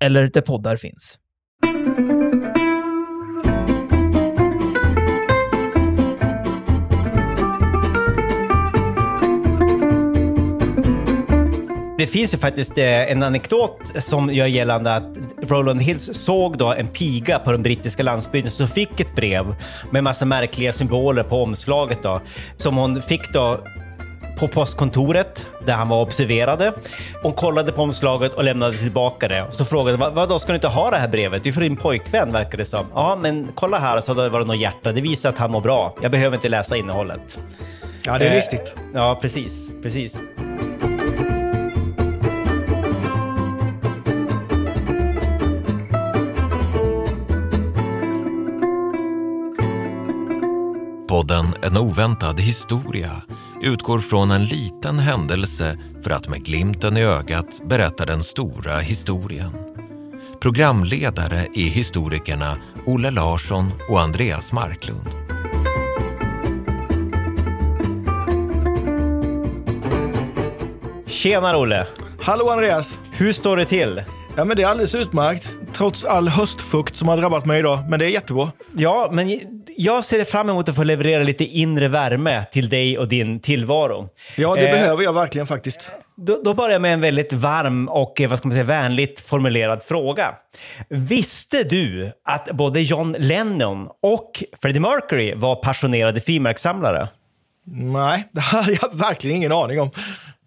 eller 0.00 0.30
där 0.32 0.40
poddar 0.40 0.76
finns. 0.76 1.18
Det 12.00 12.06
finns 12.06 12.34
ju 12.34 12.38
faktiskt 12.38 12.78
eh, 12.78 13.12
en 13.12 13.22
anekdot 13.22 13.92
som 13.98 14.30
gör 14.34 14.46
gällande 14.46 14.94
att 14.94 15.16
Roland 15.42 15.82
Hills 15.82 16.10
såg 16.12 16.58
då 16.58 16.72
en 16.72 16.88
piga 16.88 17.38
på 17.38 17.52
den 17.52 17.62
brittiska 17.62 18.02
landsbygden 18.02 18.50
som 18.50 18.68
fick 18.68 19.00
ett 19.00 19.14
brev 19.14 19.54
med 19.90 20.04
massa 20.04 20.24
märkliga 20.24 20.72
symboler 20.72 21.22
på 21.22 21.42
omslaget 21.42 22.02
då, 22.02 22.20
som 22.56 22.76
hon 22.76 23.02
fick 23.02 23.32
då 23.32 23.60
på 24.40 24.48
postkontoret 24.48 25.44
där 25.64 25.72
han 25.74 25.88
var 25.88 26.02
observerade. 26.02 26.72
Hon 27.22 27.32
kollade 27.32 27.72
på 27.72 27.82
omslaget 27.82 28.34
och 28.34 28.44
lämnade 28.44 28.76
tillbaka 28.76 29.28
det. 29.28 29.46
Så 29.50 29.64
frågade 29.64 29.96
vad, 29.96 30.12
vadå, 30.12 30.38
ska 30.38 30.52
du 30.52 30.54
inte 30.54 30.68
ha 30.68 30.90
det 30.90 30.96
här 30.96 31.08
brevet? 31.08 31.42
Det 31.42 31.48
är 31.50 31.52
för 31.52 31.60
din 31.60 31.76
pojkvän 31.76 32.32
verkar 32.32 32.58
det 32.58 32.64
som. 32.64 32.86
Ja, 32.94 33.18
men 33.20 33.48
kolla 33.54 33.78
här 33.78 34.00
så 34.00 34.14
var 34.14 34.40
det 34.40 34.46
något 34.46 34.58
hjärta. 34.58 34.92
Det 34.92 35.00
visar 35.00 35.28
att 35.28 35.38
han 35.38 35.50
mår 35.50 35.60
bra. 35.60 35.94
Jag 36.02 36.10
behöver 36.10 36.36
inte 36.36 36.48
läsa 36.48 36.76
innehållet. 36.76 37.38
Ja, 38.02 38.18
det 38.18 38.24
är 38.24 38.30
Eh, 38.30 38.34
listigt. 38.36 38.74
Ja, 38.94 39.18
precis. 39.20 39.70
Precis. 39.82 40.16
Podden 51.08 51.46
En 51.62 51.76
oväntad 51.76 52.40
historia 52.40 53.22
utgår 53.62 53.98
från 53.98 54.30
en 54.30 54.44
liten 54.44 54.98
händelse 54.98 55.76
för 56.02 56.10
att 56.10 56.28
med 56.28 56.44
glimten 56.44 56.96
i 56.96 57.04
ögat 57.04 57.60
berätta 57.64 58.06
den 58.06 58.24
stora 58.24 58.78
historien. 58.78 59.50
Programledare 60.40 61.46
är 61.54 61.68
historikerna 61.68 62.56
Olle 62.86 63.10
Larsson 63.10 63.70
och 63.88 64.00
Andreas 64.00 64.52
Marklund. 64.52 65.08
Tjena 71.06 71.56
Olle! 71.56 71.86
Hallå 72.20 72.50
Andreas! 72.50 72.98
Hur 73.10 73.32
står 73.32 73.56
det 73.56 73.64
till? 73.64 74.02
Ja, 74.36 74.44
men 74.44 74.56
det 74.56 74.62
är 74.62 74.66
alldeles 74.66 74.94
utmärkt. 74.94 75.54
Trots 75.72 76.04
all 76.04 76.28
höstfukt 76.28 76.96
som 76.96 77.08
har 77.08 77.16
drabbat 77.16 77.46
mig 77.46 77.58
idag. 77.58 77.84
Men 77.88 77.98
det 77.98 78.04
är 78.04 78.08
jättebra. 78.08 78.52
Ja, 78.76 79.08
men 79.12 79.28
jag 79.82 80.04
ser 80.04 80.24
fram 80.24 80.50
emot 80.50 80.68
att 80.68 80.76
få 80.76 80.82
leverera 80.82 81.22
lite 81.22 81.44
inre 81.44 81.88
värme 81.88 82.44
till 82.52 82.68
dig 82.68 82.98
och 82.98 83.08
din 83.08 83.40
tillvaro. 83.40 84.08
Ja, 84.36 84.54
det 84.54 84.68
Eh, 84.68 84.72
behöver 84.72 85.02
jag 85.04 85.12
verkligen 85.12 85.46
faktiskt. 85.46 85.90
Då, 86.16 86.40
då 86.44 86.54
börjar 86.54 86.72
jag 86.72 86.82
med 86.82 86.92
en 86.92 87.00
väldigt 87.00 87.32
varm 87.32 87.88
och 87.88 88.20
eh, 88.20 88.28
vad 88.28 88.38
ska 88.38 88.48
man 88.48 88.54
säga, 88.54 88.64
vänligt 88.64 89.20
formulerad 89.20 89.82
fråga. 89.82 90.34
Visste 90.88 91.62
du 91.62 92.12
att 92.24 92.48
både 92.52 92.80
John 92.80 93.16
Lennon 93.18 93.88
och 94.02 94.44
Freddie 94.62 94.80
Mercury 94.80 95.34
var 95.34 95.56
passionerade 95.56 96.20
frimärkssamlare? 96.20 97.08
Nej, 97.72 98.28
det 98.32 98.40
hade 98.40 98.72
jag 98.72 98.98
verkligen 98.98 99.36
ingen 99.36 99.52
aning 99.52 99.80
om. 99.80 99.90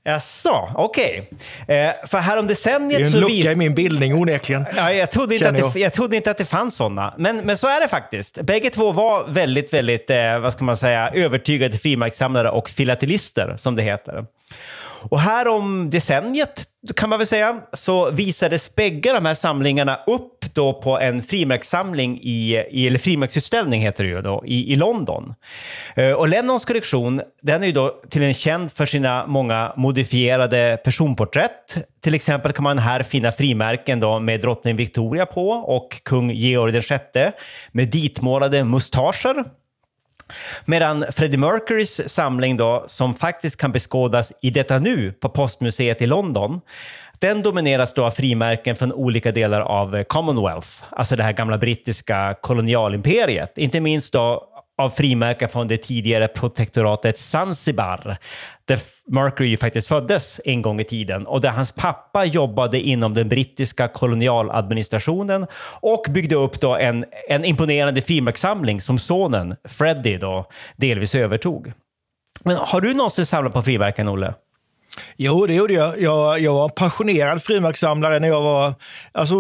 Jaså, 0.06 0.72
okej. 0.76 1.30
Eh, 1.68 1.92
för 2.08 2.18
härom 2.18 2.48
Det 2.48 2.52
decenniet 2.54 3.02
är 3.02 3.06
en 3.06 3.12
lucka 3.12 3.28
vis- 3.28 3.46
i 3.46 3.56
min 3.56 3.76
bildning 3.76 4.14
onekligen. 4.16 4.66
Ja, 4.76 4.94
jag, 4.94 5.12
trodde 5.12 5.36
inte 5.36 5.50
att 5.50 5.56
det, 5.56 5.62
jag. 5.62 5.78
jag 5.78 5.94
trodde 5.94 6.16
inte 6.16 6.32
att 6.32 6.38
det 6.38 6.46
fanns 6.46 6.76
sådana. 6.76 7.14
Men, 7.18 7.38
men 7.38 7.58
så 7.58 7.68
är 7.68 7.80
det 7.82 7.88
faktiskt. 7.88 8.42
Bägge 8.42 8.70
två 8.70 8.92
var 8.92 9.28
väldigt, 9.28 9.74
väldigt, 9.74 10.10
eh, 10.10 10.40
vad 10.40 10.54
ska 10.54 10.64
man 10.64 10.78
säga, 10.78 11.10
övertygade 11.10 11.78
frimärkssamlare 11.78 12.50
och 12.50 12.70
filatelister, 12.70 13.56
som 13.58 13.76
det 13.76 13.84
heter. 13.84 14.26
Och 15.10 15.20
här 15.20 15.48
om 15.48 15.90
decenniet, 15.90 16.64
kan 16.96 17.10
man 17.10 17.20
väl 17.20 17.26
säga, 17.28 17.62
så 17.74 18.12
visades 18.12 18.76
bägge 18.76 19.14
de 19.14 19.26
här 19.26 19.34
samlingarna 19.34 20.00
upp 20.08 20.46
då 20.54 20.74
på 20.74 21.00
en 21.00 21.24
frimärkssamling 21.24 22.20
i, 22.22 22.66
i 22.72 22.88
eller 22.88 23.00
frimärksutställning 23.00 23.82
heter 23.82 24.04
det 24.04 24.10
ju 24.10 24.22
då, 24.22 24.44
i, 24.46 24.74
i 24.74 24.76
London. 24.76 25.34
Eh, 25.96 26.12
och 26.12 26.28
Lennons 26.28 26.66
kollektion, 26.66 27.22
den 27.42 27.64
är 27.64 27.68
ju 27.68 27.74
då 27.74 28.02
tydligen 28.10 28.34
känd 28.34 28.72
för 28.72 28.86
sina 28.86 29.28
många 29.28 29.74
modifierade 29.78 30.80
personporträtt. 30.84 31.78
Till 32.02 32.14
exempel 32.14 32.52
kan 32.52 32.64
man 32.64 32.78
här 32.78 33.04
finna 33.04 33.32
frimärken 33.32 34.00
då 34.00 34.20
med 34.20 34.42
drottning 34.42 34.76
Victoria 34.76 35.26
på 35.26 35.50
och 35.50 36.04
kung 36.04 36.32
Georg 36.32 36.80
VI 36.80 37.32
med 37.72 37.88
ditmålade 37.88 38.64
mustascher. 38.64 39.46
Medan 40.66 41.06
Freddie 41.12 41.38
Mercurys 41.38 42.10
samling 42.10 42.58
då, 42.58 42.84
som 42.88 43.16
faktiskt 43.16 43.58
kan 43.58 43.72
beskådas 43.72 44.34
i 44.42 44.50
detta 44.50 44.80
nu 44.80 45.12
på 45.12 45.30
Postmuseet 45.30 46.02
i 46.02 46.06
London, 46.06 46.62
den 47.20 47.42
domineras 47.42 47.94
då 47.94 48.06
av 48.06 48.12
frimärken 48.12 48.76
från 48.76 48.94
olika 48.94 49.32
delar 49.32 49.62
av 49.62 49.96
eh, 49.96 50.04
Commonwealth, 50.04 50.68
alltså 50.90 51.16
det 51.16 51.24
här 51.24 51.34
gamla 51.34 51.58
brittiska 51.58 52.36
kolonialimperiet. 52.42 53.58
Inte 53.58 53.80
minst 53.80 54.14
då 54.14 54.53
av 54.78 54.90
frimärken 54.90 55.50
från 55.50 55.68
det 55.68 55.78
tidigare 55.78 56.28
protektoratet 56.28 57.20
Zanzibar, 57.20 58.18
där 58.66 58.80
Mercury 59.08 59.50
ju 59.50 59.58
faktiskt 59.58 59.88
föddes 59.88 60.42
en 60.46 60.62
gång 60.62 60.80
i 60.80 60.84
tiden 60.84 61.28
och 61.28 61.42
där 61.42 61.50
hans 61.50 61.72
pappa 61.72 62.26
jobbade 62.26 62.80
inom 62.80 63.14
den 63.14 63.30
brittiska 63.30 63.88
kolonialadministrationen 63.88 65.48
och 65.82 66.06
byggde 66.10 66.36
upp 66.36 66.60
då 66.60 66.76
en, 66.76 67.06
en 67.30 67.46
imponerande 67.46 68.02
frimärkssamling 68.02 68.82
som 68.82 69.00
sonen 69.00 69.56
Freddie 69.64 70.18
då 70.18 70.50
delvis 70.76 71.16
övertog. 71.16 71.74
Men 72.44 72.58
har 72.58 72.82
du 72.82 72.94
någonsin 72.94 73.26
samlat 73.26 73.54
på 73.54 73.62
frimärken, 73.62 74.08
Olle? 74.08 74.34
Jo, 75.18 75.48
det 75.48 75.54
gjorde 75.54 75.74
jag. 75.74 76.02
Jag, 76.02 76.40
jag 76.40 76.54
var 76.54 76.64
en 76.64 76.70
passionerad 76.76 77.44
frimärkssamlare 77.44 78.20
när 78.20 78.28
jag 78.28 78.42
var 78.42 78.74
alltså, 79.12 79.36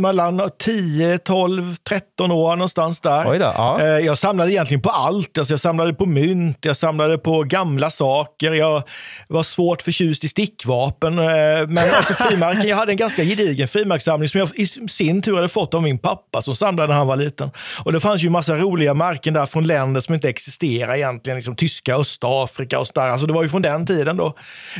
mellan 0.00 0.50
10, 0.58 1.18
12, 1.18 1.76
13 1.88 2.30
år 2.30 2.56
någonstans 2.56 3.00
där. 3.00 3.24
Då, 3.24 3.34
ja. 3.44 3.80
Eh, 3.80 3.86
Jag 3.86 4.18
samlade 4.18 4.52
egentligen 4.52 4.82
på 4.82 4.90
allt. 4.90 5.38
Alltså 5.38 5.52
jag 5.52 5.60
samlade 5.60 5.94
på 5.94 6.06
mynt, 6.06 6.58
jag 6.60 6.76
samlade 6.76 7.18
på 7.18 7.42
gamla 7.42 7.90
saker. 7.90 8.52
Jag 8.52 8.82
var 9.28 9.42
svårt 9.42 9.82
förtjust 9.82 10.24
i 10.24 10.28
stickvapen. 10.28 11.18
eh, 11.18 11.24
Men 11.68 11.78
alltså 11.94 12.14
frimärken, 12.28 12.68
jag 12.68 12.76
hade 12.76 12.92
en 12.92 12.96
ganska 12.96 13.24
gedigen 13.24 13.68
frimärkssamling 13.68 14.28
som 14.28 14.40
jag 14.40 14.48
i 14.54 14.66
sin 14.66 15.22
tur 15.22 15.34
hade 15.36 15.48
fått 15.48 15.74
av 15.74 15.82
min 15.82 15.98
pappa 15.98 16.42
som 16.42 16.56
samlade 16.56 16.88
när 16.88 16.94
han 16.98 17.06
var 17.06 17.16
liten. 17.16 17.50
Och 17.84 17.92
det 17.92 18.00
fanns 18.00 18.22
ju 18.22 18.30
massa 18.30 18.54
roliga 18.56 18.94
märken 18.94 19.34
där 19.34 19.46
från 19.46 19.66
länder 19.66 20.00
som 20.00 20.14
inte 20.14 20.28
existerar 20.28 20.94
egentligen. 20.96 21.36
Liksom 21.36 21.56
tyska, 21.56 21.94
Östafrika 21.96 22.78
och 22.78 22.86
sådär. 22.86 23.06
Alltså 23.10 23.26
det 23.26 23.32
var 23.32 23.42
ju 23.42 23.48
från 23.48 23.62
den 23.62 23.86
tiden 23.86 24.16
då. 24.16 24.34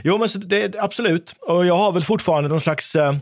Jo, 0.04 0.18
men 0.18 0.28
det, 0.48 0.74
absolut. 0.78 1.34
Och 1.40 1.66
jag 1.66 1.76
har 1.76 1.92
väl 1.92 2.02
fortfarande 2.02 2.48
någon 2.48 2.60
slags 2.60 2.96
eh, 2.96 3.14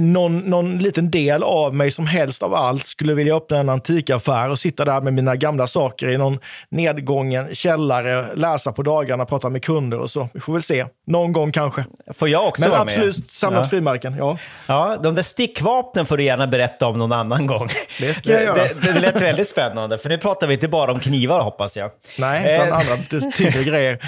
någon, 0.00 0.38
någon 0.38 0.78
liten 0.78 1.10
del 1.12 1.42
av 1.42 1.74
mig 1.74 1.90
som 1.90 2.06
helst 2.06 2.42
av 2.42 2.54
allt 2.54 2.86
skulle 2.86 3.14
vilja 3.14 3.34
öppna 3.36 3.58
en 3.58 3.68
antikaffär 3.68 4.50
och 4.50 4.58
sitta 4.58 4.84
där 4.84 5.00
med 5.00 5.12
mina 5.14 5.36
gamla 5.36 5.66
saker 5.66 6.08
i 6.08 6.18
någon 6.18 6.38
nedgången 6.68 7.54
källare, 7.54 8.26
läsa 8.34 8.72
på 8.72 8.82
dagarna, 8.82 9.24
prata 9.24 9.48
med 9.48 9.64
kunder 9.64 9.98
och 9.98 10.10
så. 10.10 10.28
Vi 10.34 10.40
får 10.40 10.52
väl 10.52 10.62
se. 10.62 10.84
Någon 11.06 11.32
gång 11.32 11.52
kanske. 11.52 11.84
Får 12.18 12.28
jag 12.28 12.46
också 12.48 12.62
Men 12.62 12.70
vara 12.70 12.84
med? 12.84 12.94
absolut 12.94 13.30
samlat 13.32 13.62
Ja. 13.62 13.68
frimärken. 13.68 14.14
Ja. 14.18 14.38
Ja, 14.66 14.96
de 15.02 15.14
där 15.14 15.22
stickvapnen 15.22 16.06
får 16.06 16.16
du 16.16 16.24
gärna 16.24 16.46
berätta 16.46 16.86
om 16.86 16.98
någon 16.98 17.12
annan 17.12 17.46
gång. 17.46 17.68
Det 18.00 18.14
ska 18.14 18.30
jag 18.32 18.42
göra. 18.42 18.54
Det, 18.54 18.92
det, 18.92 19.00
lät 19.00 19.20
väldigt 19.20 19.48
spännande, 19.48 19.98
för 19.98 20.08
nu 20.08 20.18
pratar 20.18 20.46
vi 20.46 20.54
inte 20.54 20.68
bara 20.68 20.92
om 20.92 21.00
knivar 21.00 21.40
hoppas 21.40 21.76
jag. 21.76 21.90
Nej, 22.18 22.54
utan 22.54 22.68
Eh, 22.68 22.74
andra 22.74 22.96
tyngre 23.36 23.64
grejer. 23.64 23.98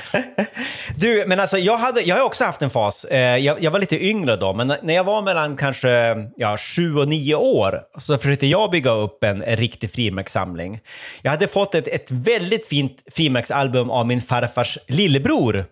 Du, 0.96 1.24
men 1.26 1.40
alltså 1.40 1.58
jag, 1.58 1.76
hade, 1.76 2.00
jag 2.00 2.16
har 2.16 2.22
också 2.22 2.44
haft 2.44 2.62
en 2.62 2.70
fas. 2.70 3.04
Eh, 3.04 3.36
jag, 3.36 3.62
jag 3.62 3.70
var 3.70 3.78
lite 3.78 4.04
yngre 4.06 4.36
då, 4.36 4.52
men 4.52 4.72
när 4.82 4.94
jag 4.94 5.04
var 5.04 5.22
mellan 5.22 5.56
kanske 5.56 5.88
ja, 6.36 6.56
sju 6.56 6.93
och 6.98 7.08
nio 7.08 7.34
år 7.34 7.82
så 7.98 8.18
försökte 8.18 8.46
jag 8.46 8.70
bygga 8.70 8.90
upp 8.90 9.24
en, 9.24 9.42
en 9.42 9.56
riktig 9.56 9.90
frimärkssamling. 9.90 10.80
Jag 11.22 11.30
hade 11.30 11.48
fått 11.48 11.74
ett, 11.74 11.88
ett 11.88 12.10
väldigt 12.10 12.66
fint 12.66 13.02
frimärksalbum 13.12 13.90
av 13.90 14.06
min 14.06 14.20
farfars 14.20 14.78
lillebror, 14.88 15.64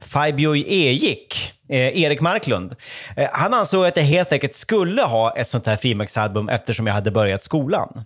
Fabio 0.00 0.54
Ejik, 0.54 1.52
eh, 1.68 2.02
Erik 2.02 2.20
Marklund. 2.20 2.74
Eh, 3.16 3.28
han 3.32 3.54
ansåg 3.54 3.86
att 3.86 3.96
jag 3.96 4.04
helt 4.04 4.32
enkelt 4.32 4.54
skulle 4.54 5.02
ha 5.02 5.36
ett 5.36 5.48
sånt 5.48 5.66
här 5.66 5.76
frimärksalbum 5.76 6.48
eftersom 6.48 6.86
jag 6.86 6.94
hade 6.94 7.10
börjat 7.10 7.42
skolan. 7.42 8.04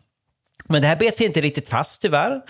Men 0.68 0.82
det 0.82 0.88
här 0.88 0.96
bet 0.96 1.16
sig 1.16 1.26
inte 1.26 1.40
riktigt 1.40 1.68
fast 1.68 2.02
tyvärr. 2.02 2.40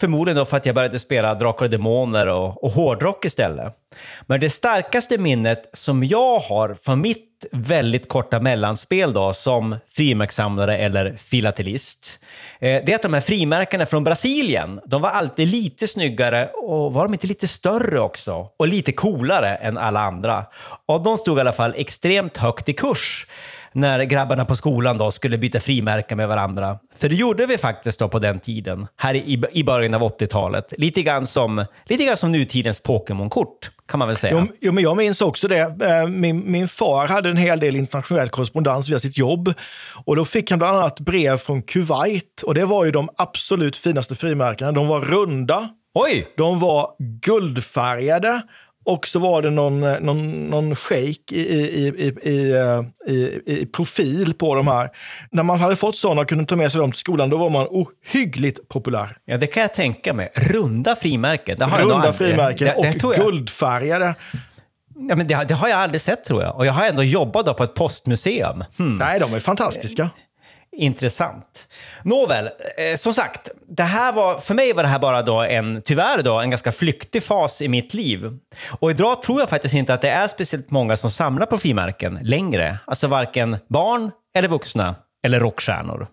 Förmodligen 0.00 0.36
då 0.36 0.44
för 0.44 0.56
att 0.56 0.66
jag 0.66 0.74
började 0.74 0.98
spela 0.98 1.34
Drakar 1.34 1.64
och 1.64 1.70
Demoner 1.70 2.26
och, 2.26 2.64
och 2.64 2.70
hårdrock 2.70 3.24
istället. 3.24 3.74
Men 4.26 4.40
det 4.40 4.50
starkaste 4.50 5.18
minnet 5.18 5.70
som 5.72 6.04
jag 6.04 6.38
har 6.38 6.74
från 6.74 7.00
mitt 7.00 7.25
väldigt 7.52 8.08
korta 8.08 8.40
mellanspel 8.40 9.12
då 9.12 9.32
som 9.32 9.76
frimärkssamlare 9.88 10.78
eller 10.78 11.16
filatelist. 11.16 12.18
Eh, 12.60 12.82
det 12.86 12.92
är 12.92 12.94
att 12.94 13.02
de 13.02 13.14
här 13.14 13.20
frimärkena 13.20 13.86
från 13.86 14.04
Brasilien, 14.04 14.80
de 14.86 15.02
var 15.02 15.10
alltid 15.10 15.48
lite 15.48 15.88
snyggare 15.88 16.46
och 16.46 16.92
var 16.92 17.04
de 17.04 17.12
inte 17.14 17.26
lite 17.26 17.48
större 17.48 18.00
också? 18.00 18.48
Och 18.56 18.68
lite 18.68 18.92
coolare 18.92 19.54
än 19.54 19.78
alla 19.78 20.00
andra. 20.00 20.46
Och 20.86 21.02
de 21.02 21.18
stod 21.18 21.38
i 21.38 21.40
alla 21.40 21.52
fall 21.52 21.74
extremt 21.76 22.36
högt 22.36 22.68
i 22.68 22.72
kurs 22.72 23.26
när 23.76 24.04
grabbarna 24.04 24.44
på 24.44 24.54
skolan 24.54 24.98
då 24.98 25.10
skulle 25.10 25.38
byta 25.38 25.60
frimärken 25.60 26.16
med 26.16 26.28
varandra. 26.28 26.78
För 26.96 27.08
det 27.08 27.14
gjorde 27.14 27.46
vi 27.46 27.58
faktiskt 27.58 27.98
då 27.98 28.08
på 28.08 28.18
den 28.18 28.40
tiden, 28.40 28.86
här 28.96 29.14
i, 29.14 29.42
i 29.52 29.64
början 29.64 29.94
av 29.94 30.02
80-talet. 30.02 30.72
Lite 30.78 31.02
grann 31.02 31.26
som, 31.26 31.64
lite 31.84 32.04
grann 32.04 32.16
som 32.16 32.32
nutidens 32.32 32.82
Pokémon-kort, 32.82 33.70
kan 33.88 33.98
man 33.98 34.08
väl 34.08 34.16
säga. 34.16 34.32
Jo, 34.40 34.56
jo, 34.60 34.72
men 34.72 34.84
jag 34.84 34.96
minns 34.96 35.20
också 35.20 35.48
det. 35.48 35.60
Eh, 35.60 36.08
min, 36.08 36.52
min 36.52 36.68
far 36.68 37.06
hade 37.06 37.28
en 37.28 37.36
hel 37.36 37.60
del 37.60 37.76
internationell 37.76 38.28
korrespondens 38.28 38.88
via 38.88 38.98
sitt 38.98 39.18
jobb. 39.18 39.54
Och 40.04 40.16
då 40.16 40.24
fick 40.24 40.50
han 40.50 40.58
bland 40.58 40.76
annat 40.76 41.00
brev 41.00 41.36
från 41.36 41.62
Kuwait. 41.62 42.42
Och 42.42 42.54
det 42.54 42.64
var 42.64 42.84
ju 42.84 42.90
de 42.90 43.08
absolut 43.16 43.76
finaste 43.76 44.14
frimärkena. 44.14 44.72
De 44.72 44.88
var 44.88 45.00
runda. 45.00 45.68
Oj! 45.94 46.28
De 46.36 46.60
var 46.60 46.90
guldfärgade 46.98 48.42
och 48.86 49.06
så 49.08 49.18
var 49.18 49.42
det 49.42 49.50
någon, 49.50 49.82
eh, 49.82 50.00
någon, 50.00 50.50
någon 50.50 50.76
shake 50.76 51.34
i, 51.34 51.40
i, 51.40 51.86
i, 51.88 52.30
i, 52.30 52.50
eh, 52.52 53.12
i, 53.14 53.40
i 53.46 53.66
profil 53.66 54.34
på 54.34 54.54
de 54.54 54.68
här. 54.68 54.90
När 55.30 55.42
man 55.42 55.58
hade 55.60 55.76
fått 55.76 55.96
sådana 55.96 56.20
och 56.20 56.28
kunde 56.28 56.44
ta 56.46 56.56
med 56.56 56.72
sig 56.72 56.80
dem 56.80 56.92
till 56.92 57.00
skolan, 57.00 57.30
då 57.30 57.36
var 57.36 57.50
man 57.50 57.66
ohyggligt 57.70 58.68
populär. 58.68 59.16
Ja, 59.24 59.36
det 59.38 59.46
kan 59.46 59.60
jag 59.60 59.74
tänka 59.74 60.12
mig. 60.14 60.30
Runda 60.34 60.96
frimärken. 60.96 61.58
Det 61.58 61.64
har 61.64 61.78
Runda 61.78 61.94
jag 61.94 61.98
nog 61.98 62.06
aldrig- 62.06 62.28
frimärken 62.28 62.66
det, 62.66 62.92
det 62.92 63.04
och 63.04 63.14
jag. 63.16 63.24
guldfärgade. 63.24 64.14
Ja, 65.08 65.16
men 65.16 65.26
det, 65.26 65.44
det 65.48 65.54
har 65.54 65.68
jag 65.68 65.78
aldrig 65.78 66.00
sett 66.00 66.24
tror 66.24 66.42
jag. 66.42 66.56
Och 66.56 66.66
jag 66.66 66.72
har 66.72 66.86
ändå 66.86 67.02
jobbat 67.02 67.56
på 67.56 67.64
ett 67.64 67.74
postmuseum. 67.74 68.64
Hmm. 68.78 68.96
Nej, 68.96 69.20
de 69.20 69.34
är 69.34 69.40
fantastiska. 69.40 70.10
Intressant. 70.76 71.66
Nåväl, 72.04 72.50
eh, 72.76 72.96
som 72.96 73.14
sagt, 73.14 73.48
det 73.68 73.82
här 73.82 74.12
var, 74.12 74.38
för 74.38 74.54
mig 74.54 74.72
var 74.72 74.82
det 74.82 74.88
här 74.88 74.98
bara 74.98 75.22
då 75.22 75.42
en, 75.42 75.82
tyvärr 75.82 76.22
då, 76.22 76.40
en 76.40 76.50
ganska 76.50 76.72
flyktig 76.72 77.22
fas 77.22 77.62
i 77.62 77.68
mitt 77.68 77.94
liv. 77.94 78.38
Och 78.80 78.90
idag 78.90 79.22
tror 79.22 79.40
jag 79.40 79.48
faktiskt 79.48 79.74
inte 79.74 79.94
att 79.94 80.02
det 80.02 80.10
är 80.10 80.28
speciellt 80.28 80.70
många 80.70 80.96
som 80.96 81.10
samlar 81.10 81.46
på 81.46 81.58
frimärken 81.58 82.18
längre. 82.22 82.78
Alltså 82.86 83.08
varken 83.08 83.56
barn 83.68 84.10
eller 84.36 84.48
vuxna 84.48 84.94
eller 85.26 85.40
rockstjärnor. 85.40 86.08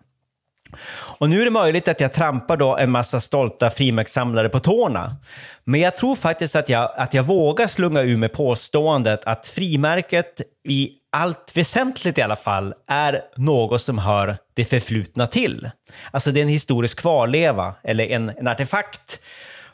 Och 0.91 1.29
nu 1.29 1.41
är 1.41 1.45
det 1.45 1.51
möjligt 1.51 1.87
att 1.87 1.99
jag 1.99 2.13
trampar 2.13 2.57
då 2.57 2.77
en 2.77 2.91
massa 2.91 3.21
stolta 3.21 3.69
frimärkssamlare 3.69 4.49
på 4.49 4.59
tårna. 4.59 5.15
Men 5.63 5.79
jag 5.79 5.95
tror 5.95 6.15
faktiskt 6.15 6.55
att 6.55 6.69
jag, 6.69 6.91
att 6.95 7.13
jag 7.13 7.23
vågar 7.23 7.67
slunga 7.67 8.01
ur 8.01 8.17
med 8.17 8.33
påståendet 8.33 9.25
att 9.25 9.47
frimärket 9.47 10.41
i 10.67 10.89
allt 11.11 11.57
väsentligt 11.57 12.17
i 12.17 12.21
alla 12.21 12.35
fall 12.35 12.73
är 12.87 13.21
något 13.35 13.81
som 13.81 13.97
hör 13.97 14.37
det 14.53 14.65
förflutna 14.65 15.27
till. 15.27 15.69
Alltså 16.11 16.31
det 16.31 16.39
är 16.39 16.41
en 16.41 16.47
historisk 16.47 16.99
kvarleva 16.99 17.75
eller 17.83 18.07
en, 18.07 18.29
en 18.29 18.47
artefakt 18.47 19.19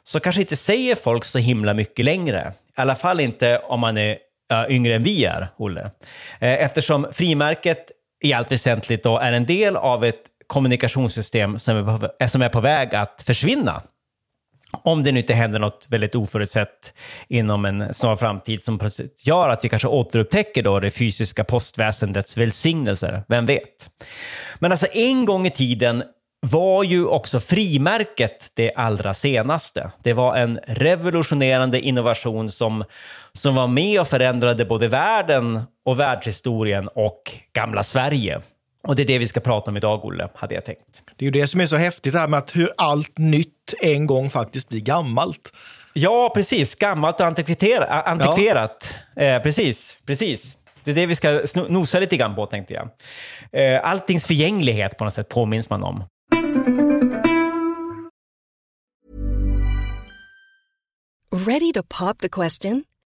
så 0.03 0.19
kanske 0.19 0.41
inte 0.41 0.55
säger 0.55 0.95
folk 0.95 1.25
så 1.25 1.39
himla 1.39 1.73
mycket 1.73 2.05
längre. 2.05 2.53
I 2.77 2.81
alla 2.81 2.95
fall 2.95 3.19
inte 3.19 3.59
om 3.59 3.79
man 3.79 3.97
är 3.97 4.17
äh, 4.51 4.65
yngre 4.69 4.95
än 4.95 5.03
vi 5.03 5.25
är, 5.25 5.47
Olle. 5.57 5.81
Eh, 6.39 6.63
eftersom 6.63 7.07
frimärket 7.11 7.91
i 8.23 8.33
allt 8.33 8.51
väsentligt 8.51 9.03
då 9.03 9.17
är 9.17 9.31
en 9.31 9.45
del 9.45 9.75
av 9.75 10.05
ett 10.05 10.23
kommunikationssystem 10.49 11.59
som 11.59 11.77
är 11.77 11.97
på, 11.97 12.27
som 12.27 12.41
är 12.41 12.49
på 12.49 12.61
väg 12.61 12.95
att 12.95 13.21
försvinna. 13.25 13.81
Om 14.71 15.03
det 15.03 15.11
nu 15.11 15.19
inte 15.19 15.33
händer 15.33 15.59
något 15.59 15.85
väldigt 15.89 16.15
oförutsett 16.15 16.93
inom 17.27 17.65
en 17.65 17.93
snar 17.93 18.15
framtid 18.15 18.63
som 18.63 18.79
plötsligt 18.79 19.27
gör 19.27 19.49
att 19.49 19.65
vi 19.65 19.69
kanske 19.69 19.87
återupptäcker 19.87 20.63
då 20.63 20.79
det 20.79 20.91
fysiska 20.91 21.43
postväsendets 21.43 22.37
välsignelser, 22.37 23.23
vem 23.27 23.45
vet? 23.45 23.89
Men 24.59 24.71
alltså 24.71 24.87
en 24.93 25.25
gång 25.25 25.47
i 25.47 25.51
tiden 25.51 26.03
var 26.41 26.83
ju 26.83 27.05
också 27.05 27.39
frimärket 27.39 28.51
det 28.53 28.73
allra 28.75 29.13
senaste. 29.13 29.91
Det 30.03 30.13
var 30.13 30.35
en 30.35 30.59
revolutionerande 30.67 31.81
innovation 31.81 32.51
som, 32.51 32.83
som 33.33 33.55
var 33.55 33.67
med 33.67 34.01
och 34.01 34.07
förändrade 34.07 34.65
både 34.65 34.87
världen 34.87 35.61
och 35.85 35.99
världshistorien 35.99 36.87
och 36.87 37.21
gamla 37.53 37.83
Sverige. 37.83 38.41
Och 38.83 38.95
det 38.95 39.03
är 39.03 39.05
det 39.05 39.17
vi 39.17 39.27
ska 39.27 39.39
prata 39.39 39.71
om 39.71 39.77
idag, 39.77 40.05
Olle, 40.05 40.29
hade 40.35 40.55
jag 40.55 40.65
tänkt. 40.65 41.03
Det 41.15 41.23
är 41.23 41.25
ju 41.25 41.31
det 41.31 41.47
som 41.47 41.61
är 41.61 41.65
så 41.65 41.75
häftigt 41.75 42.13
här 42.13 42.27
med 42.27 42.37
att 42.37 42.55
hur 42.55 42.71
allt 42.77 43.17
nytt 43.17 43.73
en 43.81 44.07
gång 44.07 44.29
faktiskt 44.29 44.69
blir 44.69 44.79
gammalt. 44.79 45.53
Ja, 45.93 46.31
precis. 46.33 46.75
Gammalt 46.75 47.19
och 47.19 47.25
antikverat. 47.25 48.95
Eh, 49.15 49.41
precis, 49.41 49.99
precis. 50.05 50.57
Det 50.83 50.91
är 50.91 50.95
det 50.95 51.05
vi 51.05 51.15
ska 51.15 51.41
nosa 51.69 51.99
lite 51.99 52.17
grann 52.17 52.35
på, 52.35 52.45
tänkte 52.45 52.73
jag. 52.73 52.89
Eh, 53.51 53.89
alltings 53.89 54.25
förgänglighet 54.25 54.97
på 54.97 55.03
något 55.03 55.13
sätt 55.13 55.29
påminns 55.29 55.69
man 55.69 55.83
om. 55.83 56.03
Ready 61.31 61.73
to 61.73 61.83
pop 61.83 62.19
the 62.19 62.29
question? 62.29 62.83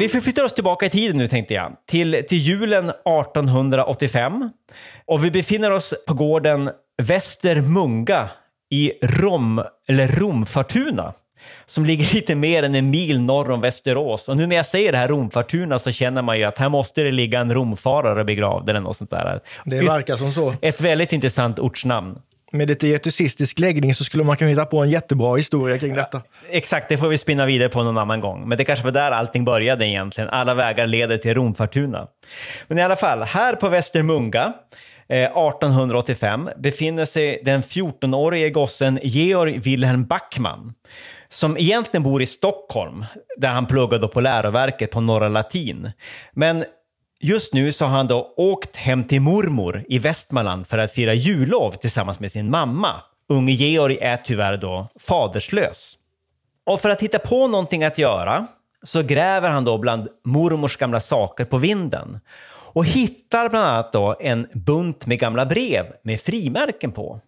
Vi 0.00 0.08
förflyttar 0.08 0.44
oss 0.44 0.52
tillbaka 0.52 0.86
i 0.86 0.90
tiden 0.90 1.16
nu 1.16 1.28
tänkte 1.28 1.54
jag, 1.54 1.72
till, 1.86 2.24
till 2.28 2.38
julen 2.38 2.90
1885. 2.90 4.50
Och 5.06 5.24
vi 5.24 5.30
befinner 5.30 5.70
oss 5.70 5.94
på 6.06 6.14
gården 6.14 6.70
Västermunga 7.02 8.30
i 8.70 8.92
Rom, 9.02 9.62
eller 9.88 10.08
Romfortuna, 10.08 11.12
som 11.66 11.84
ligger 11.84 12.14
lite 12.14 12.34
mer 12.34 12.62
än 12.62 12.74
en 12.74 12.90
mil 12.90 13.20
norr 13.20 13.50
om 13.50 13.60
Västerås. 13.60 14.28
Och 14.28 14.36
nu 14.36 14.46
när 14.46 14.56
jag 14.56 14.66
säger 14.66 14.92
det 14.92 14.98
här 14.98 15.08
Romfortuna 15.08 15.78
så 15.78 15.92
känner 15.92 16.22
man 16.22 16.38
ju 16.38 16.44
att 16.44 16.58
här 16.58 16.68
måste 16.68 17.02
det 17.02 17.12
ligga 17.12 17.40
en 17.40 17.54
romfarare 17.54 18.24
begravd 18.24 18.68
eller 18.68 18.80
något 18.80 18.96
sånt 18.96 19.10
där. 19.10 19.40
Det 19.64 19.80
verkar 19.80 20.16
som 20.16 20.32
så. 20.32 20.54
Ett 20.62 20.80
väldigt 20.80 21.12
intressant 21.12 21.58
ortsnamn. 21.58 22.18
Med 22.52 22.68
lite 22.68 22.86
getusistisk 22.86 23.58
läggning 23.58 23.94
så 23.94 24.04
skulle 24.04 24.24
man 24.24 24.36
kunna 24.36 24.50
hitta 24.50 24.66
på 24.66 24.82
en 24.82 24.90
jättebra 24.90 25.36
historia 25.36 25.78
kring 25.78 25.94
detta. 25.94 26.22
Exakt, 26.50 26.88
det 26.88 26.98
får 26.98 27.08
vi 27.08 27.18
spinna 27.18 27.46
vidare 27.46 27.68
på 27.68 27.82
någon 27.82 27.98
annan 27.98 28.20
gång. 28.20 28.48
Men 28.48 28.58
det 28.58 28.64
kanske 28.64 28.84
var 28.84 28.92
där 28.92 29.10
allting 29.10 29.44
började 29.44 29.86
egentligen. 29.86 30.30
Alla 30.30 30.54
vägar 30.54 30.86
leder 30.86 31.18
till 31.18 31.34
Romfartuna. 31.34 32.06
Men 32.68 32.78
i 32.78 32.82
alla 32.82 32.96
fall, 32.96 33.22
här 33.22 33.54
på 33.54 33.68
Västermunga 33.68 34.52
eh, 35.08 35.24
1885 35.24 36.50
befinner 36.56 37.04
sig 37.04 37.42
den 37.44 37.62
14-årige 37.62 38.50
gossen 38.50 38.98
Georg 39.02 39.58
Wilhelm 39.58 40.04
Backman. 40.06 40.74
som 41.32 41.56
egentligen 41.56 42.02
bor 42.02 42.22
i 42.22 42.26
Stockholm, 42.26 43.04
där 43.36 43.48
han 43.48 43.66
pluggade 43.66 44.08
på 44.08 44.20
läroverket 44.20 44.90
på 44.90 45.00
Norra 45.00 45.28
Latin. 45.28 45.90
Men 46.32 46.64
just 47.20 47.54
nu 47.54 47.72
så 47.72 47.84
har 47.84 47.96
han 47.96 48.06
då 48.06 48.34
åkt 48.36 48.76
hem 48.76 49.04
till 49.04 49.20
mormor 49.20 49.84
i 49.88 49.98
Västmanland 49.98 50.66
för 50.66 50.78
att 50.78 50.92
fira 50.92 51.14
jullov 51.14 51.72
tillsammans 51.72 52.20
med 52.20 52.32
sin 52.32 52.50
mamma. 52.50 52.88
Unge 53.28 53.52
Georg 53.52 53.98
är 54.00 54.16
tyvärr 54.16 54.56
då 54.56 54.88
faderslös. 55.00 55.96
Och 56.66 56.80
för 56.80 56.90
att 56.90 57.02
hitta 57.02 57.18
på 57.18 57.48
någonting 57.48 57.84
att 57.84 57.98
göra 57.98 58.46
så 58.82 59.02
gräver 59.02 59.50
han 59.50 59.64
då 59.64 59.78
bland 59.78 60.08
mormors 60.24 60.76
gamla 60.76 61.00
saker 61.00 61.44
på 61.44 61.58
vinden 61.58 62.20
och 62.72 62.84
hittar 62.84 63.48
bland 63.48 63.66
annat 63.66 63.92
då 63.92 64.16
en 64.20 64.46
bunt 64.52 65.06
med 65.06 65.18
gamla 65.18 65.46
brev 65.46 65.86
med 66.02 66.20
frimärken 66.20 66.92
på. 66.92 67.20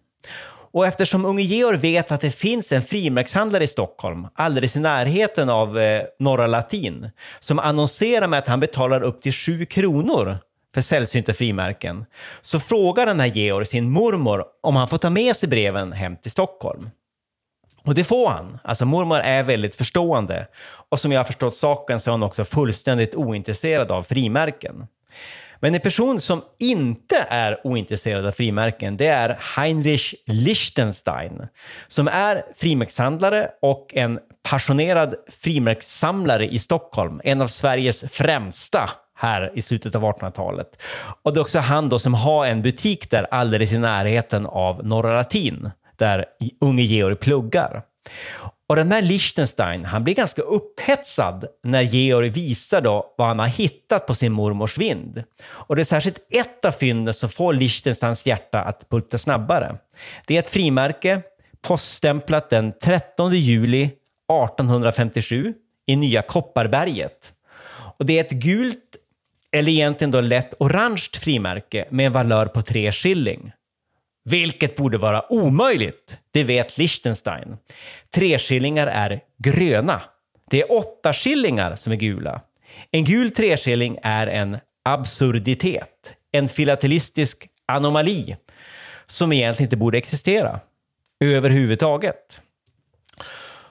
Och 0.73 0.87
eftersom 0.87 1.25
unge 1.25 1.43
Georg 1.43 1.77
vet 1.77 2.11
att 2.11 2.21
det 2.21 2.31
finns 2.31 2.71
en 2.71 2.81
frimärkshandlare 2.81 3.63
i 3.63 3.67
Stockholm, 3.67 4.27
alldeles 4.35 4.75
i 4.75 4.79
närheten 4.79 5.49
av 5.49 5.79
eh, 5.79 6.03
Norra 6.19 6.47
Latin, 6.47 7.09
som 7.39 7.59
annonserar 7.59 8.27
med 8.27 8.39
att 8.39 8.47
han 8.47 8.59
betalar 8.59 9.03
upp 9.03 9.21
till 9.21 9.33
7 9.33 9.65
kronor 9.65 10.37
för 10.73 10.81
sällsynta 10.81 11.33
frimärken, 11.33 12.05
så 12.41 12.59
frågar 12.59 13.05
den 13.05 13.19
här 13.19 13.27
Georg 13.27 13.65
sin 13.65 13.89
mormor 13.89 14.45
om 14.61 14.75
han 14.75 14.87
får 14.87 14.97
ta 14.97 15.09
med 15.09 15.35
sig 15.35 15.49
breven 15.49 15.91
hem 15.91 16.17
till 16.17 16.31
Stockholm. 16.31 16.89
Och 17.85 17.95
det 17.95 18.03
får 18.03 18.29
han. 18.29 18.59
Alltså 18.63 18.85
mormor 18.85 19.19
är 19.19 19.43
väldigt 19.43 19.75
förstående. 19.75 20.47
Och 20.89 20.99
som 20.99 21.11
jag 21.11 21.19
har 21.19 21.25
förstått 21.25 21.55
saken 21.55 21.99
så 21.99 22.09
är 22.09 22.11
hon 22.11 22.23
också 22.23 22.45
fullständigt 22.45 23.15
ointresserad 23.15 23.91
av 23.91 24.03
frimärken. 24.03 24.87
Men 25.59 25.75
en 25.75 25.81
person 25.81 26.19
som 26.19 26.41
inte 26.59 27.27
är 27.29 27.67
ointresserad 27.67 28.25
av 28.25 28.31
frimärken, 28.31 28.97
det 28.97 29.07
är 29.07 29.37
Heinrich 29.55 30.15
Liechtenstein, 30.27 31.47
som 31.87 32.07
är 32.07 32.43
frimärkshandlare 32.55 33.49
och 33.61 33.93
en 33.93 34.19
passionerad 34.49 35.15
frimärkssamlare 35.41 36.47
i 36.47 36.59
Stockholm, 36.59 37.21
en 37.23 37.41
av 37.41 37.47
Sveriges 37.47 38.03
främsta 38.11 38.89
här 39.15 39.51
i 39.55 39.61
slutet 39.61 39.95
av 39.95 40.03
1800-talet. 40.03 40.81
Och 41.23 41.33
det 41.33 41.39
är 41.39 41.41
också 41.41 41.59
han 41.59 41.89
då 41.89 41.99
som 41.99 42.13
har 42.13 42.45
en 42.45 42.61
butik 42.61 43.09
där 43.09 43.27
alldeles 43.31 43.73
i 43.73 43.77
närheten 43.77 44.45
av 44.45 44.85
Norra 44.85 45.15
Latin, 45.15 45.71
där 45.97 46.25
unge 46.61 46.83
Georg 46.83 47.15
pluggar. 47.15 47.83
Och 48.73 48.77
den 48.77 48.91
här 48.91 49.01
Liechtenstein, 49.01 49.85
han 49.85 50.03
blir 50.03 50.13
ganska 50.13 50.41
upphetsad 50.41 51.45
när 51.63 51.81
Georg 51.81 52.29
visar 52.29 52.81
då 52.81 53.13
vad 53.17 53.27
han 53.27 53.39
har 53.39 53.47
hittat 53.47 54.07
på 54.07 54.15
sin 54.15 54.31
mormors 54.31 54.77
vind. 54.77 55.23
Och 55.45 55.75
det 55.75 55.81
är 55.81 55.85
särskilt 55.85 56.19
ett 56.29 56.65
av 56.65 56.71
fynden 56.71 57.13
som 57.13 57.29
får 57.29 57.53
Liechtensteins 57.53 58.25
hjärta 58.25 58.61
att 58.61 58.89
bulta 58.89 59.17
snabbare. 59.17 59.77
Det 60.25 60.35
är 60.35 60.39
ett 60.39 60.49
frimärke 60.49 61.21
poststämplat 61.61 62.49
den 62.49 62.73
13 62.81 63.33
juli 63.33 63.83
1857 63.83 65.53
i 65.85 65.95
Nya 65.95 66.21
Kopparberget. 66.21 67.31
Och 67.97 68.05
det 68.05 68.17
är 68.17 68.23
ett 68.23 68.31
gult, 68.31 68.95
eller 69.51 69.71
egentligen 69.71 70.11
då 70.11 70.21
lätt 70.21 70.53
orange 70.59 71.09
frimärke 71.13 71.85
med 71.89 72.05
en 72.05 72.13
valör 72.13 72.45
på 72.45 72.61
3 72.61 72.91
shilling. 72.91 73.51
Vilket 74.25 74.75
borde 74.75 74.97
vara 74.97 75.31
omöjligt, 75.31 76.17
det 76.31 76.43
vet 76.43 76.77
Liechtenstein. 76.77 77.57
Treskillingar 78.15 78.87
är 78.87 79.19
gröna. 79.37 80.01
Det 80.49 80.61
är 80.61 80.71
åtta 80.71 81.13
skillingar 81.13 81.75
som 81.75 81.91
är 81.91 81.97
gula. 81.97 82.41
En 82.91 83.03
gul 83.05 83.31
treskilling 83.31 83.97
är 84.03 84.27
en 84.27 84.57
absurditet, 84.85 86.13
en 86.31 86.47
filatelistisk 86.47 87.47
anomali 87.65 88.35
som 89.05 89.33
egentligen 89.33 89.67
inte 89.67 89.77
borde 89.77 89.97
existera 89.97 90.59
överhuvudtaget. 91.19 92.41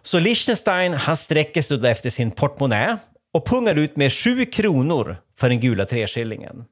Så 0.02 0.18
Liechtenstein 0.18 0.92
han 0.92 1.16
sträcker 1.16 1.62
sig 1.62 1.90
efter 1.90 2.10
sin 2.10 2.30
portmonnä 2.30 2.98
och 3.32 3.46
pungar 3.46 3.74
ut 3.74 3.96
med 3.96 4.12
sju 4.12 4.44
kronor 4.44 5.16
för 5.36 5.48
den 5.48 5.60
gula 5.60 5.86
treskillingen. 5.86 6.64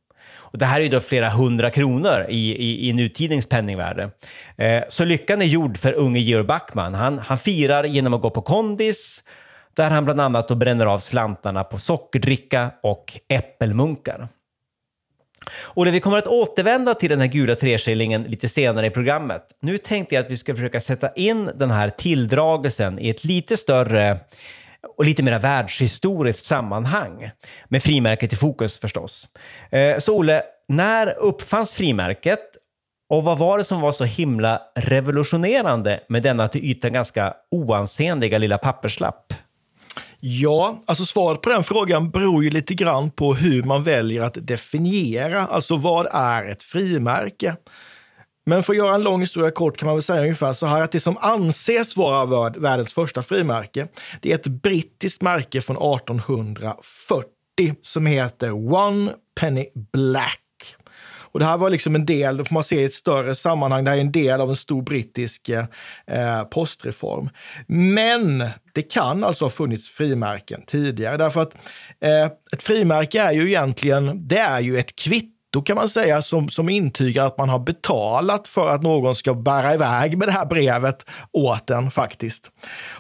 Och 0.51 0.59
det 0.59 0.67
här 0.67 0.81
är 0.81 0.85
ju 0.85 0.89
då 0.89 1.01
flera 1.01 1.29
hundra 1.29 1.71
kronor 1.71 2.27
i, 2.29 2.57
i, 2.57 2.89
i 2.89 2.93
nutidens 2.93 3.47
penningvärde. 3.47 4.11
Eh, 4.57 4.83
så 4.89 5.05
lyckan 5.05 5.43
är 5.43 5.47
gjord 5.47 5.79
för 5.79 5.93
unge 5.93 6.21
Georg 6.21 6.45
Backman. 6.45 6.95
Han, 6.95 7.19
han 7.19 7.39
firar 7.39 7.85
genom 7.85 8.15
att 8.15 8.23
gå 8.23 8.31
på 8.31 8.43
kondis, 8.43 9.25
där 9.75 9.91
han 9.91 10.05
bland 10.05 10.21
annat 10.21 10.49
då 10.49 10.55
bränner 10.55 10.87
av 10.87 10.99
slantarna 10.99 11.65
på 11.65 11.79
sockerdricka 11.79 12.71
och 12.83 13.19
äppelmunkar. 13.29 14.29
Och 15.59 15.87
vi 15.87 16.01
kommer 16.01 16.19
att 16.19 16.27
återvända 16.27 16.95
till 16.95 17.11
den 17.11 17.21
här 17.21 17.27
gula 17.27 17.55
treskillingen 17.55 18.23
lite 18.23 18.49
senare 18.49 18.87
i 18.87 18.91
programmet. 18.91 19.43
Nu 19.61 19.79
tänkte 19.79 20.15
jag 20.15 20.25
att 20.25 20.31
vi 20.31 20.37
ska 20.37 20.55
försöka 20.55 20.81
sätta 20.81 21.13
in 21.13 21.51
den 21.55 21.71
här 21.71 21.91
tilldragelsen 21.91 22.99
i 22.99 23.09
ett 23.09 23.25
lite 23.25 23.57
större 23.57 24.21
och 24.97 25.05
lite 25.05 25.23
mer 25.23 25.39
världshistoriskt 25.39 26.47
sammanhang. 26.47 27.31
Med 27.69 27.83
frimärket 27.83 28.33
i 28.33 28.37
fokus 28.37 28.79
förstås. 28.79 29.29
Eh, 29.71 29.99
så 29.99 30.17
Olle, 30.17 30.43
när 30.69 31.19
uppfanns 31.19 31.75
frimärket 31.75 32.41
och 33.09 33.25
vad 33.25 33.39
var 33.39 33.59
det 33.59 33.65
som 33.65 33.81
var 33.81 33.93
så 33.93 34.05
himla 34.05 34.63
revolutionerande 34.75 36.01
med 36.09 36.23
denna 36.23 36.49
till 36.49 36.65
ytan 36.65 36.93
ganska 36.93 37.35
oansenliga 37.51 38.39
lilla 38.39 38.59
papperslapp? 38.59 39.35
Ja, 40.21 40.83
alltså 40.87 41.05
svaret 41.05 41.41
på 41.41 41.51
den 41.51 41.65
frågan 41.65 42.11
beror 42.11 42.45
ju 42.45 42.51
lite 42.51 42.75
grann 42.75 43.11
på 43.11 43.35
hur 43.35 43.63
man 43.63 43.83
väljer 43.83 44.23
att 44.23 44.47
definiera, 44.47 45.47
alltså 45.47 45.77
vad 45.77 46.07
är 46.13 46.47
ett 46.47 46.63
frimärke? 46.63 47.57
Men 48.47 48.63
för 48.63 48.73
att 48.73 48.77
göra 48.77 48.95
en 48.95 49.03
lång 49.03 49.21
historia 49.21 49.51
kort 49.51 49.77
kan 49.77 49.87
man 49.87 49.97
väl 49.97 50.03
säga 50.03 50.23
ungefär 50.23 50.53
så 50.53 50.67
här 50.67 50.83
att 50.83 50.93
det 50.93 51.01
som 51.01 51.17
anses 51.21 51.97
vara 51.97 52.51
världens 52.51 52.93
första 52.93 53.23
frimärke, 53.23 53.89
det 54.21 54.31
är 54.31 54.35
ett 54.35 54.47
brittiskt 54.47 55.23
märke 55.23 55.61
från 55.61 55.95
1840 55.97 57.75
som 57.83 58.07
heter 58.07 58.75
One 58.75 59.13
Penny 59.41 59.67
Black. 59.93 60.41
Och 61.33 61.39
det 61.39 61.45
här 61.45 61.57
var 61.57 61.71
liksom 61.71 61.95
en 61.95 62.07
del, 62.07 62.37
då 62.37 62.45
får 62.45 62.55
man 62.55 62.65
se 62.65 62.81
i 62.81 62.85
ett 62.85 62.93
större 62.93 63.35
sammanhang, 63.35 63.85
det 63.85 63.91
här 63.91 63.97
är 63.97 64.01
en 64.01 64.13
del 64.13 64.41
av 64.41 64.51
en 64.51 64.57
stor 64.57 64.83
brittisk 64.83 65.49
eh, 66.07 66.45
postreform. 66.45 67.31
Men 67.67 68.49
det 68.73 68.83
kan 68.83 69.25
alltså 69.25 69.45
ha 69.45 69.51
funnits 69.51 69.89
frimärken 69.89 70.63
tidigare, 70.67 71.17
därför 71.17 71.41
att 71.41 71.55
eh, 72.01 72.25
ett 72.53 72.63
frimärke 72.63 73.21
är 73.21 73.33
ju 73.33 73.49
egentligen, 73.49 74.29
det 74.29 74.39
är 74.39 74.61
ju 74.61 74.79
ett 74.79 74.97
kvitto 74.97 75.40
kvitto 75.51 75.63
kan 75.63 75.77
man 75.77 75.89
säga 75.89 76.23
som, 76.23 76.49
som 76.49 76.69
intygar 76.69 77.27
att 77.27 77.39
man 77.39 77.49
har 77.49 77.59
betalat 77.59 78.49
för 78.49 78.69
att 78.69 78.83
någon 78.83 79.15
ska 79.15 79.35
bära 79.35 79.75
iväg 79.75 80.19
med 80.19 80.29
det 80.29 80.33
här 80.33 80.47
brevet 80.47 81.05
åt 81.33 81.71
en 81.71 81.91
faktiskt. 81.91 82.51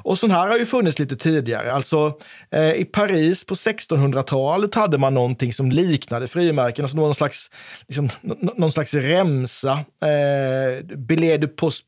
Och 0.05 0.19
sån 0.19 0.31
här 0.31 0.49
har 0.49 0.59
ju 0.59 0.67
funnits 0.67 0.99
lite 0.99 1.17
tidigare. 1.17 1.73
Alltså 1.73 2.19
eh, 2.53 2.73
i 2.73 2.85
Paris 2.85 3.45
på 3.45 3.55
1600-talet 3.55 4.75
hade 4.75 4.99
man 4.99 5.15
någonting 5.15 5.53
som 5.53 5.71
liknade 5.71 6.29
frimärken, 6.29 6.85
alltså 6.85 6.97
någon 6.97 7.15
slags, 7.15 7.51
liksom, 7.89 8.11
någon 8.57 8.73
slags 8.73 8.95
remsa, 8.95 9.73
eh, 10.03 10.85
billet 10.97 11.41
de 11.41 11.49
poste 11.49 11.87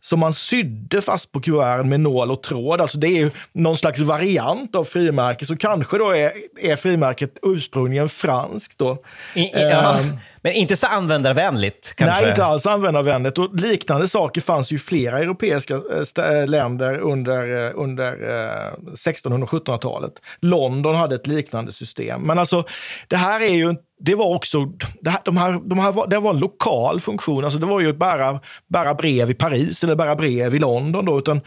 som 0.00 0.20
man 0.20 0.32
sydde 0.32 1.02
fast 1.02 1.32
på 1.32 1.40
kuverten 1.40 1.88
med 1.88 2.00
nål 2.00 2.30
och 2.30 2.42
tråd. 2.42 2.80
Alltså 2.80 2.98
det 2.98 3.08
är 3.08 3.18
ju 3.18 3.30
någon 3.52 3.76
slags 3.76 4.00
variant 4.00 4.74
av 4.74 4.84
frimärke, 4.84 5.46
så 5.46 5.56
kanske 5.56 5.98
då 5.98 6.10
är, 6.10 6.32
är 6.60 6.76
frimärket 6.76 7.38
ursprungligen 7.42 8.08
franskt. 8.08 8.78
Då. 8.78 9.02
I, 9.34 9.40
i, 9.40 9.50
ja. 9.52 9.98
um, 10.00 10.18
men 10.42 10.52
inte 10.52 10.76
så 10.76 10.86
användarvänligt 10.86 11.94
kanske? 11.96 12.20
Nej, 12.20 12.30
inte 12.30 12.44
alls 12.44 12.66
användarvänligt. 12.66 13.38
Och 13.38 13.54
liknande 13.54 14.08
saker 14.08 14.40
fanns 14.40 14.72
ju 14.72 14.76
i 14.76 14.78
flera 14.78 15.18
europeiska 15.18 15.74
äh, 16.18 16.46
länder 16.46 16.98
under, 16.98 17.66
äh, 17.66 17.72
under 17.74 18.12
äh, 18.12 18.72
1600 18.92 19.44
och 19.44 19.50
1700-talet. 19.50 20.12
London 20.40 20.94
hade 20.94 21.14
ett 21.14 21.26
liknande 21.26 21.72
system. 21.72 22.22
Men 22.22 22.38
alltså, 22.38 22.64
det 23.08 23.16
här 23.16 23.40
är 23.40 23.54
ju 23.54 23.74
det 24.00 24.14
var 24.14 24.34
också, 24.34 24.64
det, 25.00 25.10
här, 25.10 25.20
de 25.24 25.36
här, 25.36 25.60
de 25.68 25.78
här 25.78 25.92
var, 25.92 26.06
det 26.06 26.18
var 26.18 26.30
en 26.30 26.38
lokal 26.38 27.00
funktion. 27.00 27.44
Alltså 27.44 27.58
det 27.58 27.66
var 27.66 27.80
ju 27.80 27.90
att 27.90 27.96
bära, 27.96 28.40
bära 28.66 28.94
brev 28.94 29.30
i 29.30 29.34
Paris 29.34 29.84
eller 29.84 29.94
bära 29.94 30.16
brev 30.16 30.54
i 30.54 30.58
London. 30.58 31.04
Då, 31.04 31.18
utan 31.18 31.40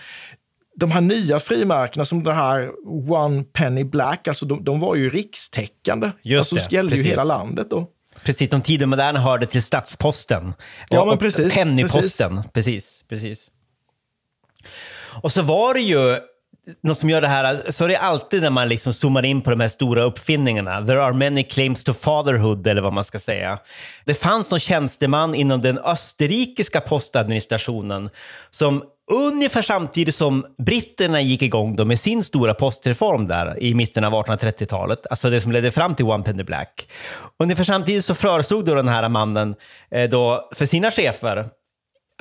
de 0.76 0.92
här 0.92 1.02
nya 1.02 1.40
frimärkena 1.40 2.06
som 2.06 2.24
det 2.24 2.34
här 2.34 2.72
One 3.12 3.44
Penny 3.44 3.84
Black, 3.84 4.28
alltså 4.28 4.46
de, 4.46 4.64
de 4.64 4.80
var 4.80 4.96
ju 4.96 5.10
rikstäckande. 5.10 6.12
Just 6.22 6.54
alltså, 6.54 6.70
det, 6.70 6.76
gällde 6.76 6.96
ju 6.96 7.04
hela 7.04 7.24
landet 7.24 7.70
då. 7.70 7.88
Precis, 8.26 8.50
de 8.50 8.62
tiden 8.62 8.90
moderna 8.90 9.20
hörde 9.20 9.46
till 9.46 9.64
Stadsposten. 9.64 10.54
Ja, 10.90 11.06
men 11.06 11.18
precis. 11.18 11.54
Pennyposten, 11.54 12.44
precis. 12.54 12.54
precis, 12.54 13.04
precis. 13.10 13.52
Och 15.22 15.32
så 15.32 15.42
var 15.42 15.74
det 15.74 15.82
ju 15.82 16.20
något 16.84 16.98
som 16.98 17.10
gör 17.10 17.22
det 17.22 17.28
här, 17.28 17.72
så 17.72 17.84
är 17.84 17.88
det 17.88 17.98
alltid 17.98 18.42
när 18.42 18.50
man 18.50 18.70
liksom 18.70 18.94
zoomar 18.94 19.26
in 19.26 19.42
på 19.42 19.50
de 19.50 19.60
här 19.60 19.68
stora 19.68 20.04
uppfinningarna. 20.04 20.86
There 20.86 21.04
are 21.04 21.14
many 21.14 21.44
claims 21.44 21.84
to 21.84 21.94
fatherhood, 21.94 22.68
eller 22.68 22.82
vad 22.82 22.94
man 22.94 23.04
ska 23.04 23.20
säga. 23.20 23.60
Det 24.06 24.14
fanns 24.14 24.52
någon 24.52 24.60
tjänsteman 24.60 25.36
inom 25.36 25.62
den 25.62 25.78
österrikiska 25.78 26.82
postadministrationen 26.82 28.10
som 28.52 28.84
ungefär 29.12 29.62
samtidigt 29.62 30.16
som 30.16 30.46
britterna 30.58 31.22
gick 31.22 31.42
igång 31.42 31.76
då 31.76 31.86
med 31.86 32.00
sin 32.00 32.24
stora 32.24 32.54
postreform 32.54 33.28
där 33.28 33.64
i 33.64 33.74
mitten 33.74 34.04
av 34.04 34.14
1830-talet, 34.14 35.08
alltså 35.10 35.30
det 35.30 35.42
som 35.42 35.52
ledde 35.52 35.72
fram 35.72 35.96
till 35.96 36.06
One 36.06 36.24
Penny 36.24 36.44
Black. 36.44 36.88
Ungefär 37.40 37.64
samtidigt 37.64 38.06
så 38.06 38.16
föreslog 38.16 38.66
då 38.66 38.76
den 38.76 38.88
här 38.88 39.10
mannen 39.10 39.56
eh, 39.92 40.10
då 40.10 40.50
för 40.56 40.66
sina 40.66 40.92
chefer 40.92 41.46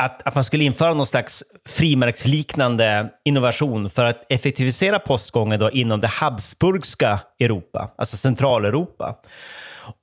att, 0.01 0.27
att 0.27 0.35
man 0.35 0.45
skulle 0.45 0.65
införa 0.65 0.95
någon 0.95 1.07
slags 1.07 1.45
frimärksliknande 1.69 3.09
innovation 3.25 3.91
för 3.91 4.05
att 4.05 4.33
effektivisera 4.33 4.99
postgången 4.99 5.61
då 5.61 5.71
inom 5.71 6.01
det 6.01 6.07
Habsburgska 6.07 7.21
Europa, 7.41 7.91
alltså 7.99 8.17
Centraleuropa. 8.17 9.17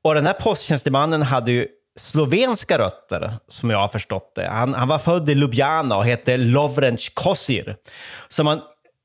Och 0.03 0.15
den 0.15 0.25
här 0.25 0.33
posttjänstemannen 0.33 1.21
hade 1.21 1.51
ju 1.51 1.67
slovenska 1.97 2.77
rötter, 2.77 3.33
som 3.47 3.69
jag 3.69 3.79
har 3.79 3.87
förstått 3.87 4.35
det. 4.35 4.49
Han, 4.49 4.73
han 4.73 4.87
var 4.87 4.99
född 4.99 5.29
i 5.29 5.33
Ljubljana 5.33 5.97
och 5.97 6.05
hette 6.05 6.37
Lovrenc 6.37 7.09
Kosir. 7.13 7.75
Så 8.29 8.43
man, 8.43 8.61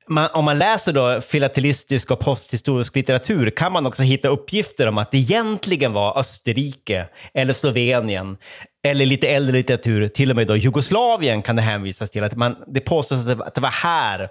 man, 0.09 0.31
om 0.33 0.45
man 0.45 0.59
läser 0.59 0.93
då 0.93 1.21
filatelistisk 1.21 2.11
och 2.11 2.21
posthistorisk 2.21 2.97
litteratur 2.97 3.51
kan 3.51 3.73
man 3.73 3.87
också 3.87 4.03
hitta 4.03 4.29
uppgifter 4.29 4.87
om 4.87 4.99
att 4.99 5.11
det 5.11 5.19
egentligen 5.19 5.93
var 5.93 6.19
Österrike 6.19 7.09
eller 7.35 7.53
Slovenien 7.53 8.37
eller 8.85 9.07
lite 9.07 9.29
äldre 9.29 9.57
litteratur, 9.57 10.09
till 10.09 10.31
och 10.31 10.37
med 10.37 10.47
då 10.47 10.57
Jugoslavien 10.57 11.43
kan 11.43 11.57
det 11.57 11.63
hänvisas 11.63 12.11
till. 12.11 12.25
Att 12.25 12.37
man, 12.37 12.57
det 12.67 12.81
påstås 12.81 13.27
att 13.29 13.55
det, 13.55 13.61
var 13.61 13.83
här 13.83 14.29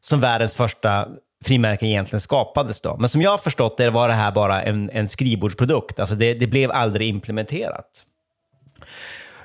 som 0.00 0.20
världens 0.20 0.54
första 0.54 1.08
frimärken 1.44 1.88
egentligen 1.88 2.20
skapades. 2.20 2.80
Då. 2.80 2.96
Men 2.96 3.08
som 3.08 3.22
jag 3.22 3.30
har 3.30 3.38
förstått 3.38 3.76
det 3.76 3.90
var 3.90 4.08
det 4.08 4.14
här 4.14 4.32
bara 4.32 4.62
en, 4.62 4.90
en 4.90 5.08
skrivbordsprodukt. 5.08 6.00
Alltså 6.00 6.14
det, 6.14 6.34
det 6.34 6.46
blev 6.46 6.70
aldrig 6.70 7.08
implementerat. 7.08 7.86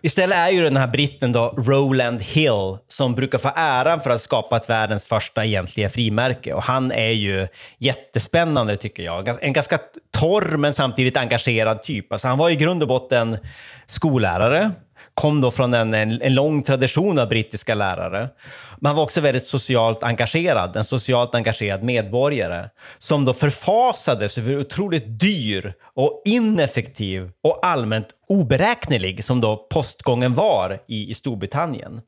Istället 0.07 0.37
är 0.37 0.49
ju 0.49 0.63
den 0.63 0.77
här 0.77 0.87
britten 0.87 1.31
då 1.31 1.53
Roland 1.57 2.21
Hill 2.21 2.77
som 2.87 3.15
brukar 3.15 3.37
få 3.37 3.51
äran 3.55 4.01
för 4.01 4.09
att 4.09 4.21
skapa 4.21 4.57
ett 4.57 4.69
världens 4.69 5.05
första 5.05 5.45
egentliga 5.45 5.89
frimärke. 5.89 6.53
Och 6.53 6.63
han 6.63 6.91
är 6.91 7.11
ju 7.11 7.47
jättespännande 7.77 8.77
tycker 8.77 9.03
jag. 9.03 9.43
En 9.43 9.53
ganska 9.53 9.79
torr 10.11 10.57
men 10.57 10.73
samtidigt 10.73 11.17
engagerad 11.17 11.83
typ. 11.83 12.11
Alltså 12.11 12.27
han 12.27 12.37
var 12.37 12.49
i 12.49 12.55
grund 12.55 12.81
och 12.81 12.87
botten 12.87 13.37
skollärare, 13.85 14.71
kom 15.17 15.41
då 15.41 15.51
från 15.51 15.73
en, 15.73 15.93
en, 15.93 16.21
en 16.21 16.33
lång 16.33 16.63
tradition 16.63 17.19
av 17.19 17.27
brittiska 17.27 17.75
lärare. 17.75 18.29
Man 18.77 18.95
var 18.95 19.03
också 19.03 19.21
väldigt 19.21 19.45
socialt 19.45 20.03
engagerad, 20.03 20.75
en 20.75 20.83
socialt 20.83 21.35
engagerad 21.35 21.83
medborgare 21.83 22.69
som 22.97 23.25
då 23.25 23.33
förfasades 23.33 24.37
över 24.37 24.49
hur 24.49 24.59
otroligt 24.59 25.19
dyr 25.19 25.73
och 25.95 26.21
ineffektiv 26.25 27.31
och 27.43 27.65
allmänt 27.65 28.07
oberäknelig 28.27 29.23
som 29.23 29.41
då 29.41 29.67
postgången 29.69 30.33
var 30.33 30.79
i, 30.87 31.09
i 31.09 31.13
Storbritannien. 31.13 32.01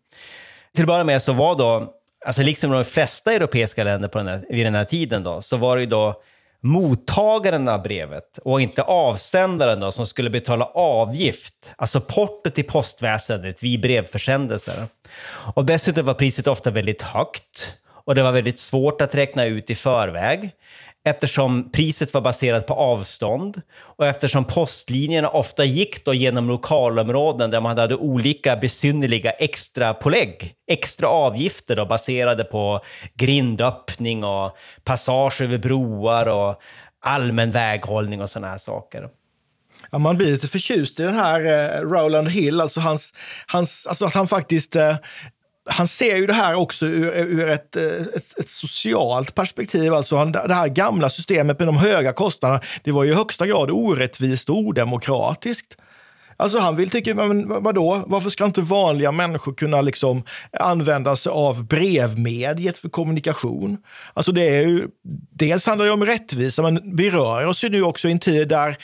Till 0.75 0.83
att 0.83 0.87
börja 0.87 1.03
med 1.03 1.21
så 1.21 1.33
var 1.33 1.57
då, 1.57 1.93
alltså 2.25 2.41
liksom 2.41 2.71
de 2.71 2.83
flesta 2.83 3.33
europeiska 3.33 3.83
länder 3.83 4.07
på 4.07 4.17
den 4.17 4.27
här, 4.27 4.43
vid 4.49 4.65
den 4.65 4.75
här 4.75 4.85
tiden 4.85 5.23
då, 5.23 5.41
så 5.41 5.57
var 5.57 5.75
det 5.75 5.81
ju 5.81 5.89
då 5.89 6.21
mottagaren 6.61 7.67
av 7.67 7.81
brevet 7.81 8.37
och 8.37 8.61
inte 8.61 8.83
avsändaren 8.83 9.79
då, 9.79 9.91
som 9.91 10.05
skulle 10.05 10.29
betala 10.29 10.65
avgift, 10.65 11.71
alltså 11.75 12.01
porto 12.01 12.49
till 12.49 12.67
postväsendet 12.67 13.63
vid 13.63 13.81
brevförsändelser. 13.81 14.87
Och 15.55 15.65
dessutom 15.65 16.05
var 16.05 16.13
priset 16.13 16.47
ofta 16.47 16.71
väldigt 16.71 17.01
högt 17.01 17.73
och 18.09 18.15
det 18.15 18.23
var 18.23 18.31
väldigt 18.31 18.59
svårt 18.59 19.01
att 19.01 19.15
räkna 19.15 19.45
ut 19.45 19.69
i 19.69 19.75
förväg 19.75 20.51
eftersom 21.05 21.71
priset 21.71 22.13
var 22.13 22.21
baserat 22.21 22.67
på 22.67 22.73
avstånd 22.73 23.61
och 23.79 24.07
eftersom 24.07 24.45
postlinjerna 24.45 25.29
ofta 25.29 25.65
gick 25.65 26.05
då 26.05 26.13
genom 26.13 26.47
lokalområden 26.47 27.51
där 27.51 27.61
man 27.61 27.77
hade 27.77 27.95
olika 27.95 28.55
besynnerliga 28.55 29.31
extra 29.31 29.93
pålägg, 29.93 30.53
extra 30.71 31.07
avgifter 31.07 31.75
då, 31.75 31.85
baserade 31.85 32.43
på 32.43 32.81
grindöppning 33.15 34.23
och 34.23 34.57
passage 34.83 35.41
över 35.41 35.57
broar 35.57 36.25
och 36.25 36.61
allmän 37.01 37.51
väghållning 37.51 38.21
och 38.21 38.29
sådana 38.29 38.51
här 38.51 38.57
saker. 38.57 39.09
Ja, 39.91 39.97
man 39.97 40.17
blir 40.17 40.31
lite 40.31 40.47
förtjust 40.47 40.99
i 40.99 41.03
den 41.03 41.15
här 41.15 41.45
eh, 41.45 41.81
Roland 41.81 42.29
Hill, 42.29 42.61
alltså, 42.61 42.79
hans, 42.79 43.13
hans, 43.47 43.87
alltså 43.87 44.05
att 44.05 44.13
han 44.13 44.27
faktiskt 44.27 44.75
eh, 44.75 44.95
han 45.65 45.87
ser 45.87 46.15
ju 46.15 46.25
det 46.25 46.33
här 46.33 46.55
också 46.55 46.85
ur, 46.85 47.11
ur 47.15 47.49
ett, 47.49 47.75
eh, 47.75 47.83
ett, 47.83 48.39
ett, 48.39 48.49
socialt 48.49 49.35
perspektiv. 49.35 49.93
Alltså 49.93 50.15
han, 50.15 50.31
det 50.31 50.53
här 50.53 50.67
gamla 50.67 51.09
systemet 51.09 51.59
med 51.59 51.67
de 51.67 51.77
höga 51.77 52.13
kostnaderna, 52.13 52.61
det 52.83 52.91
var 52.91 53.03
ju 53.03 53.11
i 53.11 53.15
högsta 53.15 53.47
grad 53.47 53.71
orättvist 53.71 54.49
och 54.49 54.57
odemokratiskt. 54.57 55.75
Alltså 56.41 56.59
han 56.59 56.75
vill 56.75 56.89
tycka, 56.89 57.15
men 57.15 57.63
vadå, 57.63 58.03
varför 58.07 58.29
ska 58.29 58.45
inte 58.45 58.61
vanliga 58.61 59.11
människor 59.11 59.53
kunna 59.53 59.81
liksom 59.81 60.23
använda 60.59 61.15
sig 61.15 61.29
av 61.29 61.67
brevmediet 61.67 62.77
för 62.77 62.89
kommunikation? 62.89 63.77
Alltså 64.13 64.31
det 64.31 64.49
är 64.49 64.61
ju, 64.61 64.87
dels 65.33 65.65
handlar 65.65 65.85
det 65.85 65.91
om 65.91 66.05
rättvisa, 66.05 66.61
men 66.61 66.95
vi 66.95 67.09
rör 67.09 67.45
oss 67.45 67.63
ju 67.63 67.69
nu 67.69 67.83
också 67.83 68.07
i 68.07 68.11
en 68.11 68.19
tid 68.19 68.47
där 68.47 68.77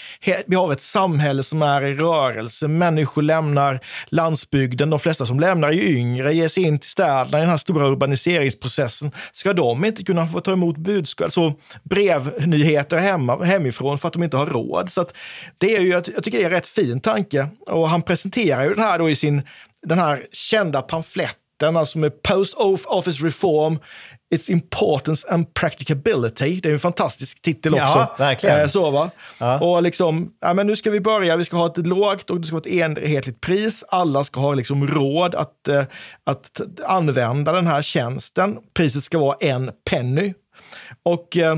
vi 0.48 0.56
har 0.56 0.74
ett 0.74 0.82
samhälle 0.82 1.44
som 1.44 1.62
är 1.62 1.82
i 1.86 1.96
rörelse. 1.96 2.68
Människor 2.68 3.22
lämnar 3.22 3.80
landsbygden, 4.08 4.90
de 4.90 5.00
flesta 5.00 5.26
som 5.26 5.40
lämnar 5.40 5.70
är 5.70 5.98
yngre, 5.98 6.34
ger 6.34 6.48
sig 6.48 6.64
in 6.64 6.80
till 6.80 6.90
städerna 6.90 7.38
i 7.38 7.42
den 7.42 7.50
här 7.50 7.58
stora 7.58 7.88
urbaniseringsprocessen. 7.88 9.12
Ska 9.34 9.54
de 9.54 9.86
inte 9.86 10.04
kunna 10.04 10.28
få 10.28 10.42
ta 10.42 10.52
emot 10.52 10.78
budskap, 10.78 11.26
alltså 11.26 11.54
brevnyheter 11.84 12.98
hemma, 12.98 13.44
hemifrån 13.44 13.98
för 13.98 14.08
att 14.08 14.14
de 14.14 14.24
inte 14.24 14.38
har 14.38 14.46
råd? 14.46 14.92
Så 14.92 15.06
det 15.58 15.76
är 15.76 15.82
ju, 15.82 15.90
jag 15.90 16.06
tycker 16.06 16.38
det 16.38 16.44
är 16.44 16.46
en 16.46 16.52
rätt 16.52 16.68
fin 16.68 17.00
tanke 17.00 17.45
och 17.68 17.90
han 17.90 18.02
presenterar 18.02 18.64
ju 18.64 18.74
det 18.74 18.82
här 18.82 19.00
då 19.00 19.10
i 19.10 19.16
sin, 19.16 19.42
den 19.88 20.00
här 20.00 20.26
kända 20.32 20.82
pamfletten, 20.82 21.78
alltså 21.78 21.98
med 21.98 22.24
Post 22.24 22.54
Office 22.88 23.26
Reform, 23.26 23.80
Its 24.36 24.50
Importance 24.50 25.28
and 25.30 25.54
Practicability. 25.54 26.60
Det 26.62 26.70
är 26.70 26.74
en 26.74 26.80
fantastisk 26.80 27.42
titel 27.42 27.74
också. 27.74 27.84
Ja, 27.84 28.16
verkligen. 28.18 28.62
Eh, 28.62 28.68
så, 28.68 28.90
va? 28.90 29.10
Ja. 29.40 29.60
Och 29.60 29.84
liksom, 29.84 30.32
ja, 30.42 30.54
men 30.54 30.68
nu 30.68 30.76
ska 30.76 30.92
vi 30.92 31.00
börja, 31.00 31.36
vi 31.36 31.46
ska 31.46 31.58
ha 31.58 31.68
ett 31.68 31.88
lågt 31.88 32.30
och 32.30 32.42
det 32.42 32.48
ska 32.48 32.56
vara 32.56 32.62
ett 32.62 32.98
enhetligt 32.98 33.42
pris. 33.42 33.84
Alla 33.88 34.24
ska 34.24 34.40
ha 34.40 34.54
liksom 34.54 34.88
råd 34.88 35.36
att, 35.36 35.68
eh, 35.68 35.84
att 36.24 36.62
använda 36.86 37.52
den 37.52 37.68
här 37.68 37.82
tjänsten. 37.82 38.58
Priset 38.74 39.04
ska 39.04 39.18
vara 39.18 39.38
en 39.40 39.72
penny. 39.90 40.34
Och 41.04 41.38
eh, 41.38 41.58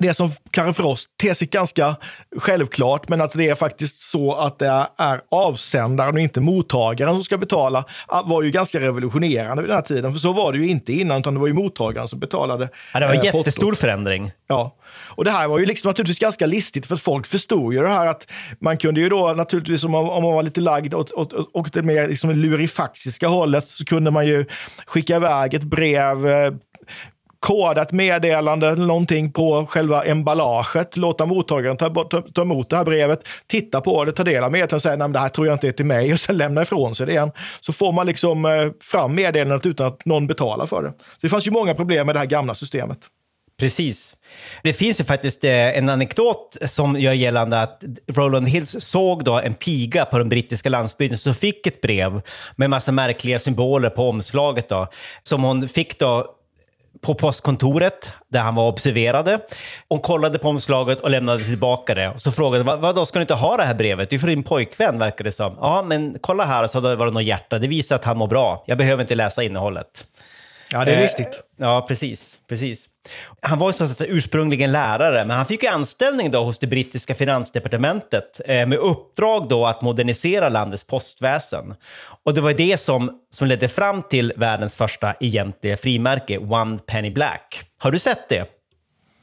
det 0.00 0.14
som 0.14 0.30
kanske 0.50 0.82
för 0.82 0.88
oss 0.88 1.06
ter 1.20 1.34
sig 1.34 1.48
ganska 1.48 1.96
självklart, 2.38 3.08
men 3.08 3.20
att 3.20 3.32
det 3.32 3.48
är 3.48 3.54
faktiskt 3.54 4.02
så 4.02 4.34
att 4.34 4.58
det 4.58 4.88
är 4.98 5.20
avsändaren 5.30 6.14
och 6.14 6.20
inte 6.20 6.40
mottagaren 6.40 7.14
som 7.14 7.24
ska 7.24 7.38
betala, 7.38 7.84
var 8.24 8.42
ju 8.42 8.50
ganska 8.50 8.80
revolutionerande 8.80 9.62
vid 9.62 9.70
den 9.70 9.76
här 9.76 9.82
tiden. 9.82 10.12
För 10.12 10.18
så 10.18 10.32
var 10.32 10.52
det 10.52 10.58
ju 10.58 10.66
inte 10.66 10.92
innan, 10.92 11.20
utan 11.20 11.34
det 11.34 11.40
var 11.40 11.46
ju 11.46 11.52
mottagaren 11.52 12.08
som 12.08 12.18
betalade. 12.18 12.68
Ja, 12.92 13.00
det 13.00 13.06
var 13.06 13.14
en 13.14 13.20
eh, 13.20 13.24
jättestor 13.24 13.66
portot. 13.66 13.78
förändring. 13.78 14.32
Ja, 14.46 14.76
och 14.94 15.24
det 15.24 15.30
här 15.30 15.48
var 15.48 15.58
ju 15.58 15.66
liksom 15.66 15.88
naturligtvis 15.88 16.18
ganska 16.18 16.46
listigt, 16.46 16.86
för 16.86 16.96
folk 16.96 17.26
förstod 17.26 17.74
ju 17.74 17.82
det 17.82 17.88
här 17.88 18.06
att 18.06 18.26
man 18.60 18.76
kunde 18.76 19.00
ju 19.00 19.08
då 19.08 19.32
naturligtvis, 19.32 19.84
om 19.84 19.90
man, 19.90 20.08
om 20.08 20.22
man 20.22 20.34
var 20.34 20.42
lite 20.42 20.60
lagd 20.60 20.94
åt, 20.94 21.12
åt, 21.12 21.32
åt 21.52 21.72
det 21.72 21.82
mer 21.82 22.08
liksom 22.08 22.30
lurifaxiska 22.30 23.28
hållet, 23.28 23.68
så 23.68 23.84
kunde 23.84 24.10
man 24.10 24.26
ju 24.26 24.44
skicka 24.86 25.16
iväg 25.16 25.54
ett 25.54 25.62
brev 25.62 26.28
eh, 26.28 26.52
kodat 27.44 27.92
meddelande 27.92 28.68
eller 28.68 28.86
någonting 28.86 29.32
på 29.32 29.66
själva 29.66 30.04
emballaget, 30.04 30.96
låta 30.96 31.26
mottagaren 31.26 31.76
ta, 31.76 31.90
ta, 32.04 32.20
ta 32.20 32.42
emot 32.42 32.70
det 32.70 32.76
här 32.76 32.84
brevet, 32.84 33.20
titta 33.46 33.80
på 33.80 34.04
det, 34.04 34.12
ta 34.12 34.24
del 34.24 34.44
av 34.44 34.52
meddelandet 34.52 34.72
och 34.72 34.82
säga 34.82 35.04
att 35.04 35.12
det 35.12 35.18
här 35.18 35.28
tror 35.28 35.46
jag 35.46 35.54
inte 35.54 35.68
är 35.68 35.72
till 35.72 35.86
mig 35.86 36.12
och 36.12 36.20
sen 36.20 36.36
lämna 36.36 36.62
ifrån 36.62 36.94
sig 36.94 37.06
det 37.06 37.12
igen. 37.12 37.32
Så 37.60 37.72
får 37.72 37.92
man 37.92 38.06
liksom 38.06 38.44
eh, 38.44 38.50
fram 38.80 39.14
meddelandet 39.14 39.66
utan 39.66 39.86
att 39.86 40.04
någon 40.04 40.26
betalar 40.26 40.66
för 40.66 40.82
det. 40.82 40.90
Så 40.90 41.18
det 41.20 41.28
fanns 41.28 41.46
ju 41.46 41.50
många 41.50 41.74
problem 41.74 42.06
med 42.06 42.14
det 42.14 42.18
här 42.18 42.26
gamla 42.26 42.54
systemet. 42.54 42.98
Precis. 43.58 44.16
Det 44.62 44.72
finns 44.72 45.00
ju 45.00 45.04
faktiskt 45.04 45.44
eh, 45.44 45.78
en 45.78 45.88
anekdot 45.88 46.56
som 46.66 47.00
gör 47.00 47.12
gällande 47.12 47.62
att 47.62 47.84
Roland 48.12 48.48
Hills 48.48 48.76
såg 48.78 49.24
då 49.24 49.40
en 49.40 49.54
piga 49.54 50.04
på 50.04 50.18
den 50.18 50.28
brittiska 50.28 50.68
landsbygden 50.68 51.18
som 51.18 51.34
fick 51.34 51.66
ett 51.66 51.80
brev 51.80 52.20
med 52.56 52.70
massa 52.70 52.92
märkliga 52.92 53.38
symboler 53.38 53.90
på 53.90 54.08
omslaget 54.08 54.68
då, 54.68 54.88
som 55.22 55.42
hon 55.42 55.68
fick 55.68 55.98
då 55.98 56.34
på 57.04 57.14
postkontoret 57.14 58.10
där 58.28 58.40
han 58.40 58.54
var 58.54 58.68
observerade. 58.68 59.38
Hon 59.88 60.00
kollade 60.00 60.38
på 60.38 60.48
omslaget 60.48 61.00
och 61.00 61.10
lämnade 61.10 61.44
tillbaka 61.44 61.94
det. 61.94 62.12
Så 62.16 62.32
frågade 62.32 62.64
vad, 62.64 62.80
vad 62.80 62.94
då 62.94 63.06
ska 63.06 63.18
du 63.18 63.22
inte 63.22 63.34
ha 63.34 63.56
det 63.56 63.62
här 63.62 63.74
brevet? 63.74 64.10
Det 64.10 64.16
är 64.16 64.18
för 64.18 64.26
din 64.26 64.42
pojkvän 64.42 64.98
verkar 64.98 65.24
det 65.24 65.32
som. 65.32 65.56
Ja, 65.60 65.82
men 65.82 66.18
kolla 66.20 66.44
här, 66.44 66.66
så 66.66 66.80
var 66.80 67.06
det 67.06 67.12
något 67.12 67.24
hjärta. 67.24 67.58
Det 67.58 67.68
visar 67.68 67.96
att 67.96 68.04
han 68.04 68.18
mår 68.18 68.26
bra. 68.26 68.64
Jag 68.66 68.78
behöver 68.78 69.02
inte 69.02 69.14
läsa 69.14 69.42
innehållet. 69.42 70.06
Ja, 70.70 70.84
det 70.84 70.94
är 70.94 71.00
listigt. 71.00 71.34
Eh, 71.34 71.40
ja, 71.56 71.84
precis. 71.88 72.38
precis. 72.48 72.84
Han 73.40 73.58
var 73.58 73.68
ju 73.68 73.72
så 73.72 73.84
att 73.84 73.90
säga 73.90 74.10
ursprungligen 74.10 74.72
lärare, 74.72 75.24
men 75.24 75.36
han 75.36 75.46
fick 75.46 75.62
ju 75.62 75.68
anställning 75.68 76.30
då 76.30 76.44
hos 76.44 76.58
det 76.58 76.66
brittiska 76.66 77.14
finansdepartementet 77.14 78.40
eh, 78.46 78.66
med 78.66 78.78
uppdrag 78.78 79.48
då 79.48 79.66
att 79.66 79.82
modernisera 79.82 80.48
landets 80.48 80.84
postväsen. 80.84 81.74
Och 82.24 82.34
det 82.34 82.40
var 82.40 82.52
det 82.52 82.80
som, 82.80 83.20
som 83.30 83.48
ledde 83.48 83.68
fram 83.68 84.02
till 84.02 84.32
världens 84.36 84.74
första 84.74 85.14
egentliga 85.20 85.76
frimärke, 85.76 86.38
One 86.38 86.78
Penny 86.86 87.10
Black. 87.10 87.62
Har 87.78 87.90
du 87.90 87.98
sett 87.98 88.28
det, 88.28 88.48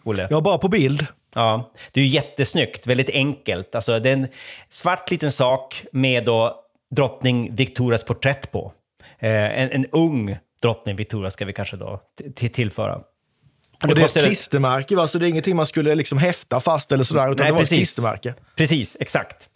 Olle? 0.03 0.27
Ja, 0.29 0.41
bara 0.41 0.57
på 0.57 0.67
bild. 0.67 1.07
Ja, 1.35 1.71
det 1.91 1.99
är 1.99 2.03
ju 2.03 2.09
jättesnyggt, 2.09 2.87
väldigt 2.87 3.09
enkelt. 3.09 3.75
Alltså, 3.75 3.99
det 3.99 4.09
är 4.09 4.13
en 4.13 4.27
svart 4.69 5.11
liten 5.11 5.31
sak 5.31 5.83
med 5.91 6.25
då 6.25 6.61
drottning 6.95 7.55
Victorias 7.55 8.03
porträtt 8.03 8.51
på. 8.51 8.73
Eh, 9.19 9.61
en, 9.61 9.71
en 9.71 9.85
ung 9.85 10.37
drottning 10.61 10.95
Victoria 10.95 11.31
ska 11.31 11.45
vi 11.45 11.53
kanske 11.53 11.77
då 11.77 11.99
tillföra. 12.35 13.01
Och 13.81 13.87
det, 13.87 13.93
det 13.93 14.01
är 14.01 14.05
ett 14.05 14.25
klistermärke, 14.25 14.95
va? 14.95 15.07
så 15.07 15.17
det 15.17 15.25
är 15.25 15.29
ingenting 15.29 15.55
man 15.55 15.65
skulle 15.65 15.95
liksom 15.95 16.17
häfta 16.17 16.59
fast 16.59 16.91
eller 16.91 17.03
sådär, 17.03 17.31
utan 17.31 17.35
Nej, 17.37 17.45
det 17.45 17.51
var 17.51 17.59
precis. 17.59 17.71
ett 17.71 17.77
klistermärke. 17.77 18.33
Precis, 18.55 18.97
exakt. 18.99 19.49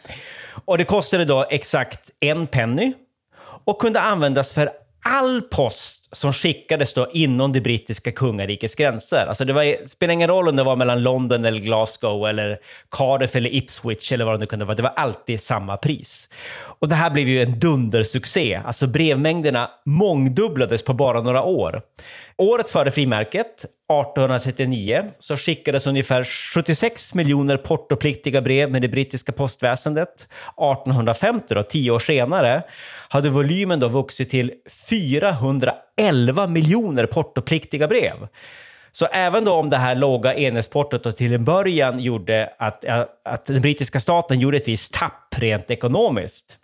Och 0.64 0.78
det 0.78 0.84
kostade 0.84 1.24
då 1.24 1.46
exakt 1.50 2.10
en 2.20 2.46
penny 2.46 2.92
och 3.64 3.80
kunde 3.80 4.00
användas 4.00 4.52
för 4.52 4.70
all 5.04 5.42
post 5.42 6.05
som 6.16 6.32
skickades 6.32 6.94
då 6.94 7.08
inom 7.12 7.52
det 7.52 7.60
brittiska 7.60 8.12
kungarikets 8.12 8.74
gränser. 8.74 9.26
Alltså 9.26 9.44
det 9.44 9.52
var, 9.52 9.86
spelade 9.86 10.14
ingen 10.14 10.28
roll 10.28 10.48
om 10.48 10.56
det 10.56 10.62
var 10.62 10.76
mellan 10.76 11.02
London 11.02 11.44
eller 11.44 11.60
Glasgow 11.60 12.28
eller 12.28 12.58
Cardiff 12.90 13.36
eller 13.36 13.54
Ipswich 13.54 14.12
eller 14.12 14.24
vad 14.24 14.34
det 14.34 14.38
nu 14.38 14.46
kunde 14.46 14.64
vara. 14.64 14.74
Det 14.74 14.82
var 14.82 14.92
alltid 14.96 15.40
samma 15.40 15.76
pris. 15.76 16.28
Och 16.78 16.88
det 16.88 16.94
här 16.94 17.10
blev 17.10 17.28
ju 17.28 17.42
en 17.42 17.60
dundersuccé. 17.60 18.60
Alltså 18.64 18.86
brevmängderna 18.86 19.70
mångdubblades 19.84 20.84
på 20.84 20.94
bara 20.94 21.20
några 21.20 21.42
år. 21.42 21.82
Året 22.38 22.70
före 22.70 22.90
frimärket, 22.90 23.64
1839, 23.64 25.04
så 25.20 25.36
skickades 25.36 25.86
ungefär 25.86 26.24
76 26.54 27.14
miljoner 27.14 27.56
portopliktiga 27.56 28.42
brev 28.42 28.70
med 28.70 28.82
det 28.82 28.88
brittiska 28.88 29.32
postväsendet. 29.32 30.28
1850, 30.72 31.54
då, 31.54 31.62
tio 31.62 31.90
år 31.90 31.98
senare, 31.98 32.62
hade 33.08 33.30
volymen 33.30 33.80
då 33.80 33.88
vuxit 33.88 34.30
till 34.30 34.52
11 35.96 36.46
miljoner 36.46 37.06
portopliktiga 37.06 37.88
brev. 37.88 38.28
Så 38.92 39.06
även 39.06 39.44
då 39.44 39.52
om 39.52 39.70
det 39.70 39.76
här 39.76 39.94
låga 39.94 40.34
enhetsportot 40.34 41.16
till 41.16 41.34
en 41.34 41.44
början 41.44 42.00
gjorde 42.00 42.52
att, 42.58 42.84
att 43.24 43.46
den 43.46 43.62
brittiska 43.62 44.00
staten 44.00 44.40
gjorde 44.40 44.56
ett 44.56 44.68
visst 44.68 44.94
tapp 44.94 45.34
rent 45.36 45.70
ekonomiskt, 45.70 46.58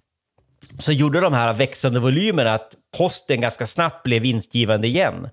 så 0.79 0.93
gjorde 0.93 1.21
de 1.21 1.33
här 1.33 1.53
växande 1.53 2.01
volymerna 2.01 2.55
att 2.55 2.73
posten 2.99 3.41
ganska 3.41 3.67
snabbt 3.67 4.03
blev 4.03 4.23
vinstgivande 4.23 4.87
igen. 4.87 5.29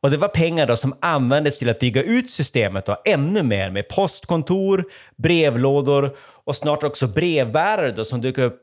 Och 0.00 0.10
det 0.10 0.16
var 0.16 0.28
pengar 0.28 0.66
då 0.66 0.76
som 0.76 0.94
användes 1.00 1.58
till 1.58 1.70
att 1.70 1.78
bygga 1.78 2.02
ut 2.02 2.30
systemet 2.30 2.86
då 2.86 3.02
ännu 3.04 3.42
mer 3.42 3.70
med 3.70 3.88
postkontor, 3.88 4.84
brevlådor 5.16 6.16
och 6.20 6.56
snart 6.56 6.82
också 6.82 7.06
brevbärare 7.06 7.92
då 7.92 8.04
som 8.04 8.20
dök 8.20 8.38
upp, 8.38 8.62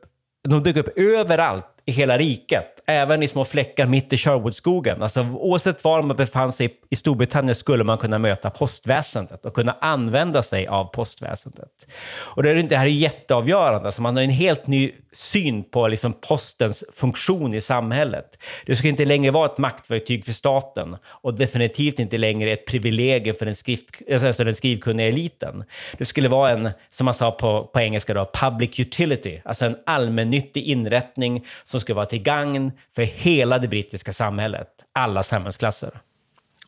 de 0.50 0.63
dök 0.63 0.78
upp 0.78 0.98
överallt 0.98 1.65
i 1.86 1.91
hela 1.91 2.17
riket, 2.17 2.82
även 2.86 3.24
i 3.24 3.28
små 3.28 3.46
fläckar 3.46 3.86
mitt 3.86 4.13
i 4.13 4.17
Sherwoodskogen. 4.17 5.04
Alltså, 5.04 5.22
oavsett 5.22 5.84
var 5.84 6.02
man 6.02 6.17
befann 6.17 6.54
sig 6.54 6.78
i 6.89 6.96
Storbritannien 6.96 7.56
skulle 7.56 7.84
man 7.84 7.98
kunna 7.98 8.20
möta 8.20 8.50
postväsendet 8.50 9.46
och 9.46 9.54
kunna 9.54 9.78
använda 9.82 10.41
sig 10.41 10.67
av 10.67 10.86
postväsendet. 10.86 11.88
Och 12.12 12.44
det, 12.44 12.52
är, 12.52 12.63
det 12.63 12.78
här 12.78 12.86
är 12.86 12.89
jätteavgörande. 12.89 13.86
Alltså, 13.86 14.02
man 14.02 14.15
har 14.15 14.24
en 14.24 14.30
helt 14.30 14.67
ny 14.67 14.91
syn 15.13 15.63
på 15.63 15.88
liksom, 15.88 16.13
postens 16.13 16.84
funktion 16.94 17.54
i 17.54 17.62
samhället. 17.62 18.38
Det 18.65 18.76
ska 18.76 18.88
inte 18.88 19.06
längre 19.06 19.32
vara 19.32 19.46
ett 19.46 19.58
maktverktyg 19.58 20.26
för 20.26 20.34
staten 20.34 20.98
och 21.06 21.34
definitivt 21.34 22.00
inte 22.00 22.17
längre 22.17 22.52
ett 22.52 22.65
privilegium 22.65 23.36
för 23.36 23.46
den, 23.46 23.56
skrift, 23.56 23.86
alltså, 24.12 24.28
alltså 24.28 24.44
den 24.44 24.56
skrivkunniga 24.56 25.08
eliten. 25.08 25.63
Det 25.98 26.06
skulle 26.06 26.30
vara 26.30 26.50
en, 26.52 26.70
som 26.89 27.06
man 27.06 27.13
sa 27.13 27.32
på, 27.32 27.70
på 27.74 27.80
engelska, 27.80 28.13
då, 28.13 28.30
public 28.34 28.80
utility, 28.80 29.41
alltså 29.46 29.65
en 29.65 29.78
allmännyttig 29.86 30.63
inrättning 30.63 31.46
som 31.65 31.80
ska 31.82 31.94
vara 31.94 32.06
till 32.06 32.24
gagn 32.24 32.72
för 32.96 33.04
hela 33.04 33.60
det 33.60 33.67
brittiska 33.67 34.13
samhället, 34.13 34.67
alla 34.94 35.24
samhällsklasser. 35.24 35.91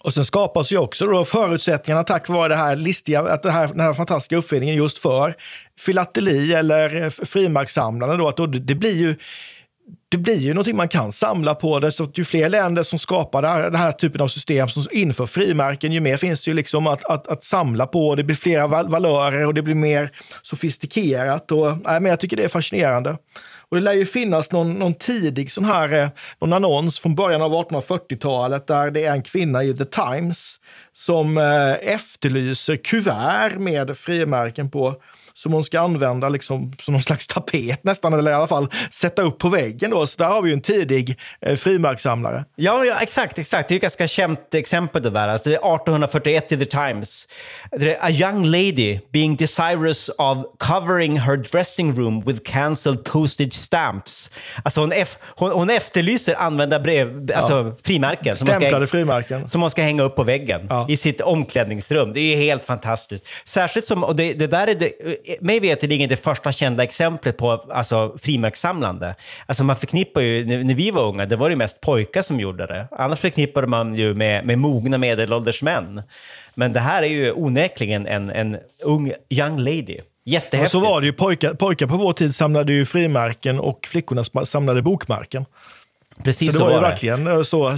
Och 0.04 0.14
sen 0.14 0.26
skapas 0.26 0.72
ju 0.72 0.78
också 0.78 1.08
då 1.08 1.26
förutsättningarna 1.26 2.04
tack 2.04 2.30
vare 2.30 2.48
det 2.48 2.56
här 2.56 2.76
listiga, 2.76 3.22
att 3.22 3.44
det 3.44 3.52
här, 3.52 3.68
den 3.68 3.80
här 3.80 3.94
fantastiska 3.94 4.38
uppfinningen 4.38 4.76
just 4.76 4.98
för 4.98 5.36
filateli 5.80 6.54
eller 6.54 7.10
frimärkssamlande 7.10 8.18
då, 8.18 8.28
att 8.28 8.38
då, 8.38 8.46
det 8.46 8.76
blir 8.76 8.96
ju 8.96 9.16
det 10.14 10.18
blir 10.18 10.38
ju 10.38 10.54
någonting 10.54 10.76
man 10.76 10.88
kan 10.88 11.12
samla 11.12 11.56
på. 11.56 11.80
Det, 11.80 11.92
så 11.92 12.12
ju 12.16 12.26
fler 12.26 12.50
länder 12.50 12.84
som 12.84 13.00
skapar 13.00 13.42
det 13.42 13.48
här, 13.48 13.62
den 13.62 13.76
här 13.76 13.92
typen 13.92 14.22
av 14.22 14.28
system 14.28 14.70
som 14.70 14.86
inför 14.92 15.26
frimärken, 15.26 15.92
ju 15.92 16.00
mer 16.00 16.18
finns 16.18 16.44
det 16.44 16.52
ju 16.52 16.56
liksom 16.56 16.88
att, 16.88 17.06
att, 17.06 17.28
att 17.28 17.44
samla 17.44 17.88
på. 17.88 18.16
Det 18.16 18.24
blir 18.24 18.36
flera 18.36 18.68
valörer 18.68 19.48
och 19.48 19.54
det 19.54 19.62
blir 19.62 19.76
mer 19.76 20.12
sofistikerat. 20.42 21.52
Och, 21.52 21.68
nej, 21.68 22.00
men 22.00 22.06
jag 22.06 22.20
tycker 22.20 22.38
det 22.38 22.44
är 22.44 22.50
fascinerande. 22.50 23.18
Och 23.70 23.78
det 23.78 23.84
lär 23.84 23.94
ju 23.94 24.06
finnas 24.06 24.52
någon, 24.52 24.74
någon 24.74 24.94
tidig 24.94 25.52
sån 25.52 25.66
här, 25.66 25.94
eh, 25.94 26.08
någon 26.42 26.54
annons 26.54 27.00
från 27.00 27.16
början 27.16 27.42
av 27.42 27.52
1840-talet 27.52 28.68
där 28.68 28.92
det 28.92 29.06
är 29.06 29.12
en 29.12 29.24
kvinna 29.24 29.64
i 29.64 29.74
The 29.74 29.86
Times 29.86 30.56
som 30.94 31.38
eh, 31.38 31.94
efterlyser 31.94 32.76
kuvert 32.76 33.58
med 33.58 33.98
frimärken 33.98 34.72
på 34.72 34.96
som 35.34 35.54
hon 35.54 35.64
ska 35.64 35.80
använda 35.80 36.30
liksom 36.30 36.74
som 36.82 36.94
någon 36.94 37.04
slags 37.04 37.28
tapet 37.28 37.84
nästan, 37.84 38.14
eller 38.14 38.32
i 38.32 38.34
alla 38.34 38.48
fall 38.48 38.68
sätta 38.92 39.22
upp 39.22 39.40
på 39.40 39.50
väggen. 39.50 39.92
Då. 39.92 40.08
Så 40.08 40.18
där 40.18 40.26
har 40.26 40.42
vi 40.42 40.50
ju 40.50 40.54
en 40.54 40.62
tidig 40.62 41.20
eh, 41.42 41.56
frimärkssamlare. 41.56 42.46
Ja, 42.56 42.86
ja, 42.86 42.96
exakt, 43.02 43.40
exakt. 43.40 43.70
Det 43.70 43.74
är 43.74 43.76
ett 43.76 43.82
ganska 43.82 44.08
känt 44.08 44.54
exempel 44.54 45.02
det 45.02 45.10
där. 45.10 45.28
Alltså, 45.28 45.50
det 45.50 45.56
är 45.56 45.76
1841 45.76 46.52
i 46.52 46.58
The 46.58 46.66
Times. 46.66 47.28
Det 47.72 47.96
är 47.96 48.06
A 48.06 48.10
young 48.10 48.46
lady 48.46 49.00
being 49.12 49.36
desirous 49.36 50.10
of 50.18 50.38
covering 50.58 51.20
her 51.20 51.38
dressing 51.38 51.96
room 51.96 52.24
with 52.26 52.42
cancelled 52.52 53.04
postage 53.04 53.54
stamps. 53.54 54.32
Alltså 54.64 54.82
hon, 54.82 54.92
ef 54.92 55.18
hon, 55.24 55.52
hon 55.52 55.70
efterlyser 55.70 56.36
använda 56.36 56.80
brev, 56.80 57.32
alltså 57.36 57.54
ja. 57.54 57.76
frimärken. 57.84 58.38
Stämplade 58.38 58.88
frimärken. 58.88 59.48
Som 59.48 59.62
hon 59.62 59.70
ska 59.70 59.82
hänga 59.82 60.04
upp 60.04 60.16
på 60.16 60.24
väggen 60.24 60.68
ja. 60.70 60.86
i 60.90 60.98
sitt 60.98 61.22
omklädningsrum. 61.22 62.14
Det 62.14 62.20
är 62.20 62.38
helt 62.38 62.66
fantastiskt. 62.66 63.28
Särskilt 63.46 63.86
som, 63.86 64.04
och 64.04 64.16
det, 64.16 64.34
det 64.34 64.48
där 64.48 64.68
är 64.68 64.76
det, 64.76 64.92
mig 65.40 65.60
veterligen 65.60 66.10
det 66.10 66.16
första 66.16 66.52
kända 66.52 66.84
exemplet 66.84 67.38
på 67.38 67.52
alltså, 67.52 68.18
frimärkssamlande. 68.22 69.16
Alltså 69.46 69.64
man 69.64 69.76
förknippar 69.76 70.22
ju, 70.22 70.46
när, 70.46 70.64
när 70.64 70.76
vi 70.76 70.92
var 70.92 71.04
unga, 71.04 71.26
det 71.26 71.36
var 71.36 71.50
det 71.50 71.56
mest 71.56 71.82
pojkar 71.82 72.22
som 72.22 72.40
gjorde 72.40 72.68
det. 72.68 72.88
Annars 72.92 73.20
förknippade 73.20 73.68
man 73.68 73.96
ju 73.96 74.14
med, 74.14 74.46
med 74.46 74.58
mogna 74.58 74.98
medelålders 74.98 75.62
män. 75.62 76.02
Men 76.56 76.74
det 76.74 76.80
här 76.80 77.04
är 77.04 77.08
ju 77.08 77.32
onekligen 77.32 78.08
en, 78.08 78.30
en 78.30 78.58
ung 78.84 79.14
young 79.30 79.60
lady. 79.60 79.98
Jättehäftigt. 80.26 80.62
Ja, 80.62 80.68
så 80.68 80.80
var 80.80 81.02
det 81.02 81.08
ju. 81.08 81.14
Pojkar, 81.14 81.54
pojkar 81.54 81.88
på 81.88 81.98
vår 81.98 82.14
tid 82.14 82.36
samlade 82.36 82.74
ju 82.74 82.86
frimärken 82.86 83.60
och 83.60 83.88
flickorna 83.88 84.24
samlade 84.46 84.82
bokmärken. 84.82 85.46
Precis 86.24 86.48
så 86.48 86.52
det 86.52 86.58
så 86.58 86.64
var, 86.64 86.72
var 86.72 86.78
ju 86.78 86.82
det. 86.82 86.90
verkligen 86.90 87.28
eh, 87.28 87.42
så 87.42 87.78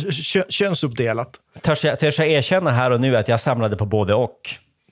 könsuppdelat. 0.50 1.40
Törs 1.62 1.84
jag, 1.84 2.00
törs 2.00 2.20
jag 2.20 2.28
erkänna 2.28 2.72
här 2.72 2.92
och 2.92 3.02
nu 3.02 3.18
att 3.18 3.28
jag 3.28 3.40
samlade 3.40 3.78
på 3.78 3.86
både 3.86 4.14
och? 4.14 4.40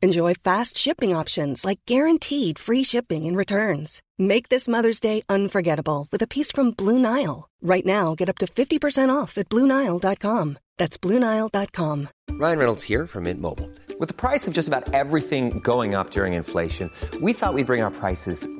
Enjoy 0.00 0.32
fast 0.34 0.76
shipping 0.76 1.12
options 1.12 1.64
like 1.64 1.80
guaranteed 1.84 2.56
free 2.56 2.84
shipping 2.84 3.26
and 3.26 3.36
returns. 3.36 4.00
Make 4.16 4.48
this 4.48 4.68
Mother's 4.68 5.00
Day 5.00 5.22
unforgettable 5.28 6.06
with 6.12 6.22
a 6.22 6.28
piece 6.28 6.52
from 6.52 6.70
Blue 6.70 7.00
Nile. 7.00 7.48
Right 7.60 7.84
now, 7.84 8.14
get 8.14 8.28
up 8.28 8.38
to 8.38 8.46
50% 8.46 9.14
off 9.14 9.36
at 9.38 9.48
BlueNile.com. 9.48 10.58
That's 10.76 10.98
BlueNile.com. 10.98 12.08
Ryan 12.30 12.58
Reynolds 12.58 12.84
here 12.84 13.08
from 13.08 13.24
Mint 13.24 13.40
Mobile. 13.40 13.68
With 13.98 14.08
the 14.08 14.14
price 14.14 14.46
of 14.46 14.54
just 14.54 14.68
about 14.68 14.94
everything 14.94 15.58
going 15.58 15.96
up 15.96 16.12
during 16.12 16.34
inflation, 16.34 16.92
we 17.20 17.32
thought 17.32 17.54
we'd 17.54 17.66
bring 17.66 17.82
our 17.82 17.90
prices 17.90 18.46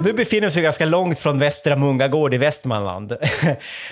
Nu 0.00 0.12
befinner 0.12 0.42
vi 0.42 0.48
oss 0.48 0.62
ganska 0.62 0.84
långt 0.84 1.18
från 1.18 1.38
Västra 1.38 1.76
Mungagård 1.76 2.34
i 2.34 2.38
Västmanland. 2.38 3.16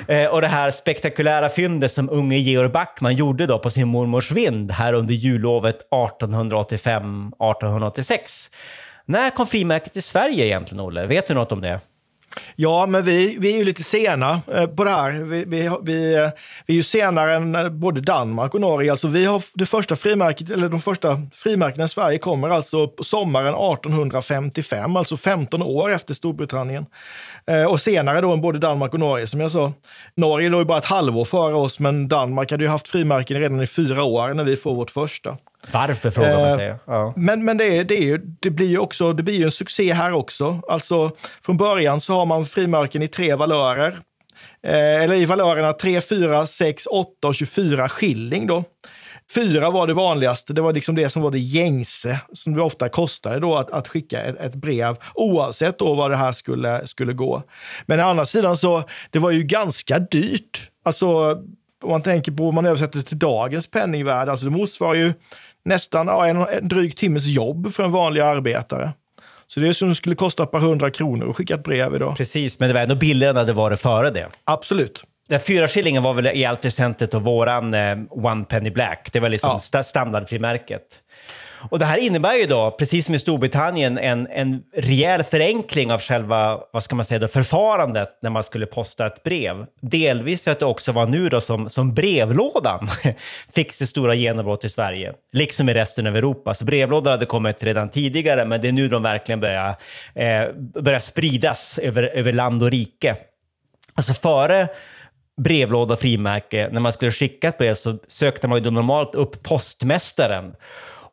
Eh, 0.09 0.27
och 0.27 0.41
det 0.41 0.47
här 0.47 0.71
spektakulära 0.71 1.49
fyndet 1.49 1.93
som 1.93 2.11
unge 2.11 2.37
Georg 2.37 2.69
Backman 2.69 3.17
gjorde 3.17 3.47
då 3.47 3.59
på 3.59 3.71
sin 3.71 3.89
mormors 3.89 4.31
vind 4.31 4.71
här 4.71 4.93
under 4.93 5.15
jullovet 5.15 5.79
1885-1886. 5.91 8.51
När 9.05 9.31
kom 9.31 9.47
frimärket 9.47 9.93
till 9.93 10.03
Sverige 10.03 10.47
egentligen, 10.47 10.85
Olle? 10.85 11.07
Vet 11.07 11.27
du 11.27 11.35
något 11.35 11.53
om 11.53 11.61
det? 11.61 11.81
Ja, 12.57 12.87
men 12.87 13.05
vi, 13.05 13.37
vi 13.41 13.53
är 13.53 13.59
ju 13.59 13.65
lite 13.65 13.83
sena 13.83 14.41
eh, 14.55 14.67
på 14.67 14.85
det 14.85 14.91
här. 14.91 15.13
Vi, 15.13 15.45
vi, 15.45 15.71
vi, 15.83 16.15
eh, 16.15 16.29
vi 16.67 16.75
är 16.75 16.77
ju 16.77 16.83
senare 16.83 17.37
än 17.37 17.55
eh, 17.55 17.69
både 17.69 18.01
Danmark 18.01 18.55
och 18.55 18.61
Norge. 18.61 18.91
Alltså 18.91 19.09
vi 19.09 19.25
har 19.25 19.43
det 19.55 19.67
första 19.67 19.97
frimärket, 19.97 20.51
eller 20.51 20.69
de 20.69 20.81
första 20.81 21.23
frimärkena 21.35 21.85
i 21.85 21.89
Sverige 21.89 22.19
kommer 22.19 22.49
alltså 22.49 22.89
på 22.89 23.05
sommaren 23.05 23.55
1855, 23.55 24.97
alltså 24.97 25.17
15 25.17 25.63
år 25.63 25.93
efter 25.93 26.15
Storbritannien. 26.15 26.87
Och 27.69 27.81
senare 27.81 28.21
då 28.21 28.33
än 28.33 28.41
både 28.41 28.59
Danmark 28.59 28.95
och 28.95 29.01
Norge, 29.01 29.27
som 29.27 29.41
jag 29.41 29.51
sa. 29.51 29.73
Norge 30.15 30.49
låg 30.49 30.61
ju 30.61 30.65
bara 30.65 30.79
ett 30.79 30.85
halvår 30.85 31.25
före 31.25 31.55
oss, 31.55 31.79
men 31.79 32.09
Danmark 32.09 32.51
hade 32.51 32.65
ju 32.65 32.71
haft 32.71 32.89
frimärken 32.89 33.41
redan 33.41 33.61
i 33.61 33.67
fyra 33.67 34.05
år 34.05 34.35
när 34.35 34.45
vi 34.45 34.57
får 34.57 34.75
vårt 34.75 34.91
första. 34.91 35.37
Varför 35.73 36.11
frågar 36.11 36.41
man 36.41 36.59
sig. 36.59 36.75
Ja. 36.87 37.13
Men, 37.17 37.45
men 37.45 37.57
det, 37.57 37.65
är, 37.65 37.85
det, 37.85 38.11
är, 38.11 38.21
det, 38.41 38.51
blir 38.51 38.67
ju 38.67 38.79
också, 38.79 39.13
det 39.13 39.23
blir 39.23 39.35
ju 39.35 39.45
en 39.45 39.51
succé 39.51 39.93
här 39.93 40.13
också. 40.13 40.61
Alltså, 40.69 41.11
från 41.43 41.57
början 41.57 42.01
så 42.01 42.13
har 42.13 42.27
man 42.27 42.47
frimärken 42.47 43.03
i 43.03 43.09
tre 43.09 43.35
valörer. 43.35 44.01
Eh, 44.63 45.03
eller 45.03 45.15
i 45.15 45.25
valörerna 45.25 45.73
3, 45.73 46.01
4, 46.01 46.47
6, 46.47 46.87
8 46.87 47.29
och 47.29 47.35
24 47.35 47.89
skilling. 47.89 48.47
Då. 48.47 48.65
Fyra 49.35 49.71
var 49.71 49.87
det 49.87 49.95
vanligaste, 49.95 50.53
det 50.53 50.61
var 50.61 50.73
liksom 50.73 50.95
det 50.95 51.11
som 51.11 51.23
var 51.23 51.31
det 51.31 51.39
gängse, 51.39 52.21
som 52.33 52.55
det 52.55 52.63
ofta 52.63 52.89
kostade 52.89 53.41
då 53.41 53.57
att, 53.57 53.71
att 53.71 53.89
skicka 53.89 54.23
ett, 54.23 54.41
ett, 54.41 54.55
brev, 54.55 54.97
oavsett 55.15 55.79
då 55.79 55.95
vad 55.95 56.11
det 56.11 56.17
här 56.17 56.33
skulle, 56.33 56.87
skulle 56.87 57.13
gå. 57.13 57.43
Men 57.87 58.01
å 58.01 58.03
andra 58.03 58.27
sidan 58.27 58.57
så, 58.57 58.83
det 59.11 59.19
var 59.19 59.31
ju 59.31 59.43
ganska 59.43 59.99
dyrt. 59.99 60.71
Alltså, 60.85 61.31
om 61.83 61.91
man 61.91 62.03
tänker 62.03 62.33
på, 62.33 62.49
om 62.49 62.55
man 62.55 62.67
översätter 62.67 63.03
till 63.03 63.19
dagens 63.19 63.67
penningvärde, 63.67 64.31
alltså 64.31 64.47
det 64.47 64.53
motsvarar 64.53 64.95
ju 64.95 65.13
nästan 65.65 66.07
ja, 66.07 66.27
en, 66.27 66.37
en 66.37 66.69
dryg 66.69 66.97
timmes 66.97 67.25
jobb 67.25 67.73
för 67.73 67.85
en 67.85 67.93
vanlig 67.93 68.21
arbetare. 68.21 68.93
Så 69.47 69.61
det 69.61 69.75
som 69.75 69.89
det 69.89 69.95
skulle 69.95 70.15
kosta 70.15 70.43
ett 70.43 70.51
par 70.51 70.61
hundra 70.61 70.91
kronor 70.91 71.31
att 71.31 71.37
skicka 71.37 71.55
ett 71.55 71.65
brev 71.65 71.95
idag. 71.95 72.17
Precis, 72.17 72.59
men 72.59 72.69
det 72.69 72.75
var 72.75 72.81
ändå 72.81 72.95
billigare 72.95 73.41
än 73.41 73.47
det 73.47 73.53
var 73.53 73.77
före 73.77 74.11
det. 74.11 74.29
Absolut. 74.45 75.05
Den 75.29 75.41
fyra 75.41 75.69
shillingen 75.69 76.03
var 76.03 76.15
väl 76.15 76.27
i 76.27 76.45
allt 76.45 76.65
väsentligt 76.65 77.15
våran 77.15 77.75
eh, 77.75 77.97
One 78.11 78.45
Penny 78.45 78.71
Black. 78.71 79.09
Det 79.13 79.21
var 79.21 79.29
liksom 79.29 79.51
ja. 79.51 79.57
st 79.57 79.83
standardfrimärket. 79.83 80.83
Och 81.71 81.79
det 81.79 81.85
här 81.85 81.99
innebär 81.99 82.35
ju 82.35 82.47
då, 82.47 82.71
precis 82.71 83.07
som 83.07 83.15
i 83.15 83.19
Storbritannien, 83.19 83.99
en, 83.99 84.27
en 84.27 84.63
rejäl 84.77 85.23
förenkling 85.23 85.93
av 85.93 86.01
själva, 86.01 86.61
vad 86.73 86.83
ska 86.83 86.97
man 86.97 87.05
säga, 87.05 87.19
då, 87.19 87.29
förfarandet 87.29 88.19
när 88.23 88.31
man 88.31 88.43
skulle 88.43 88.67
posta 88.67 89.07
ett 89.07 89.23
brev. 89.23 89.67
Delvis 89.81 90.43
för 90.43 90.51
att 90.51 90.59
det 90.59 90.67
också 90.67 90.93
var 90.93 91.07
nu 91.07 91.29
då 91.29 91.41
som, 91.41 91.69
som 91.69 91.95
brevlådan 91.95 92.89
fick 93.55 93.73
sitt 93.73 93.89
stora 93.89 94.15
genombrott 94.15 94.65
i 94.65 94.69
Sverige, 94.69 95.13
liksom 95.33 95.69
i 95.69 95.75
resten 95.75 96.07
av 96.07 96.17
Europa. 96.17 96.55
Så 96.55 96.65
brevlådan 96.65 97.11
hade 97.11 97.27
kommit 97.27 97.63
redan 97.63 97.89
tidigare, 97.89 98.45
men 98.45 98.61
det 98.61 98.69
är 98.69 98.73
nu 98.73 98.89
de 98.89 99.03
verkligen 99.03 99.41
börjar, 99.41 99.77
eh, 100.15 100.45
börjar 100.83 101.01
spridas 101.01 101.79
över, 101.79 102.03
över 102.03 102.33
land 102.33 102.63
och 102.63 102.71
rike. 102.71 103.17
Alltså 103.95 104.15
före 104.15 104.69
brevlåda 105.37 105.97
frimärke, 105.97 106.69
när 106.73 106.81
man 106.81 106.93
skulle 106.93 107.11
skicka 107.11 107.49
ett 107.49 107.59
brev 107.59 107.75
så 107.75 107.99
sökte 108.07 108.49
man 108.49 108.59
ju 108.59 108.65
då 108.65 108.71
normalt 108.71 109.15
upp 109.15 109.43
postmästaren 109.43 110.55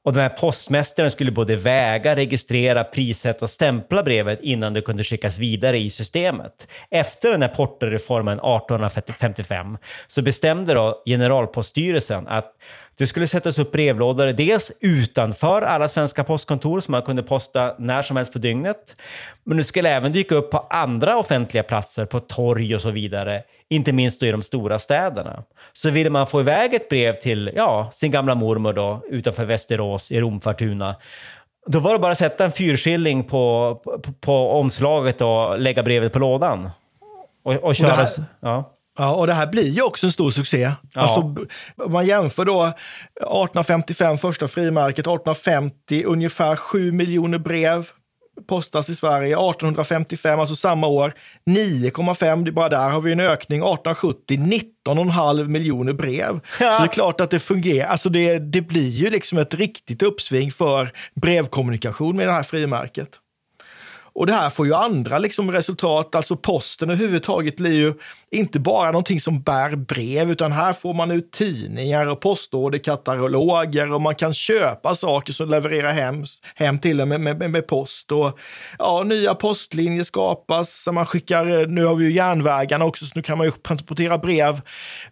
och 0.04 0.14
den 0.14 0.22
här 0.22 0.30
postmästaren 0.30 1.12
skulle 1.12 1.32
både 1.32 1.56
väga, 1.56 2.16
registrera, 2.16 2.84
prissätta 2.84 3.46
och 3.46 3.50
stämpla 3.50 4.04
brevet 4.04 4.40
innan 4.42 4.74
det 4.74 4.82
kunde 4.82 5.04
skickas 5.04 5.38
vidare 5.38 5.78
i 5.78 5.90
systemet. 5.90 6.68
Efter 6.92 7.32
den 7.32 7.42
här 7.42 7.50
portoreformen 7.50 8.38
1855 8.38 9.78
så 10.08 10.22
bestämde 10.22 10.74
då 10.74 11.04
generalpoststyrelsen 11.06 12.28
att 12.28 12.54
det 12.98 13.08
skulle 13.08 13.28
sättas 13.28 13.60
upp 13.60 13.72
brevlådor, 13.72 14.28
dels 14.28 14.72
utanför 14.80 15.62
alla 15.62 15.90
svenska 15.90 16.24
postkontor 16.24 16.80
som 16.80 16.92
man 16.92 17.02
kunde 17.02 17.24
posta 17.24 17.76
när 17.80 18.02
som 18.02 18.18
helst 18.18 18.34
på 18.34 18.40
dygnet. 18.40 18.96
Men 19.44 19.58
det 19.58 19.64
skulle 19.64 19.90
även 19.90 20.12
dyka 20.12 20.36
upp 20.36 20.52
på 20.52 20.58
andra 20.58 21.18
offentliga 21.18 21.64
platser, 21.64 22.06
på 22.06 22.20
torg 22.20 22.76
och 22.76 22.82
så 22.82 22.92
vidare, 22.92 23.44
inte 23.70 23.92
minst 23.92 24.24
i 24.24 24.32
de 24.32 24.42
stora 24.42 24.80
städerna. 24.80 25.44
Så 25.74 25.90
ville 25.90 26.10
man 26.10 26.28
få 26.28 26.40
iväg 26.40 26.74
ett 26.74 26.90
brev 26.90 27.20
till 27.20 27.52
ja, 27.56 27.90
sin 27.94 28.12
gamla 28.12 28.36
mormor 28.36 28.74
då, 28.74 29.02
utanför 29.10 29.46
Västerås 29.46 30.12
i 30.12 30.22
Romfartuna, 30.22 30.96
då 31.66 31.80
var 31.80 31.94
det 31.94 32.00
bara 32.00 32.12
att 32.12 32.18
sätta 32.18 32.46
en 32.46 32.52
fyrskilling 32.52 33.24
på, 33.24 33.76
på, 33.84 34.14
på 34.22 34.50
omslaget 34.52 35.22
och 35.22 35.60
lägga 35.60 35.84
brevet 35.84 36.14
på 36.14 36.20
lådan. 36.20 36.70
Och, 37.44 37.54
och 37.54 37.76
köra... 37.76 37.92
Och 37.92 37.98
här, 37.98 38.08
ja. 38.40 38.73
Ja, 38.98 39.14
och 39.14 39.28
det 39.28 39.34
här 39.34 39.48
blir 39.48 39.70
ju 39.70 39.82
också 39.82 40.06
en 40.06 40.12
stor 40.12 40.32
succé. 40.32 40.72
Ja. 40.94 41.02
Alltså, 41.02 41.20
om 41.78 41.92
man 41.92 42.06
jämför 42.06 42.46
då 42.46 42.64
1855, 42.64 44.18
första 44.18 44.48
frimärket, 44.48 45.00
1850, 45.00 46.04
ungefär 46.06 46.56
7 46.56 46.92
miljoner 46.92 47.38
brev 47.38 47.90
postas 48.48 48.90
i 48.90 48.96
Sverige. 48.96 49.34
1855, 49.34 50.40
alltså 50.40 50.56
samma 50.56 50.88
år, 50.88 51.14
9,5. 51.46 52.52
Bara 52.52 52.70
där 52.70 52.90
har 52.90 53.02
vi 53.02 53.12
en 53.12 53.20
ökning. 53.20 53.60
1870, 53.60 54.38
19,5 54.86 55.48
miljoner 55.48 55.94
brev. 55.94 56.40
Ja. 56.60 56.78
Så 56.78 56.84
det 56.84 56.90
är 56.90 56.94
klart 56.94 57.22
att 57.22 57.30
det 57.30 57.40
fungerar. 57.40 57.88
Alltså 57.88 58.10
det, 58.10 58.40
det 58.40 58.62
blir 58.62 58.90
ju 58.90 59.10
liksom 59.10 59.38
ett 59.38 59.54
riktigt 59.54 60.02
uppsving 60.02 60.52
för 60.52 60.92
brevkommunikation 61.16 62.16
med 62.16 62.28
det 62.28 62.34
här 62.34 62.44
frimärket. 62.44 63.10
Och 64.16 64.28
det 64.28 64.34
här 64.34 64.50
får 64.50 64.66
ju 64.66 64.74
andra 64.74 65.20
liksom 65.20 65.52
resultat, 65.52 66.16
alltså 66.16 66.36
posten 66.36 66.90
överhuvudtaget 66.90 67.56
blir 67.56 67.74
ju 67.74 67.94
inte 68.32 68.60
bara 68.60 68.92
någonting 68.92 69.22
som 69.22 69.42
bär 69.42 69.76
brev, 69.76 70.32
utan 70.32 70.52
här 70.52 70.74
får 70.74 70.94
man 70.94 71.12
ut 71.12 71.32
tidningar 71.32 72.08
och 72.08 72.22
postorderkataloger 72.22 73.94
och 73.94 74.02
man 74.02 74.16
kan 74.16 74.34
köpa 74.34 74.96
saker 74.96 75.34
som 75.34 75.50
levererar 75.50 75.94
hem, 75.94 76.26
hem 76.56 76.80
till 76.80 77.00
en 77.00 77.10
med, 77.10 77.22
med, 77.22 77.52
med, 77.52 77.68
post. 77.68 78.12
Och, 78.12 78.40
ja, 78.80 79.04
nya 79.04 79.36
postlinjer 79.36 80.04
skapas, 80.04 80.88
man 80.92 81.06
skickar, 81.06 81.68
nu 81.68 81.86
har 81.86 81.96
vi 81.96 82.06
ju 82.06 82.12
järnvägarna 82.12 82.86
också, 82.86 83.06
så 83.06 83.12
nu 83.16 83.22
kan 83.22 83.38
man 83.38 83.48
ju 83.48 83.52
transportera 83.52 84.18
brev 84.18 84.62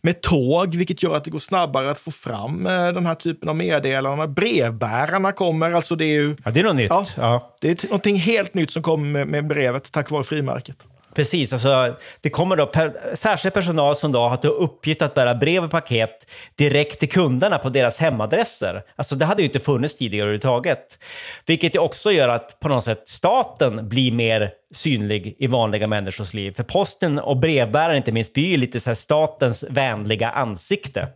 med 0.02 0.22
tåg, 0.22 0.76
vilket 0.76 1.04
gör 1.04 1.16
att 1.16 1.24
det 1.24 1.32
går 1.32 1.40
snabbare 1.40 1.92
att 1.92 2.00
få 2.00 2.12
fram 2.12 2.68
eh, 2.68 2.88
den 2.88 3.06
här 3.06 3.16
typen 3.16 3.50
av 3.50 3.56
meddelanden. 3.56 4.34
Brevbärarna 4.34 5.32
kommer, 5.32 5.72
alltså 5.72 5.96
det 5.96 6.06
är 6.06 6.14
ju... 6.14 6.36
Ja, 6.46 6.52
det 6.52 6.60
är 6.60 6.64
något 6.64 6.76
nytt. 6.76 6.90
Ja, 6.90 7.06
ja. 7.18 7.56
Det 7.62 7.84
är 7.84 7.88
någonting 7.88 8.16
helt 8.16 8.54
nytt 8.54 8.72
som 8.72 8.84
kommer 8.84 8.91
med, 8.98 9.28
med 9.28 9.48
brevet 9.48 9.92
tack 9.92 10.12
vare 10.12 10.24
frimärket. 10.24 10.76
Precis, 11.14 11.54
alltså, 11.54 11.96
det 12.22 12.30
kommer 12.30 12.56
då 12.56 12.66
per, 12.66 13.16
särskild 13.16 13.54
personal 13.54 13.96
som 13.96 14.12
då 14.12 14.20
har 14.20 14.38
till 14.38 14.50
uppgift 14.50 15.02
att 15.02 15.14
bära 15.14 15.36
brev 15.36 15.64
och 15.64 15.72
paket 15.72 16.32
direkt 16.56 17.00
till 17.00 17.10
kunderna 17.10 17.58
på 17.58 17.70
deras 17.70 17.98
hemadresser. 17.98 18.84
Alltså 18.96 19.16
det 19.16 19.26
hade 19.26 19.42
ju 19.42 19.48
inte 19.48 19.60
funnits 19.60 19.98
tidigare 19.98 20.24
överhuvudtaget. 20.24 20.98
Vilket 21.46 21.76
ju 21.76 21.80
också 21.80 22.12
gör 22.12 22.30
att 22.30 22.60
på 22.60 22.70
något 22.70 22.84
sätt 22.84 23.04
staten 23.06 23.90
blir 23.90 24.12
mer 24.12 24.52
synlig 24.74 25.36
i 25.40 25.48
vanliga 25.48 25.88
människors 25.88 26.34
liv. 26.34 26.52
För 26.52 26.64
posten 26.64 27.20
och 27.20 27.38
brevbäraren 27.38 27.98
inte 27.98 28.12
minst 28.12 28.34
blir 28.34 28.48
ju 28.48 28.58
lite 28.58 28.80
så 28.80 28.96
statens 28.96 29.64
vänliga 29.70 30.30
ansikte. 30.30 31.08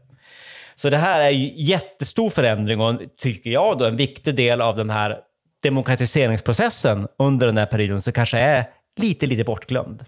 Så 0.76 0.90
det 0.90 0.98
här 0.98 1.22
är 1.22 1.30
ju 1.30 1.52
jättestor 1.56 2.30
förändring 2.30 2.82
och 2.82 3.02
tycker 3.18 3.50
jag 3.50 3.78
då 3.78 3.86
en 3.86 3.96
viktig 3.96 4.36
del 4.36 4.62
av 4.62 4.76
den 4.76 4.90
här 4.90 5.18
demokratiseringsprocessen 5.66 7.08
under 7.20 7.48
den 7.48 7.58
här 7.58 7.66
perioden 7.66 8.02
så 8.02 8.12
kanske 8.12 8.38
är 8.38 8.66
lite, 8.98 9.26
lite 9.26 9.44
bortglömd. 9.44 10.06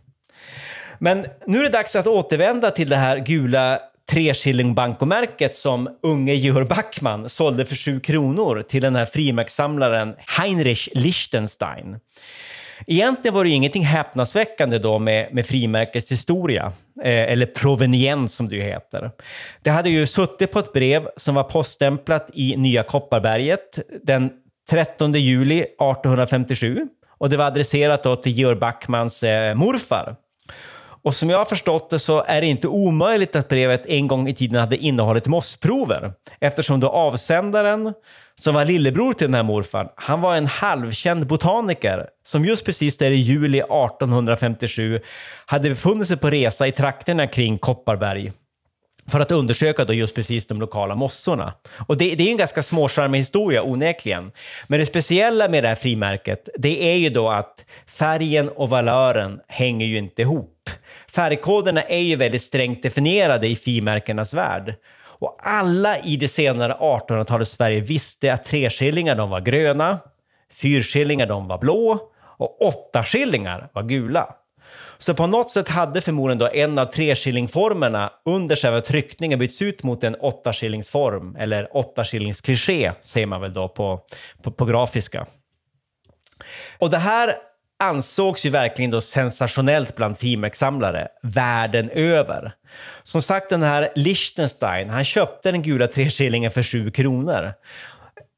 Men 1.00 1.26
nu 1.48 1.60
är 1.60 1.64
det 1.64 1.70
dags 1.70 1.96
att 1.96 2.08
återvända 2.08 2.72
till 2.72 2.90
det 2.90 2.96
här 2.96 3.18
gula 3.18 3.80
treskilling 4.12 4.76
bankomärket 4.76 5.56
som 5.56 5.90
unge 6.04 6.34
Georg 6.34 6.66
Backman 6.66 7.30
sålde 7.30 7.66
för 7.66 7.76
sju 7.76 8.00
kronor 8.00 8.64
till 8.68 8.82
den 8.82 8.96
här 8.96 9.06
frimärkssamlaren 9.06 10.16
Heinrich 10.38 10.90
Liechtenstein. 10.94 12.00
Egentligen 12.88 13.36
var 13.36 13.44
det 13.44 13.50
ju 13.50 13.56
ingenting 13.56 13.86
häpnadsväckande 13.86 14.78
då 14.80 15.00
med, 15.00 15.34
med 15.34 15.46
frimärkets 15.46 16.12
historia, 16.12 16.74
eh, 17.04 17.32
eller 17.32 17.46
proveniens 17.46 18.36
som 18.36 18.50
det 18.50 18.56
ju 18.56 18.62
heter. 18.62 19.12
Det 19.62 19.70
hade 19.70 19.90
ju 19.90 20.08
suttit 20.08 20.52
på 20.52 20.60
ett 20.60 20.74
brev 20.74 21.08
som 21.18 21.36
var 21.36 21.44
poststämplat 21.44 22.30
i 22.34 22.58
Nya 22.58 22.84
Kopparberget 22.84 23.80
den 24.04 24.32
13 24.70 25.14
juli 25.14 25.60
1857 25.60 26.88
och 27.18 27.30
det 27.30 27.38
var 27.38 27.46
adresserat 27.46 28.04
då 28.04 28.16
till 28.16 28.32
Georg 28.32 28.60
Backmans 28.60 29.24
eh, 29.24 29.56
morfar. 29.56 30.16
Och 31.04 31.16
som 31.16 31.30
jag 31.30 31.38
har 31.38 31.46
förstått 31.46 31.90
det 31.90 32.00
så 32.00 32.24
är 32.24 32.42
det 32.42 32.48
inte 32.48 32.68
omöjligt 32.68 33.36
att 33.36 33.48
brevet 33.48 33.86
en 33.86 34.08
gång 34.08 34.28
i 34.28 34.36
tiden 34.36 34.60
hade 34.60 34.78
innehållit 34.78 35.28
mossprover. 35.28 36.14
Eftersom 36.40 36.80
då 36.80 36.90
avsändaren 36.90 37.94
som 38.40 38.56
var 38.56 38.66
lillebror 38.66 39.14
till 39.14 39.28
den 39.28 39.34
här 39.34 39.44
morfar, 39.44 39.94
han 39.96 40.22
var 40.22 40.36
en 40.36 40.46
halvkänd 40.46 41.28
botaniker 41.28 42.08
som 42.26 42.46
just 42.46 42.66
precis 42.66 42.98
där 42.98 43.12
i 43.12 43.16
juli 43.16 43.58
1857 43.58 45.00
hade 45.46 45.70
befunnit 45.70 46.08
sig 46.08 46.18
på 46.18 46.30
resa 46.30 46.68
i 46.68 46.72
trakterna 46.72 47.28
kring 47.28 47.58
Kopparberg 47.58 48.32
för 49.12 49.20
att 49.20 49.32
undersöka 49.32 49.86
då 49.86 49.94
just 49.94 50.16
precis 50.16 50.48
de 50.48 50.60
lokala 50.60 50.96
mossorna. 50.96 51.54
Och 51.88 51.98
det, 51.98 52.16
det 52.16 52.24
är 52.24 52.32
en 52.32 52.38
ganska 52.38 52.64
småcharmig 52.64 53.20
historia 53.20 53.64
onekligen. 53.64 54.32
Men 54.68 54.80
det 54.80 54.86
speciella 54.86 55.50
med 55.50 55.64
det 55.64 55.68
här 55.68 55.76
frimärket, 55.76 56.50
det 56.58 56.84
är 56.84 56.96
ju 56.96 57.10
då 57.10 57.30
att 57.30 57.66
färgen 57.88 58.50
och 58.50 58.70
valören 58.70 59.40
hänger 59.48 59.86
ju 59.86 59.98
inte 59.98 60.22
ihop. 60.22 60.70
Färgkoderna 61.12 61.82
är 61.82 62.00
ju 62.00 62.16
väldigt 62.16 62.42
strängt 62.42 62.84
definierade 62.84 63.48
i 63.48 63.56
frimärkenas 63.56 64.34
värld. 64.34 64.76
Och 65.20 65.40
alla 65.44 66.00
i 66.00 66.16
det 66.18 66.28
senare 66.28 66.74
1800-talets 66.74 67.52
Sverige 67.52 67.82
visste 67.82 68.34
att 68.34 68.46
treskillingar 68.46 69.16
de 69.16 69.30
var 69.30 69.42
gröna, 69.42 70.00
fyrskillingar 70.54 71.28
de 71.28 71.48
var 71.48 71.58
blå 71.58 72.00
och 72.38 72.62
åtta 72.62 73.04
skillingar 73.04 73.70
var 73.74 73.84
gula. 73.84 74.36
Så 75.00 75.14
på 75.14 75.28
något 75.28 75.52
sätt 75.52 75.70
hade 75.70 76.02
förmodligen 76.02 76.38
då 76.38 76.50
en 76.54 76.80
av 76.80 76.86
treskillingformerna 76.86 78.12
under 78.26 78.56
själva 78.56 78.82
tryckningen 78.82 79.40
bytts 79.40 79.62
ut 79.62 79.84
mot 79.84 80.04
en 80.04 80.16
åttaskillingsform, 80.16 81.36
eller 81.36 81.78
åttaskillingskliché 81.78 82.92
säger 83.02 83.28
man 83.28 83.42
väl 83.42 83.54
då 83.54 83.68
på, 83.68 84.02
på, 84.44 84.52
på 84.52 84.66
grafiska. 84.66 85.26
Och 86.80 86.90
det 86.90 86.98
här 86.98 87.36
ansågs 87.80 88.46
ju 88.46 88.50
verkligen 88.50 88.92
då 88.92 89.02
sensationellt 89.02 89.96
bland 89.96 90.18
frimärkssamlare 90.18 91.08
världen 91.22 91.90
över. 91.90 92.52
Som 93.04 93.22
sagt, 93.22 93.50
den 93.50 93.64
här 93.64 93.90
Liechtenstein, 93.96 94.90
han 94.90 95.06
köpte 95.06 95.52
den 95.52 95.62
gula 95.62 95.88
treskillingen 95.88 96.52
för 96.52 96.64
7 96.64 96.92
kronor. 96.92 97.54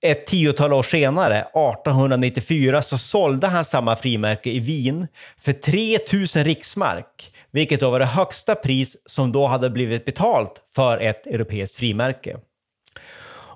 Ett 0.02 0.28
tiotal 0.28 0.74
år 0.74 0.84
senare, 0.84 1.40
1894, 1.40 2.82
så 2.82 2.98
sålde 2.98 3.48
han 3.48 3.66
samma 3.66 3.96
frimärke 3.96 4.50
i 4.50 4.60
Wien 4.60 5.08
för 5.42 5.54
3000 5.54 6.44
riksmark, 6.44 7.34
vilket 7.52 7.80
då 7.80 7.90
var 7.90 8.00
det 8.00 8.06
högsta 8.06 8.56
pris 8.56 8.98
som 9.06 9.32
då 9.32 9.48
hade 9.48 9.70
blivit 9.70 10.06
betalt 10.06 10.54
för 10.76 10.98
ett 10.98 11.28
europeiskt 11.28 11.78
frimärke. 11.78 12.38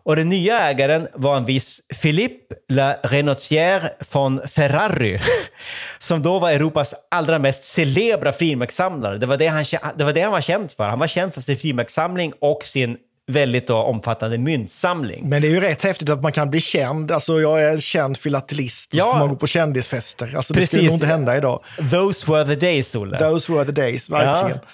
Och 0.06 0.16
den 0.16 0.30
nya 0.30 0.60
ägaren 0.60 1.08
var 1.14 1.38
en 1.38 1.46
viss 1.46 1.82
Philippe 2.02 2.56
La 2.70 2.96
Renotière 3.04 3.90
von 4.14 4.48
Ferrari, 4.48 5.20
som 6.00 6.22
då 6.22 6.40
var 6.40 6.52
Europas 6.52 6.94
allra 7.12 7.40
mest 7.40 7.64
celebra 7.64 8.34
frimärkssamlare. 8.34 9.18
Det 9.18 9.26
var 9.26 9.38
det, 9.38 9.48
han, 9.48 9.66
det 9.98 10.04
var 10.04 10.14
det 10.14 10.22
han 10.22 10.32
var 10.32 10.42
känd 10.42 10.72
för. 10.72 10.84
Han 10.84 11.00
var 11.00 11.08
känd 11.08 11.34
för 11.34 11.42
sin 11.42 11.58
frimärkssamling 11.58 12.34
och 12.40 12.64
sin 12.64 12.98
väldigt 13.28 13.68
då 13.68 13.78
omfattande 13.78 14.38
myntsamling. 14.38 15.30
Men 15.30 15.42
det 15.42 15.48
är 15.48 15.50
ju 15.50 15.60
rätt 15.60 15.84
häftigt 15.84 16.10
att 16.10 16.22
man 16.22 16.32
kan 16.32 16.50
bli 16.50 16.62
känd. 16.62 17.12
Alltså 17.12 17.42
jag 17.42 17.64
är 17.64 17.80
känd 17.80 18.18
filatelist. 18.18 18.94
Ja. 18.94 19.18
Man 19.20 19.30
går 19.30 19.36
på 19.36 19.48
kändisfester. 19.48 20.34
Alltså, 20.36 20.54
det 20.54 20.68
skulle 20.68 20.84
nog 20.84 20.94
inte 20.94 21.06
hända 21.06 21.38
idag. 21.38 21.64
Those 21.92 22.32
were 22.32 22.46
the 22.46 22.56
days, 22.56 22.96
Olle. 22.96 23.18
Those 23.18 23.54
were 23.54 23.66
the 23.66 23.72
days, 23.72 24.10
verkligen. 24.10 24.60
Ja. 24.64 24.68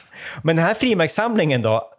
Men 0.43 0.55
den 0.55 0.65
här 0.65 0.73
frimärkssamlingen 0.73 1.61
då, 1.61 1.89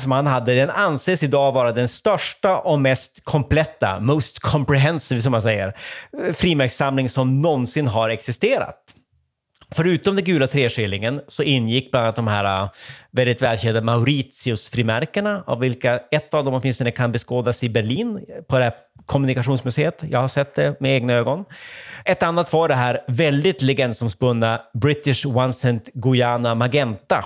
som 0.00 0.12
han 0.12 0.26
hade, 0.26 0.54
den 0.54 0.70
anses 0.70 1.22
idag 1.22 1.52
vara 1.52 1.72
den 1.72 1.88
största 1.88 2.58
och 2.58 2.80
mest 2.80 3.24
kompletta, 3.24 4.00
most 4.00 4.38
comprehensive 4.38 5.20
som 5.20 5.32
man 5.32 5.42
säger, 5.42 5.76
frimärkssamling 6.32 7.08
som 7.08 7.42
någonsin 7.42 7.88
har 7.88 8.08
existerat. 8.08 8.78
Förutom 9.70 10.16
den 10.16 10.24
gula 10.24 10.46
treskillingen 10.46 11.20
så 11.28 11.42
ingick 11.42 11.90
bland 11.90 12.04
annat 12.04 12.16
de 12.16 12.26
här 12.26 12.62
äh, 12.62 12.70
väldigt 13.10 13.42
välkända 13.42 13.80
Mauritius-frimärkena, 13.80 15.42
av 15.46 15.60
vilka 15.60 16.00
ett 16.10 16.34
av 16.34 16.44
dem 16.44 16.54
åtminstone 16.54 16.90
kan 16.90 17.12
beskådas 17.12 17.64
i 17.64 17.68
Berlin 17.68 18.24
på 18.48 18.58
det 18.58 18.64
här 18.64 18.74
kommunikationsmuseet. 19.06 20.02
Jag 20.10 20.20
har 20.20 20.28
sett 20.28 20.54
det 20.54 20.80
med 20.80 20.94
egna 20.94 21.12
ögon. 21.12 21.44
Ett 22.04 22.22
annat 22.22 22.52
var 22.52 22.68
det 22.68 22.74
här 22.74 23.00
väldigt 23.08 23.62
legendsomspunna 23.62 24.60
British 24.74 25.26
One 25.26 25.52
Cent 25.52 25.88
Guyana 25.94 26.54
Magenta, 26.54 27.24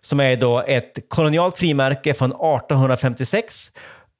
som 0.00 0.20
är 0.20 0.36
då 0.36 0.60
ett 0.60 0.98
kolonialt 1.08 1.58
frimärke 1.58 2.14
från 2.14 2.30
1856 2.30 3.70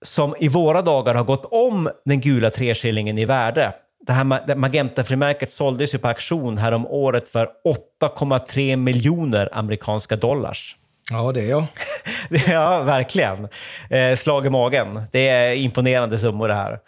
som 0.02 0.34
i 0.38 0.48
våra 0.48 0.82
dagar 0.82 1.14
har 1.14 1.24
gått 1.24 1.44
om 1.50 1.90
den 2.04 2.20
gula 2.20 2.50
treskillingen 2.50 3.18
i 3.18 3.24
värde 3.24 3.72
det 4.06 4.12
här 4.12 4.54
Magenta-frimärket 4.54 5.50
såldes 5.50 5.94
ju 5.94 5.98
på 5.98 6.08
auktion 6.08 6.58
här 6.58 6.72
om 6.72 6.86
året 6.86 7.28
för 7.28 7.48
8,3 8.00 8.76
miljoner 8.76 9.48
amerikanska 9.52 10.16
dollars. 10.16 10.76
Ja, 11.10 11.32
det 11.32 11.40
är 11.40 11.50
jag. 11.50 11.64
ja, 12.46 12.82
verkligen. 12.82 13.48
Eh, 13.90 14.16
slag 14.16 14.46
i 14.46 14.50
magen. 14.50 15.02
Det 15.12 15.28
är 15.28 15.54
imponerande 15.54 16.18
summor 16.18 16.48
det 16.48 16.54
här. 16.54 16.78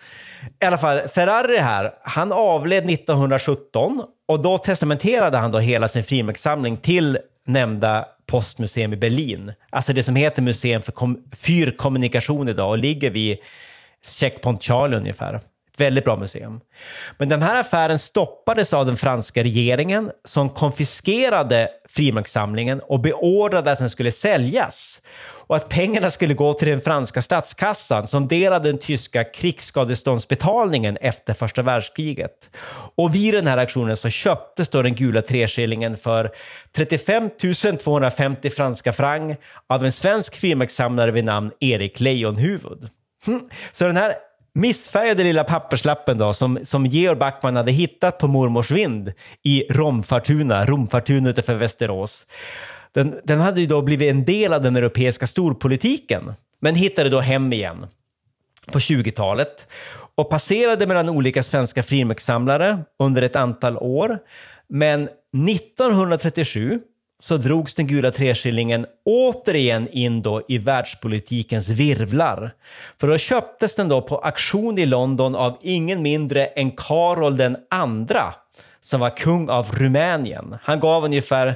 I 0.62 0.64
alla 0.64 0.78
fall, 0.78 1.08
Ferrari 1.08 1.58
här, 1.58 1.94
han 2.02 2.32
avled 2.32 2.90
1917 2.90 4.02
och 4.28 4.42
då 4.42 4.58
testamenterade 4.58 5.38
han 5.38 5.50
då 5.50 5.58
hela 5.58 5.88
sin 5.88 6.04
frimärkssamling 6.04 6.76
till 6.76 7.18
nämnda 7.46 8.06
postmuseum 8.26 8.92
i 8.92 8.96
Berlin. 8.96 9.52
Alltså 9.70 9.92
det 9.92 10.02
som 10.02 10.16
heter 10.16 10.42
Museum 10.42 10.82
för 10.82 10.94
fyrkommunikation 11.36 12.48
idag 12.48 12.70
och 12.70 12.78
ligger 12.78 13.10
vid 13.10 13.38
Checkpoint 14.18 14.62
Charlie 14.62 14.96
ungefär. 14.96 15.40
Väldigt 15.76 16.04
bra 16.04 16.16
museum. 16.16 16.60
Men 17.18 17.28
den 17.28 17.42
här 17.42 17.60
affären 17.60 17.98
stoppades 17.98 18.72
av 18.72 18.86
den 18.86 18.96
franska 18.96 19.42
regeringen 19.42 20.10
som 20.24 20.48
konfiskerade 20.48 21.68
frimärkssamlingen 21.88 22.80
och 22.80 23.00
beordrade 23.00 23.72
att 23.72 23.78
den 23.78 23.90
skulle 23.90 24.12
säljas 24.12 25.00
och 25.46 25.56
att 25.56 25.68
pengarna 25.68 26.10
skulle 26.10 26.34
gå 26.34 26.54
till 26.54 26.68
den 26.68 26.80
franska 26.80 27.22
statskassan 27.22 28.06
som 28.06 28.28
delade 28.28 28.68
den 28.68 28.78
tyska 28.78 29.24
krigsskadeståndsbetalningen 29.24 30.96
efter 30.96 31.34
första 31.34 31.62
världskriget. 31.62 32.50
Och 32.94 33.14
vid 33.14 33.34
den 33.34 33.46
här 33.46 33.58
aktionen 33.58 33.96
så 33.96 34.10
köptes 34.10 34.68
då 34.68 34.82
den 34.82 34.94
gula 34.94 35.22
treskillingen 35.22 35.96
för 35.96 36.30
35 36.76 37.30
250 37.84 38.50
franska 38.50 38.92
franc 38.92 39.36
av 39.66 39.84
en 39.84 39.92
svensk 39.92 40.36
frimärkssamlare 40.36 41.10
vid 41.10 41.24
namn 41.24 41.50
Erik 41.60 42.00
Leijonhufvud. 42.00 42.88
Hm. 43.26 43.48
Så 43.72 43.86
den 43.86 43.96
här 43.96 44.14
missfärgade 44.54 45.22
lilla 45.22 45.44
papperslappen 45.44 46.18
då, 46.18 46.34
som, 46.34 46.58
som 46.62 46.86
Georg 46.86 47.18
Backman 47.18 47.56
hade 47.56 47.72
hittat 47.72 48.18
på 48.18 48.26
mormors 48.26 48.70
vind 48.70 49.12
i 49.42 49.64
Romfartuna, 49.70 50.66
Romfartuna 50.66 51.30
utanför 51.30 51.54
Västerås. 51.54 52.26
Den, 52.92 53.20
den 53.24 53.40
hade 53.40 53.60
ju 53.60 53.66
då 53.66 53.82
blivit 53.82 54.10
en 54.10 54.24
del 54.24 54.52
av 54.52 54.62
den 54.62 54.76
europeiska 54.76 55.26
storpolitiken, 55.26 56.32
men 56.60 56.74
hittade 56.74 57.10
då 57.10 57.20
hem 57.20 57.52
igen 57.52 57.86
på 58.72 58.78
20-talet 58.78 59.66
och 60.14 60.30
passerade 60.30 60.86
mellan 60.86 61.08
olika 61.08 61.42
svenska 61.42 61.82
frimärkssamlare 61.82 62.78
under 62.98 63.22
ett 63.22 63.36
antal 63.36 63.76
år. 63.78 64.18
Men 64.68 65.08
1937 65.48 66.80
så 67.24 67.36
drogs 67.36 67.74
den 67.74 67.86
gula 67.86 68.10
treskillingen 68.10 68.86
återigen 69.04 69.88
in 69.88 70.22
då 70.22 70.42
i 70.48 70.58
världspolitikens 70.58 71.68
virvlar. 71.68 72.54
För 73.00 73.08
då 73.08 73.18
köptes 73.18 73.76
den 73.76 73.88
då 73.88 74.02
på 74.02 74.18
auktion 74.18 74.78
i 74.78 74.86
London 74.86 75.34
av 75.34 75.58
ingen 75.62 76.02
mindre 76.02 76.46
än 76.46 76.70
Karol 76.70 77.36
den 77.36 77.56
andra 77.70 78.34
som 78.80 79.00
var 79.00 79.16
kung 79.16 79.48
av 79.48 79.70
Rumänien. 79.72 80.56
Han 80.62 80.80
gav 80.80 81.04
ungefär 81.04 81.54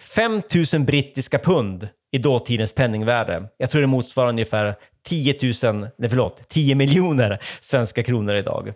5 0.00 0.42
000 0.74 0.82
brittiska 0.84 1.38
pund 1.38 1.88
i 2.12 2.18
dåtidens 2.18 2.72
penningvärde. 2.72 3.48
Jag 3.56 3.70
tror 3.70 3.80
det 3.80 3.86
motsvarar 3.86 4.28
ungefär 4.28 4.74
10 5.06 5.38
000, 5.72 5.88
nej 5.96 6.10
förlåt, 6.10 6.48
10 6.48 6.74
miljoner 6.74 7.38
svenska 7.60 8.02
kronor 8.02 8.34
idag. 8.34 8.72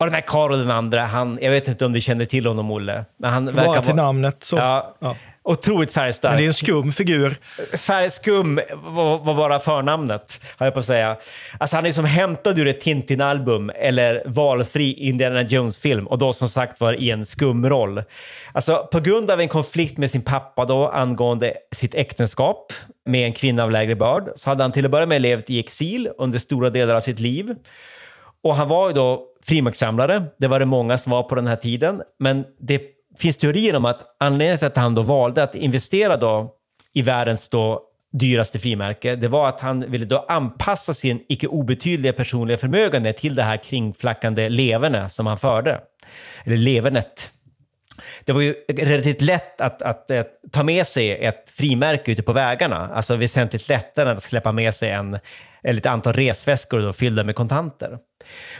Och 0.00 0.06
den 0.06 0.14
här 0.14 0.24
Karol 0.26 0.58
den 0.58 0.70
andra, 0.70 1.04
han, 1.04 1.38
jag 1.42 1.50
vet 1.50 1.68
inte 1.68 1.86
om 1.86 1.92
du 1.92 2.00
känner 2.00 2.24
till 2.24 2.46
honom 2.46 2.70
Olle. 2.70 3.04
Men 3.16 3.30
han 3.30 3.44
verkar 3.44 3.66
Bara 3.66 3.82
till 3.82 3.92
vara, 3.92 4.06
namnet 4.06 4.44
så. 4.44 4.56
Ja, 4.56 4.96
ja. 4.98 5.16
Otroligt 5.48 5.90
färgstark. 5.90 6.32
Men 6.32 6.38
det 6.38 6.44
är 6.44 6.46
en 6.46 6.54
skum 6.54 6.92
figur. 6.92 7.36
Färgskum 7.76 8.60
var, 8.74 9.18
var 9.18 9.34
bara 9.34 9.58
förnamnet, 9.58 10.40
har 10.56 10.66
jag 10.66 10.74
på 10.74 10.80
att 10.80 10.86
säga. 10.86 11.16
Alltså 11.60 11.76
han 11.76 11.86
är 11.86 11.92
som 11.92 12.04
hämtad 12.04 12.58
ur 12.58 12.66
ett 12.66 12.80
Tintin-album 12.80 13.70
eller 13.74 14.22
valfri 14.26 14.92
Indiana 14.92 15.42
Jones-film 15.42 16.06
och 16.06 16.18
då 16.18 16.32
som 16.32 16.48
sagt 16.48 16.80
var 16.80 16.92
i 16.92 17.10
en 17.10 17.24
skumroll. 17.24 18.02
Alltså 18.52 18.88
på 18.92 19.00
grund 19.00 19.30
av 19.30 19.40
en 19.40 19.48
konflikt 19.48 19.98
med 19.98 20.10
sin 20.10 20.22
pappa 20.22 20.64
då 20.64 20.88
angående 20.88 21.54
sitt 21.72 21.94
äktenskap 21.94 22.72
med 23.04 23.26
en 23.26 23.32
kvinna 23.32 23.62
av 23.62 23.70
lägre 23.70 23.96
börd 23.96 24.30
så 24.36 24.50
hade 24.50 24.62
han 24.64 24.72
till 24.72 24.84
att 24.84 24.90
börja 24.90 25.06
med 25.06 25.22
levt 25.22 25.50
i 25.50 25.58
exil 25.58 26.10
under 26.18 26.38
stora 26.38 26.70
delar 26.70 26.94
av 26.94 27.00
sitt 27.00 27.18
liv. 27.18 27.54
Och 28.42 28.56
han 28.56 28.68
var 28.68 28.88
ju 28.88 28.94
då 28.94 29.24
frimärkssamlare. 29.46 30.22
Det 30.38 30.46
var 30.46 30.60
det 30.60 30.66
många 30.66 30.98
som 30.98 31.12
var 31.12 31.22
på 31.22 31.34
den 31.34 31.46
här 31.46 31.56
tiden. 31.56 32.02
Men 32.18 32.44
det 32.60 32.97
finns 33.18 33.36
teorier 33.36 33.76
om 33.76 33.84
att 33.84 34.16
anledningen 34.20 34.58
till 34.58 34.66
att 34.66 34.76
han 34.76 34.94
då 34.94 35.02
valde 35.02 35.42
att 35.42 35.54
investera 35.54 36.16
då 36.16 36.54
i 36.94 37.02
världens 37.02 37.48
då 37.48 37.82
dyraste 38.12 38.58
frimärke, 38.58 39.16
det 39.16 39.28
var 39.28 39.48
att 39.48 39.60
han 39.60 39.90
ville 39.90 40.06
då 40.06 40.26
anpassa 40.28 40.94
sin 40.94 41.24
icke 41.28 41.46
obetydliga 41.46 42.12
personliga 42.12 42.58
förmögenhet 42.58 43.16
till 43.16 43.34
det 43.34 43.42
här 43.42 43.56
kringflackande 43.56 44.48
leverne 44.48 45.08
som 45.08 45.26
han 45.26 45.38
förde. 45.38 45.80
Eller 46.44 46.56
levernet. 46.56 47.30
Det 48.24 48.32
var 48.32 48.40
ju 48.40 48.54
relativt 48.68 49.20
lätt 49.20 49.60
att, 49.60 49.82
att, 49.82 50.10
att, 50.10 50.28
ta 50.52 50.62
med 50.62 50.86
sig 50.86 51.24
ett 51.24 51.50
frimärke 51.50 52.12
ute 52.12 52.22
på 52.22 52.32
vägarna. 52.32 52.90
Alltså 52.94 53.16
väsentligt 53.16 53.68
lättare 53.68 54.10
än 54.10 54.16
att 54.16 54.22
släppa 54.22 54.52
med 54.52 54.74
sig 54.74 54.90
en, 54.90 55.18
eller 55.62 55.80
ett 55.80 55.86
antal 55.86 56.12
resväskor 56.12 56.80
då, 56.80 56.92
fyllda 56.92 57.24
med 57.24 57.34
kontanter. 57.34 57.98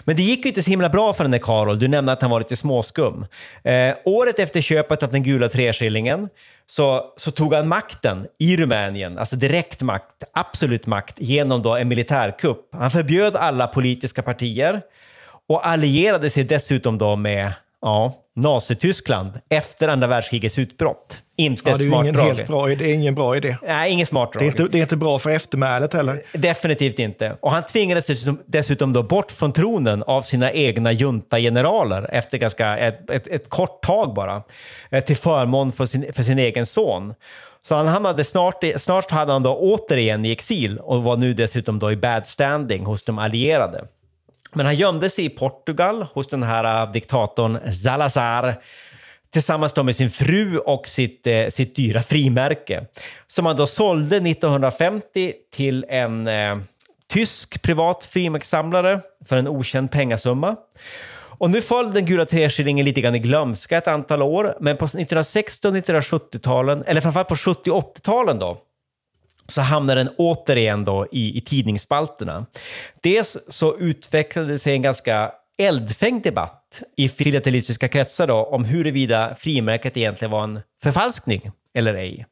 Men 0.04 0.16
det 0.16 0.22
gick 0.22 0.44
ju 0.44 0.48
inte 0.48 0.62
så 0.62 0.70
himla 0.70 0.88
bra 0.88 1.12
för 1.12 1.24
den 1.24 1.30
där 1.30 1.38
Karol. 1.38 1.78
Du 1.78 1.88
nämnde 1.88 2.12
att 2.12 2.22
han 2.22 2.30
var 2.30 2.38
lite 2.38 2.56
småskum. 2.56 3.26
Eh, 3.64 3.94
året 4.04 4.38
efter 4.38 4.60
köpet 4.60 5.02
av 5.02 5.10
den 5.10 5.22
gula 5.22 5.48
treskillingen 5.48 6.28
så, 6.70 7.14
så 7.16 7.30
tog 7.30 7.54
han 7.54 7.68
makten 7.68 8.26
i 8.38 8.56
Rumänien, 8.56 9.18
alltså 9.18 9.36
direkt 9.36 9.82
makt, 9.82 10.24
absolut 10.32 10.86
makt, 10.86 11.14
genom 11.18 11.62
då 11.62 11.76
en 11.76 11.88
militärkupp. 11.88 12.68
Han 12.72 12.90
förbjöd 12.90 13.36
alla 13.36 13.66
politiska 13.66 14.22
partier 14.22 14.82
och 15.48 15.66
allierade 15.66 16.30
sig 16.30 16.44
dessutom 16.44 16.98
då 16.98 17.16
med 17.16 17.52
ja, 17.82 18.14
Nazityskland 18.36 19.40
efter 19.48 19.88
andra 19.88 20.06
världskrigets 20.06 20.58
utbrott. 20.58 21.22
Inte 21.40 21.62
Ja, 21.64 21.72
ett 21.74 21.78
det 21.78 21.84
smart 21.88 22.02
ingen 22.02 22.14
drag. 22.14 22.24
helt 22.24 22.46
bra, 22.46 22.66
det 22.66 22.90
är 22.90 22.94
ingen 22.94 23.14
bra 23.14 23.36
idé. 23.36 23.56
Nej, 23.66 23.92
ingen 23.92 24.06
smart 24.06 24.30
Det 24.32 24.38
drag. 24.38 24.46
är, 24.46 24.50
inte, 24.50 24.62
det 24.72 24.78
är 24.78 24.82
inte 24.82 24.96
bra 24.96 25.18
för 25.18 25.30
eftermälet 25.30 25.92
heller. 25.94 26.22
Definitivt 26.32 26.98
inte. 26.98 27.36
Och 27.40 27.52
han 27.52 27.62
tvingades 27.64 28.06
dessutom, 28.06 28.40
dessutom 28.46 28.92
då 28.92 29.02
bort 29.02 29.32
från 29.32 29.52
tronen 29.52 30.02
av 30.02 30.22
sina 30.22 30.52
egna 30.52 30.92
juntageneraler 30.92 32.08
efter 32.12 32.38
ganska 32.38 32.76
ett, 32.78 33.10
ett, 33.10 33.26
ett 33.26 33.48
kort 33.48 33.82
tag 33.82 34.14
bara, 34.14 34.42
eh, 34.90 35.04
till 35.04 35.16
förmån 35.16 35.72
för 35.72 35.86
sin, 35.86 36.12
för 36.12 36.22
sin 36.22 36.38
egen 36.38 36.66
son. 36.66 37.14
Så 37.68 37.74
han 37.74 37.88
hamnade 37.88 38.24
snart, 38.24 38.64
snart 38.76 39.10
hade 39.10 39.32
han 39.32 39.42
då 39.42 39.56
återigen 39.56 40.24
i 40.24 40.30
exil 40.32 40.78
och 40.78 41.02
var 41.02 41.16
nu 41.16 41.34
dessutom 41.34 41.78
då 41.78 41.92
i 41.92 41.96
bad 41.96 42.26
standing 42.26 42.84
hos 42.86 43.02
de 43.02 43.18
allierade. 43.18 43.84
Men 44.52 44.66
han 44.66 44.74
gömde 44.74 45.10
sig 45.10 45.24
i 45.24 45.28
Portugal 45.28 46.06
hos 46.12 46.26
den 46.28 46.42
här 46.42 46.82
eh, 46.86 46.92
diktatorn 46.92 47.72
Salazar 47.72 48.60
tillsammans 49.32 49.72
då 49.72 49.82
med 49.82 49.96
sin 49.96 50.10
fru 50.10 50.58
och 50.58 50.88
sitt, 50.88 51.26
eh, 51.26 51.48
sitt 51.48 51.76
dyra 51.76 52.02
frimärke 52.02 52.86
som 53.26 53.46
han 53.46 53.56
då 53.56 53.66
sålde 53.66 54.16
1950 54.16 55.34
till 55.54 55.84
en 55.88 56.28
eh, 56.28 56.58
tysk 57.08 57.62
privat 57.62 58.04
frimärkssamlare 58.04 59.00
för 59.24 59.36
en 59.36 59.48
okänd 59.48 59.90
pengasumma. 59.90 60.56
Och 61.38 61.50
nu 61.50 61.62
föll 61.62 61.92
den 61.92 62.06
gula 62.06 62.26
treskillingen 62.26 62.84
lite 62.84 63.00
grann 63.00 63.14
i 63.14 63.18
glömska 63.18 63.78
ett 63.78 63.88
antal 63.88 64.22
år, 64.22 64.56
men 64.60 64.76
på 64.76 64.84
1960 64.84 65.68
och 65.68 65.74
1970-talen, 65.74 66.84
eller 66.86 67.00
framförallt 67.00 67.28
på 67.28 67.36
70 67.36 67.70
och 67.70 67.96
80-talen 67.96 68.38
då, 68.38 68.58
så 69.48 69.60
hamnade 69.60 70.00
den 70.00 70.14
återigen 70.16 70.84
då 70.84 71.06
i, 71.12 71.38
i 71.38 71.40
tidningsspalterna. 71.40 72.46
Dels 73.00 73.36
så 73.48 73.78
utvecklade 73.78 74.58
sig 74.58 74.72
en 74.72 74.82
ganska 74.82 75.32
eldfängd 75.58 76.22
debatt 76.22 76.82
i 76.96 77.08
filatelistiska 77.08 77.88
kretsar 77.88 78.26
då, 78.26 78.34
om 78.34 78.64
huruvida 78.64 79.34
frimärket 79.34 79.96
egentligen 79.96 80.30
var 80.30 80.44
en 80.44 80.60
förfalskning 80.82 81.50
eller 81.74 81.94
ej. 81.94 82.26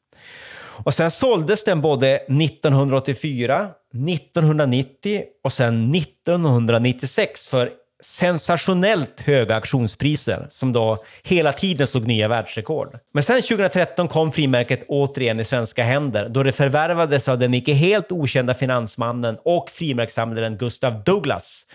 Och 0.85 0.95
sen 0.95 1.11
såldes 1.11 1.64
den 1.64 1.81
både 1.81 2.16
1984, 2.16 3.68
1990 4.09 5.22
och 5.45 5.53
sen 5.53 5.95
1996 5.95 7.49
för 7.49 7.70
sensationellt 8.03 9.20
höga 9.20 9.55
auktionspriser 9.55 10.49
som 10.51 10.72
då 10.72 11.05
hela 11.24 11.53
tiden 11.53 11.87
slog 11.87 12.07
nya 12.07 12.29
världsrekord. 12.29 12.99
Men 13.12 13.22
sen 13.22 13.43
2013 13.43 14.09
kom 14.09 14.33
frimärket 14.33 14.85
återigen 14.89 15.41
i 15.41 15.45
svenska 15.45 15.85
händer 15.85 16.29
då 16.29 16.43
det 16.43 16.53
förvärvades 16.53 17.29
av 17.29 17.39
den 17.39 17.55
icke 17.55 17.72
helt 17.72 18.12
okända 18.12 18.55
finansmannen 18.55 19.37
och 19.45 19.70
frimärkssamlaren 19.70 20.57
Gustav 20.57 21.05
Douglas 21.05 21.66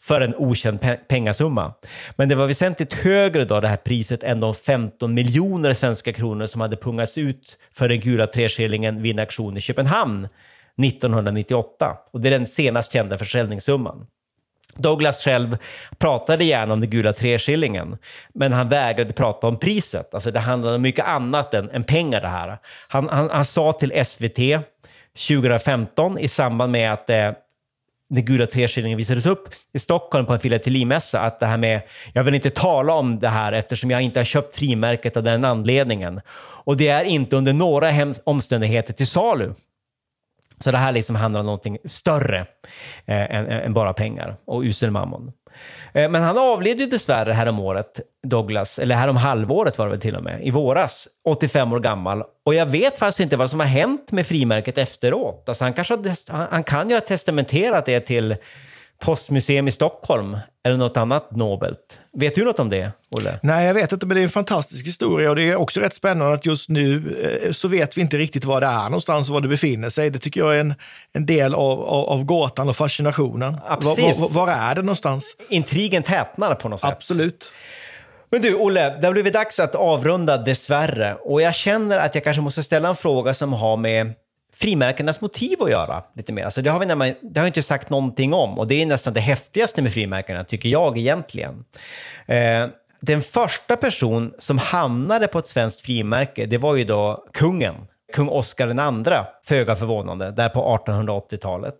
för 0.00 0.20
en 0.20 0.34
okänd 0.34 0.80
pe- 0.80 0.98
pengasumma. 1.08 1.74
Men 2.16 2.28
det 2.28 2.34
var 2.34 2.46
väsentligt 2.46 2.94
högre 2.94 3.44
då 3.44 3.60
det 3.60 3.68
här 3.68 3.76
priset 3.76 4.22
än 4.22 4.40
de 4.40 4.54
15 4.54 5.14
miljoner 5.14 5.74
svenska 5.74 6.12
kronor 6.12 6.46
som 6.46 6.60
hade 6.60 6.76
pungats 6.76 7.18
ut 7.18 7.58
för 7.74 7.88
den 7.88 8.00
gula 8.00 8.26
treskillingen 8.26 9.02
vid 9.02 9.12
en 9.12 9.18
auktion 9.18 9.56
i 9.56 9.60
Köpenhamn 9.60 10.28
1998. 10.84 11.96
Och 12.12 12.20
det 12.20 12.28
är 12.28 12.30
den 12.30 12.46
senast 12.46 12.92
kända 12.92 13.18
försäljningssumman. 13.18 14.06
Douglas 14.76 15.24
själv 15.24 15.58
pratade 15.98 16.44
gärna 16.44 16.72
om 16.72 16.80
den 16.80 16.90
gula 16.90 17.12
treskillingen, 17.12 17.98
men 18.34 18.52
han 18.52 18.68
vägrade 18.68 19.12
prata 19.12 19.46
om 19.46 19.58
priset. 19.58 20.14
Alltså 20.14 20.30
det 20.30 20.40
handlade 20.40 20.76
om 20.76 20.82
mycket 20.82 21.04
annat 21.04 21.54
än, 21.54 21.70
än 21.70 21.84
pengar 21.84 22.20
det 22.20 22.28
här. 22.28 22.58
Han, 22.88 23.08
han, 23.08 23.30
han 23.30 23.44
sa 23.44 23.72
till 23.72 24.04
SVT 24.04 24.38
2015 25.28 26.18
i 26.18 26.28
samband 26.28 26.72
med 26.72 26.92
att 26.92 27.10
eh, 27.10 27.30
den 28.10 28.24
gula 28.24 28.46
treskillingen 28.46 28.96
visades 28.96 29.26
upp 29.26 29.48
i 29.72 29.78
Stockholm 29.78 30.26
på 30.26 30.32
en 30.32 30.40
filatelimässa 30.40 31.20
att 31.20 31.40
det 31.40 31.46
här 31.46 31.56
med, 31.56 31.80
jag 32.12 32.24
vill 32.24 32.34
inte 32.34 32.50
tala 32.50 32.92
om 32.92 33.18
det 33.18 33.28
här 33.28 33.52
eftersom 33.52 33.90
jag 33.90 34.02
inte 34.02 34.20
har 34.20 34.24
köpt 34.24 34.56
frimärket 34.56 35.16
av 35.16 35.22
den 35.22 35.44
anledningen. 35.44 36.20
Och 36.64 36.76
det 36.76 36.88
är 36.88 37.04
inte 37.04 37.36
under 37.36 37.52
några 37.52 38.14
omständigheter 38.24 38.92
till 38.92 39.06
salu. 39.06 39.54
Så 40.60 40.70
det 40.70 40.78
här 40.78 40.92
liksom 40.92 41.16
handlar 41.16 41.40
om 41.40 41.46
någonting 41.46 41.78
större 41.84 42.40
eh, 43.06 43.36
än, 43.36 43.46
än 43.46 43.74
bara 43.74 43.92
pengar 43.92 44.36
och 44.44 44.62
usel 44.62 44.90
mammon. 44.90 45.32
Eh, 45.92 46.10
men 46.10 46.22
han 46.22 46.38
avled 46.38 46.80
ju 46.80 46.86
dessvärre 46.86 47.32
häromåret, 47.32 48.00
Douglas, 48.26 48.78
eller 48.78 48.94
härom 48.94 49.16
halvåret 49.16 49.78
var 49.78 49.86
det 49.86 49.90
väl 49.90 50.00
till 50.00 50.16
och 50.16 50.22
med, 50.22 50.46
i 50.46 50.50
våras, 50.50 51.08
85 51.24 51.72
år 51.72 51.80
gammal. 51.80 52.22
Och 52.44 52.54
jag 52.54 52.66
vet 52.66 52.98
faktiskt 52.98 53.20
inte 53.20 53.36
vad 53.36 53.50
som 53.50 53.60
har 53.60 53.66
hänt 53.66 54.12
med 54.12 54.26
frimärket 54.26 54.78
efteråt. 54.78 55.48
Alltså 55.48 55.64
han, 55.64 55.74
kanske 55.74 55.94
har, 55.94 56.48
han 56.50 56.64
kan 56.64 56.88
ju 56.88 56.96
ha 56.96 57.00
testamenterat 57.00 57.86
det 57.86 58.00
till 58.00 58.36
Postmuseum 59.00 59.68
i 59.68 59.70
Stockholm 59.70 60.36
eller 60.64 60.76
något 60.76 60.96
annat 60.96 61.36
nobelt. 61.36 62.00
Vet 62.12 62.34
du 62.34 62.44
något 62.44 62.58
om 62.58 62.68
det, 62.68 62.92
Olle? 63.10 63.38
Nej, 63.42 63.66
jag 63.66 63.74
vet 63.74 63.92
inte, 63.92 64.06
men 64.06 64.14
det 64.14 64.20
är 64.20 64.24
en 64.24 64.30
fantastisk 64.30 64.86
historia 64.86 65.30
och 65.30 65.36
det 65.36 65.42
är 65.42 65.56
också 65.56 65.80
rätt 65.80 65.94
spännande 65.94 66.34
att 66.34 66.46
just 66.46 66.68
nu 66.68 67.16
eh, 67.44 67.52
så 67.52 67.68
vet 67.68 67.96
vi 67.96 68.00
inte 68.00 68.16
riktigt 68.16 68.44
var 68.44 68.60
det 68.60 68.66
är 68.66 68.84
någonstans 68.84 69.28
och 69.28 69.34
var 69.34 69.40
det 69.40 69.48
befinner 69.48 69.90
sig. 69.90 70.10
Det 70.10 70.18
tycker 70.18 70.40
jag 70.40 70.56
är 70.56 70.60
en, 70.60 70.74
en 71.12 71.26
del 71.26 71.54
av, 71.54 71.80
av, 71.80 72.08
av 72.08 72.24
gåtan 72.24 72.68
och 72.68 72.76
fascinationen. 72.76 73.56
Ja, 73.68 73.78
var, 73.80 74.20
var, 74.20 74.28
var 74.28 74.52
är 74.52 74.74
det 74.74 74.82
någonstans? 74.82 75.36
Intrigen 75.48 76.02
tätnar 76.02 76.54
på 76.54 76.68
något 76.68 76.80
sätt. 76.80 76.90
Absolut. 76.90 77.52
Men 78.30 78.42
du, 78.42 78.54
Olle, 78.54 78.98
det 79.00 79.06
har 79.06 79.12
blivit 79.12 79.32
dags 79.32 79.60
att 79.60 79.74
avrunda 79.74 80.36
dessvärre. 80.38 81.14
Och 81.14 81.42
jag 81.42 81.54
känner 81.54 81.98
att 81.98 82.14
jag 82.14 82.24
kanske 82.24 82.40
måste 82.40 82.62
ställa 82.62 82.88
en 82.88 82.96
fråga 82.96 83.34
som 83.34 83.52
har 83.52 83.76
med 83.76 84.14
frimärkenas 84.60 85.20
motiv 85.20 85.62
att 85.62 85.70
göra 85.70 86.02
lite 86.16 86.32
mer. 86.32 86.44
Alltså 86.44 86.62
det 86.62 86.70
har 86.70 86.80
vi 86.80 86.86
nämligen, 86.86 87.16
det 87.22 87.40
har 87.40 87.46
jag 87.46 87.48
inte 87.48 87.62
sagt 87.62 87.90
någonting 87.90 88.34
om 88.34 88.58
och 88.58 88.66
det 88.66 88.82
är 88.82 88.86
nästan 88.86 89.12
det 89.12 89.20
häftigaste 89.20 89.82
med 89.82 89.92
frimärkena, 89.92 90.44
tycker 90.44 90.68
jag 90.68 90.98
egentligen. 90.98 91.64
Eh, 92.26 92.66
den 93.00 93.22
första 93.22 93.76
person 93.76 94.34
som 94.38 94.58
hamnade 94.58 95.26
på 95.26 95.38
ett 95.38 95.46
svenskt 95.46 95.80
frimärke, 95.80 96.46
det 96.46 96.58
var 96.58 96.76
ju 96.76 96.84
då 96.84 97.24
kungen, 97.32 97.74
kung 98.12 98.28
Oscar 98.28 98.68
II, 98.68 99.24
föga 99.44 99.76
förvånande, 99.76 100.30
där 100.30 100.48
på 100.48 100.78
1880-talet. 100.86 101.74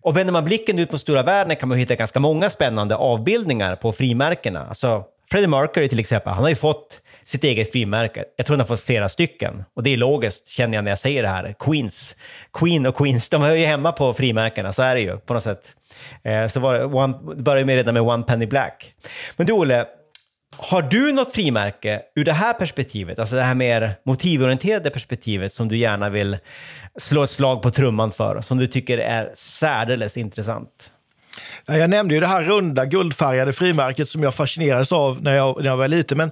Och 0.00 0.16
vänder 0.16 0.32
man 0.32 0.44
blicken 0.44 0.78
ut 0.78 0.92
mot 0.92 1.00
stora 1.00 1.22
världen 1.22 1.56
kan 1.56 1.68
man 1.68 1.78
hitta 1.78 1.94
ganska 1.94 2.20
många 2.20 2.50
spännande 2.50 2.96
avbildningar 2.96 3.76
på 3.76 3.92
frimärkena. 3.92 4.66
Alltså 4.68 5.04
Freddie 5.30 5.46
Mercury 5.46 5.88
till 5.88 6.00
exempel, 6.00 6.32
han 6.32 6.42
har 6.42 6.50
ju 6.50 6.56
fått 6.56 7.00
sitt 7.24 7.44
eget 7.44 7.72
frimärke. 7.72 8.24
Jag 8.36 8.46
tror 8.46 8.54
han 8.54 8.60
har 8.60 8.66
fått 8.66 8.80
flera 8.80 9.08
stycken. 9.08 9.64
Och 9.74 9.82
det 9.82 9.90
är 9.90 9.96
logiskt, 9.96 10.48
känner 10.48 10.74
jag 10.74 10.84
när 10.84 10.90
jag 10.90 10.98
säger 10.98 11.22
det 11.22 11.28
här. 11.28 11.54
Queens, 11.58 12.16
Queen 12.52 12.86
och 12.86 12.96
Queens, 12.96 13.28
de 13.28 13.42
hör 13.42 13.54
ju 13.54 13.66
hemma 13.66 13.92
på 13.92 14.14
frimärkena, 14.14 14.72
så 14.72 14.82
är 14.82 14.94
det 14.94 15.00
ju 15.00 15.18
på 15.18 15.34
något 15.34 15.42
sätt. 15.42 15.76
Eh, 16.22 16.48
så 16.48 16.60
var 16.60 16.74
det, 16.74 16.84
one, 16.84 17.18
det 17.36 17.42
började 17.42 17.66
med 17.66 17.76
redan 17.76 17.94
med 17.94 18.02
One 18.02 18.22
Penny 18.22 18.46
Black. 18.46 18.94
Men 19.36 19.46
du 19.46 19.52
Olle, 19.52 19.86
har 20.56 20.82
du 20.82 21.12
något 21.12 21.32
frimärke 21.32 22.02
ur 22.14 22.24
det 22.24 22.32
här 22.32 22.52
perspektivet, 22.52 23.18
alltså 23.18 23.36
det 23.36 23.42
här 23.42 23.54
mer 23.54 23.94
motivorienterade 24.04 24.90
perspektivet 24.90 25.52
som 25.52 25.68
du 25.68 25.76
gärna 25.76 26.10
vill 26.10 26.38
slå 26.98 27.22
ett 27.22 27.30
slag 27.30 27.62
på 27.62 27.70
trumman 27.70 28.12
för, 28.12 28.40
som 28.40 28.58
du 28.58 28.66
tycker 28.66 28.98
är 28.98 29.32
särdeles 29.34 30.16
intressant? 30.16 30.90
Jag 31.66 31.90
nämnde 31.90 32.14
ju 32.14 32.20
det 32.20 32.26
här 32.26 32.42
runda 32.42 32.84
guldfärgade 32.84 33.52
frimärket 33.52 34.08
som 34.08 34.22
jag 34.22 34.34
fascinerades 34.34 34.92
av 34.92 35.22
när 35.22 35.34
jag, 35.34 35.56
när 35.56 35.70
jag 35.70 35.76
var 35.76 35.88
liten. 35.88 36.18
Men 36.18 36.30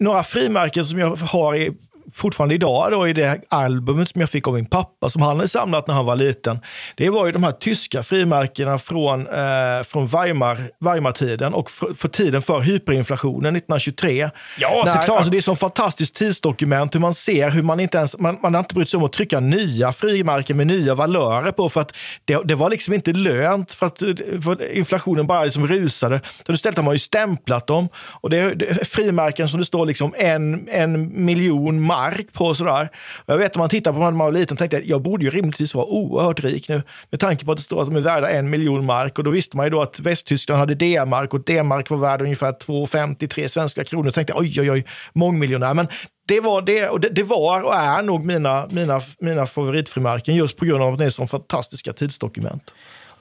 några 0.00 0.22
frimärken 0.22 0.84
som 0.84 0.98
jag 0.98 1.16
har 1.16 1.54
i, 1.54 1.72
fortfarande 2.12 2.54
idag 2.54 2.92
då, 2.92 3.08
i 3.08 3.12
det 3.12 3.40
albumet 3.48 4.08
som 4.08 4.20
jag 4.20 4.30
fick 4.30 4.48
av 4.48 4.54
min 4.54 4.66
pappa 4.66 5.08
som 5.08 5.22
han 5.22 5.36
hade 5.36 5.48
samlat 5.48 5.86
när 5.86 5.94
han 5.94 6.04
var 6.06 6.16
liten. 6.16 6.58
Det 6.96 7.10
var 7.10 7.26
ju 7.26 7.32
de 7.32 7.42
här 7.44 7.52
tyska 7.52 8.02
frimärkena 8.02 8.78
från, 8.78 9.26
eh, 9.26 9.82
från 9.84 10.06
Weimar, 10.06 10.58
Weimartiden 10.80 11.54
och 11.54 11.70
för, 11.70 11.94
för 11.94 12.08
tiden 12.08 12.42
för 12.42 12.60
hyperinflationen 12.60 13.56
1923. 13.56 14.30
Ja, 14.58 14.82
När- 14.86 14.92
såklart. 14.92 15.16
Alltså 15.16 15.30
det 15.30 15.36
är 15.36 15.40
så 15.40 15.56
fantastiskt 15.56 16.14
tidsdokument 16.14 16.94
hur 16.94 17.00
man 17.00 17.14
ser 17.14 17.50
hur 17.50 17.62
man 17.62 17.80
inte 17.80 17.98
ens, 17.98 18.18
man, 18.18 18.38
man 18.42 18.54
har 18.54 18.58
inte 18.60 18.74
brytt 18.74 18.88
sig 18.90 18.98
om 18.98 19.04
att 19.04 19.12
trycka 19.12 19.40
nya 19.40 19.92
frimärken 19.92 20.56
med 20.56 20.66
nya 20.66 20.94
valörer 20.94 21.52
på 21.52 21.68
för 21.68 21.80
att 21.80 21.92
det, 22.24 22.40
det 22.44 22.54
var 22.54 22.70
liksom 22.70 22.94
inte 22.94 23.12
lönt 23.12 23.72
för 23.72 23.86
att, 23.86 23.98
för 24.44 24.72
inflationen 24.76 25.26
bara 25.26 25.44
liksom 25.44 25.68
rusade. 25.68 26.20
Utan 26.40 26.54
istället 26.54 26.76
har 26.76 26.84
man 26.84 26.94
ju 26.94 26.98
stämplat 26.98 27.66
dem 27.66 27.88
och 28.20 28.30
det, 28.30 28.54
det 28.54 28.66
är 28.68 28.84
frimärken 28.84 29.48
som 29.48 29.58
det 29.58 29.66
står 29.66 29.86
liksom 29.86 30.14
en, 30.18 30.68
en 30.68 31.24
miljon 31.24 31.82
mark 31.94 32.32
på 32.32 32.46
och 32.46 32.56
sådär. 32.56 32.88
Och 33.26 33.32
jag 33.32 33.38
vet 33.38 33.56
om 33.56 33.60
man 33.60 33.68
tittar 33.68 33.92
på 33.92 33.98
när 33.98 34.10
man 34.10 34.18
var 34.18 34.32
liten 34.32 34.56
tänkte 34.56 34.76
jag 34.76 34.86
jag 34.86 35.02
borde 35.02 35.24
ju 35.24 35.30
rimligtvis 35.30 35.74
vara 35.74 35.86
oerhört 35.86 36.40
rik 36.40 36.68
nu 36.68 36.82
med 37.10 37.20
tanke 37.20 37.44
på 37.44 37.52
att 37.52 37.58
det 37.58 37.64
står 37.64 37.82
att 37.82 37.88
de 37.88 37.96
är 37.96 38.00
värda 38.00 38.30
en 38.30 38.50
miljon 38.50 38.84
mark 38.84 39.18
och 39.18 39.24
då 39.24 39.30
visste 39.30 39.56
man 39.56 39.66
ju 39.66 39.70
då 39.70 39.82
att 39.82 40.00
Västtyskland 40.00 40.60
hade 40.60 40.74
D-mark 40.74 41.34
och 41.34 41.44
D-mark 41.44 41.90
var 41.90 41.98
värd 41.98 42.22
ungefär 42.22 42.52
2,53 42.52 43.48
svenska 43.48 43.84
kronor. 43.84 44.04
Då 44.04 44.10
tänkte 44.10 44.32
jag 44.32 44.40
oj, 44.40 44.60
oj, 44.60 44.70
oj, 44.70 44.84
mångmiljonär. 45.12 45.74
Men 45.74 45.88
det 46.26 46.40
var, 46.40 46.62
det, 46.62 46.88
och 46.88 47.00
det, 47.00 47.08
det 47.08 47.22
var 47.22 47.62
och 47.62 47.74
är 47.74 48.02
nog 48.02 48.24
mina, 48.24 48.66
mina, 48.70 49.00
mina 49.18 49.46
favoritfrimärken 49.46 50.34
just 50.34 50.56
på 50.56 50.64
grund 50.64 50.82
av 50.82 50.92
att 50.92 50.98
det 50.98 51.04
är 51.04 51.10
så 51.10 51.26
fantastiska 51.26 51.92
tidsdokument. 51.92 52.72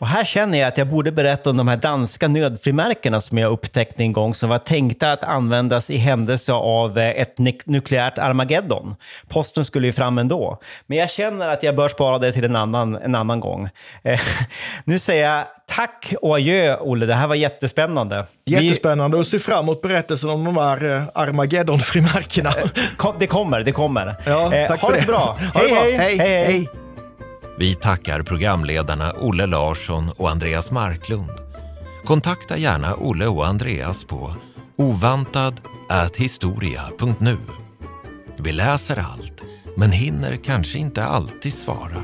Och 0.04 0.10
här 0.10 0.26
känner 0.26 0.60
jag 0.60 0.68
att 0.68 0.78
jag 0.78 0.88
borde 0.88 1.12
berätta 1.12 1.50
om 1.50 1.58
de 1.58 1.68
här 1.68 1.78
danska 1.78 2.28
nödfrimärkena 2.28 3.22
som 3.22 3.38
jag 3.38 3.52
upptäckte 3.52 4.04
en 4.04 4.14
gång 4.14 4.34
som 4.34 4.50
var 4.50 4.60
tänkta 4.60 5.12
att 5.12 5.24
användas 5.24 5.90
i 5.90 5.98
händelse 5.98 6.54
av 6.54 6.98
eh, 6.98 7.10
ett 7.10 7.38
nukleärt 7.66 8.18
Armageddon. 8.18 8.96
Posten 9.28 9.66
skulle 9.66 9.88
ju 9.88 9.94
fram 9.94 10.18
ändå. 10.18 10.60
Men 10.88 10.98
jag 10.98 11.10
känner 11.10 11.48
att 11.48 11.64
jag 11.64 11.76
bör 11.76 11.90
spara 11.90 12.20
det 12.20 12.32
till 12.32 12.44
en 12.44 12.56
annan, 12.56 12.96
en 12.96 13.16
annan 13.16 13.40
gång. 13.40 13.70
Eh, 14.04 14.20
nu 14.86 15.00
säger 15.00 15.30
jag 15.30 15.44
tack 15.68 16.14
och 16.22 16.36
adjö, 16.36 16.78
Olle. 16.80 17.06
Det 17.06 17.14
här 17.14 17.28
var 17.28 17.36
jättespännande. 17.36 18.26
Jättespännande 18.46 19.18
och 19.18 19.28
se 19.28 19.40
fram 19.40 19.60
emot 19.64 19.82
berättelsen 19.82 20.30
om 20.30 20.44
de 20.44 20.58
här 20.58 20.96
eh, 20.96 21.04
Armageddon-frimärkena. 21.14 22.54
Kom, 22.98 23.16
det 23.20 23.28
kommer, 23.28 23.60
det 23.60 23.72
kommer. 23.72 24.16
Ja, 24.26 24.54
Eh, 24.54 24.68
tack 24.68 24.82
ha 24.82 24.88
för 24.88 24.96
det 24.96 25.02
så 25.02 25.08
bra. 25.08 25.38
Ha 25.54 25.62
det 25.62 25.68
hej, 25.68 25.70
bra. 25.70 25.82
hej, 25.84 25.98
Hej, 25.98 26.18
hej, 26.18 26.46
hej. 26.46 26.83
Vi 27.58 27.76
tackar 27.76 28.24
programledarna 28.24 29.14
Olle 29.14 29.46
Larsson 29.46 30.10
och 30.10 30.30
Andreas 30.30 30.72
Marklund. 30.72 31.32
Kontakta 32.06 32.58
gärna 32.58 32.96
Olle 32.96 33.28
och 33.28 33.48
Andreas 33.48 34.04
på 34.04 34.34
ovantad@historia.nu. 34.76 37.38
Vi 38.38 38.52
läser 38.52 38.98
allt, 38.98 39.42
men 39.78 39.92
hinner 39.92 40.36
kanske 40.36 40.78
inte 40.78 41.04
alltid 41.04 41.54
svara. 41.54 42.04